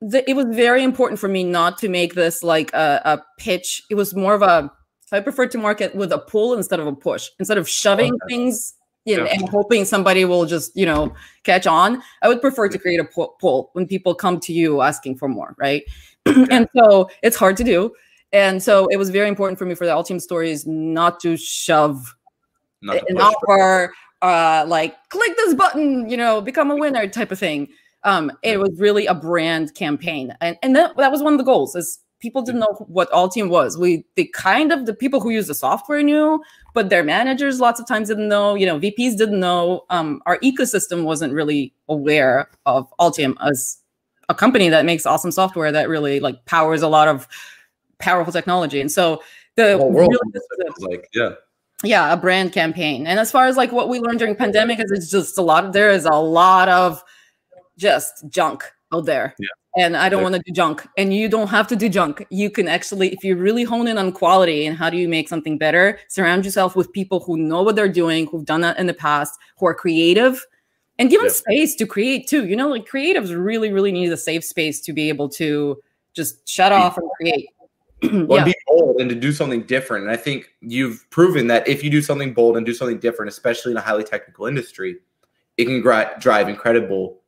the, 0.00 0.28
it 0.28 0.34
was 0.34 0.46
very 0.50 0.82
important 0.82 1.18
for 1.18 1.28
me 1.28 1.44
not 1.44 1.78
to 1.78 1.88
make 1.88 2.14
this 2.14 2.42
like 2.42 2.72
a, 2.72 3.00
a 3.04 3.22
pitch. 3.38 3.82
It 3.90 3.94
was 3.94 4.14
more 4.14 4.34
of 4.34 4.42
a 4.42 4.70
I 5.10 5.20
prefer 5.20 5.46
to 5.46 5.58
market 5.58 5.94
with 5.94 6.12
a 6.12 6.18
pull 6.18 6.54
instead 6.54 6.80
of 6.80 6.86
a 6.86 6.94
push. 6.94 7.30
Instead 7.38 7.56
of 7.56 7.68
shoving 7.68 8.12
okay. 8.12 8.34
things 8.34 8.74
you 9.04 9.16
know, 9.16 9.24
yeah. 9.24 9.38
and 9.38 9.48
hoping 9.48 9.86
somebody 9.86 10.26
will 10.26 10.44
just 10.44 10.76
you 10.76 10.84
know 10.84 11.14
catch 11.44 11.66
on, 11.66 12.02
I 12.22 12.28
would 12.28 12.40
prefer 12.40 12.68
to 12.68 12.78
create 12.78 13.00
a 13.00 13.04
pull 13.04 13.70
when 13.72 13.86
people 13.86 14.14
come 14.14 14.38
to 14.40 14.52
you 14.52 14.82
asking 14.82 15.16
for 15.16 15.28
more, 15.28 15.54
right? 15.58 15.82
And 16.50 16.68
so 16.76 17.08
it's 17.22 17.36
hard 17.36 17.56
to 17.56 17.64
do. 17.64 17.92
And 18.32 18.62
so 18.62 18.86
it 18.88 18.98
was 18.98 19.08
very 19.08 19.28
important 19.28 19.58
for 19.58 19.64
me 19.64 19.74
for 19.74 19.86
the 19.86 19.92
Altium 19.92 20.20
stories 20.20 20.66
not 20.66 21.20
to 21.20 21.38
shove 21.38 22.14
not 22.82 23.02
an 23.08 23.18
offer 23.18 23.92
uh, 24.20 24.64
like 24.68 24.96
click 25.08 25.36
this 25.36 25.54
button, 25.54 26.08
you 26.08 26.16
know, 26.16 26.40
become 26.40 26.70
a 26.70 26.76
winner 26.76 27.06
type 27.08 27.32
of 27.32 27.38
thing. 27.38 27.68
Um, 28.04 28.32
it 28.42 28.58
was 28.58 28.70
really 28.78 29.06
a 29.06 29.14
brand 29.14 29.74
campaign, 29.74 30.34
and 30.40 30.56
and 30.62 30.74
that, 30.76 30.96
that 30.96 31.10
was 31.10 31.22
one 31.22 31.32
of 31.32 31.38
the 31.38 31.44
goals. 31.44 31.74
Is 31.74 31.98
people 32.20 32.42
didn't 32.42 32.60
know 32.60 32.86
what 32.88 33.10
Altium 33.10 33.48
was. 33.48 33.76
We 33.76 34.04
the 34.16 34.26
kind 34.34 34.72
of 34.72 34.86
the 34.86 34.94
people 34.94 35.20
who 35.20 35.30
use 35.30 35.46
the 35.46 35.54
software 35.54 36.02
knew, 36.02 36.42
but 36.74 36.90
their 36.90 37.02
managers 37.02 37.60
lots 37.60 37.80
of 37.80 37.86
times 37.86 38.08
didn't 38.08 38.28
know. 38.28 38.54
You 38.54 38.66
know, 38.66 38.78
VPs 38.78 39.16
didn't 39.16 39.40
know. 39.40 39.84
Um, 39.90 40.22
our 40.26 40.38
ecosystem 40.38 41.04
wasn't 41.04 41.32
really 41.32 41.74
aware 41.88 42.48
of 42.66 42.92
Altium 42.98 43.36
as 43.40 43.78
a 44.28 44.34
company 44.34 44.68
that 44.68 44.84
makes 44.84 45.06
awesome 45.06 45.32
software 45.32 45.72
that 45.72 45.88
really 45.88 46.20
like 46.20 46.44
powers 46.44 46.82
a 46.82 46.88
lot 46.88 47.08
of 47.08 47.26
powerful 47.98 48.32
technology. 48.32 48.80
And 48.80 48.92
so 48.92 49.22
the, 49.58 49.76
the 49.76 49.84
world 49.84 50.12
really, 50.12 50.88
like 50.96 51.08
yeah 51.12 51.30
yeah 51.82 52.12
a 52.12 52.16
brand 52.16 52.52
campaign 52.52 53.06
and 53.06 53.18
as 53.18 53.30
far 53.30 53.46
as 53.46 53.56
like 53.56 53.72
what 53.72 53.88
we 53.88 53.98
learned 53.98 54.18
during 54.18 54.34
pandemic 54.34 54.78
is 54.78 54.90
it's 54.90 55.10
just 55.10 55.36
a 55.36 55.42
lot 55.42 55.64
of 55.64 55.72
there 55.72 55.90
is 55.90 56.04
a 56.04 56.14
lot 56.14 56.68
of 56.68 57.02
just 57.78 58.28
junk 58.28 58.64
out 58.92 59.06
there. 59.06 59.34
Yeah. 59.38 59.84
and 59.84 59.96
i 59.96 60.08
don't 60.08 60.22
want 60.22 60.34
to 60.34 60.42
do 60.44 60.52
junk. 60.52 60.86
And 60.96 61.14
you 61.14 61.28
don't 61.28 61.48
have 61.48 61.66
to 61.68 61.76
do 61.76 61.88
junk. 61.88 62.26
You 62.30 62.50
can 62.50 62.68
actually 62.68 63.12
if 63.12 63.22
you 63.22 63.36
really 63.36 63.64
hone 63.64 63.86
in 63.86 63.98
on 63.98 64.12
quality 64.12 64.66
and 64.66 64.76
how 64.76 64.90
do 64.90 64.96
you 64.96 65.08
make 65.08 65.28
something 65.28 65.56
better 65.56 65.98
surround 66.08 66.44
yourself 66.44 66.74
with 66.74 66.92
people 66.92 67.20
who 67.20 67.36
know 67.36 67.62
what 67.62 67.76
they're 67.76 67.88
doing 67.88 68.26
who've 68.26 68.44
done 68.44 68.62
that 68.62 68.78
in 68.78 68.86
the 68.86 68.94
past 68.94 69.38
who 69.58 69.66
are 69.66 69.74
creative 69.74 70.44
and 70.98 71.10
give 71.10 71.20
them 71.20 71.30
space 71.30 71.76
to 71.76 71.86
create 71.86 72.26
too. 72.26 72.46
You 72.46 72.56
know 72.56 72.68
like 72.68 72.88
creatives 72.88 73.30
really 73.34 73.72
really 73.72 73.92
need 73.92 74.10
a 74.10 74.16
safe 74.16 74.44
space 74.44 74.80
to 74.82 74.92
be 74.92 75.08
able 75.08 75.28
to 75.30 75.80
just 76.14 76.48
shut 76.48 76.72
off 76.72 76.96
and 76.98 77.08
create. 77.20 77.48
Well, 78.00 78.38
yeah. 78.38 78.44
be 78.44 78.54
bold 78.68 79.00
and 79.00 79.10
to 79.10 79.16
do 79.16 79.32
something 79.32 79.62
different. 79.62 80.04
And 80.04 80.12
I 80.12 80.16
think 80.16 80.52
you've 80.60 81.04
proven 81.10 81.48
that 81.48 81.66
if 81.66 81.82
you 81.82 81.90
do 81.90 82.00
something 82.00 82.32
bold 82.32 82.56
and 82.56 82.64
do 82.64 82.72
something 82.72 83.00
different, 83.00 83.28
especially 83.28 83.72
in 83.72 83.76
a 83.76 83.80
highly 83.80 84.04
technical 84.04 84.46
industry, 84.46 84.98
it 85.56 85.64
can 85.64 85.80
drive 85.82 86.48
incredible 86.48 87.18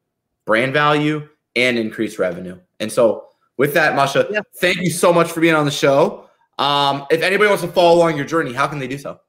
brand 0.50 0.72
value 0.72 1.28
and 1.54 1.78
increase 1.78 2.18
revenue. 2.18 2.58
And 2.80 2.90
so, 2.90 3.26
with 3.56 3.72
that, 3.74 3.94
Masha, 3.94 4.26
yeah. 4.32 4.40
thank 4.56 4.78
you 4.78 4.90
so 4.90 5.12
much 5.12 5.30
for 5.30 5.40
being 5.40 5.54
on 5.54 5.64
the 5.64 5.70
show. 5.70 6.28
Um, 6.58 7.06
if 7.08 7.22
anybody 7.22 7.46
wants 7.46 7.62
to 7.62 7.68
follow 7.68 7.96
along 7.98 8.16
your 8.16 8.26
journey, 8.26 8.52
how 8.52 8.66
can 8.66 8.80
they 8.80 8.88
do 8.88 8.98
so? 8.98 9.20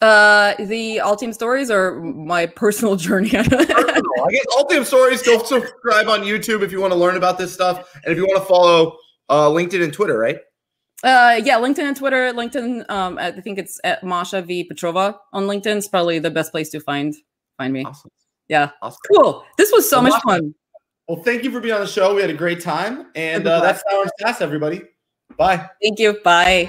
Uh, 0.00 0.54
the 0.58 0.96
Altium 1.04 1.34
stories 1.34 1.70
or 1.70 2.00
my 2.00 2.46
personal 2.46 2.96
journey. 2.96 3.28
personal. 3.32 3.58
I 3.58 4.30
guess 4.30 4.46
Altium 4.56 4.86
stories. 4.86 5.22
Go 5.22 5.42
subscribe 5.42 6.08
on 6.08 6.20
YouTube 6.20 6.62
if 6.62 6.72
you 6.72 6.80
want 6.80 6.94
to 6.94 6.98
learn 6.98 7.18
about 7.18 7.36
this 7.36 7.52
stuff, 7.52 7.94
and 8.02 8.10
if 8.10 8.16
you 8.16 8.24
want 8.24 8.40
to 8.40 8.48
follow 8.48 8.96
uh, 9.28 9.48
LinkedIn 9.50 9.84
and 9.84 9.92
Twitter, 9.92 10.16
right? 10.16 10.38
Uh, 11.04 11.38
yeah, 11.44 11.58
LinkedIn 11.58 11.80
and 11.80 11.96
Twitter. 11.98 12.32
LinkedIn, 12.32 12.88
um, 12.88 13.18
I 13.18 13.30
think 13.32 13.58
it's 13.58 13.78
at 13.84 14.02
Masha 14.02 14.40
V 14.40 14.66
Petrova 14.72 15.18
on 15.34 15.44
LinkedIn. 15.44 15.76
It's 15.76 15.88
probably 15.88 16.18
the 16.18 16.30
best 16.30 16.50
place 16.50 16.70
to 16.70 16.80
find 16.80 17.14
find 17.58 17.74
me. 17.74 17.84
Awesome. 17.84 18.10
Yeah, 18.50 18.70
awesome. 18.82 18.98
cool. 19.14 19.44
This 19.56 19.70
was 19.70 19.88
so 19.88 20.02
well, 20.02 20.10
much 20.10 20.22
fun. 20.22 20.52
Well, 21.08 21.22
thank 21.22 21.44
you 21.44 21.52
for 21.52 21.60
being 21.60 21.72
on 21.72 21.80
the 21.80 21.86
show. 21.86 22.16
We 22.16 22.20
had 22.20 22.30
a 22.30 22.34
great 22.34 22.60
time, 22.60 23.06
and 23.14 23.46
uh, 23.46 23.60
that's 23.60 23.80
our 23.92 24.06
SaaS, 24.18 24.40
everybody. 24.40 24.82
Bye. 25.36 25.70
Thank 25.80 26.00
you. 26.00 26.18
Bye. 26.24 26.68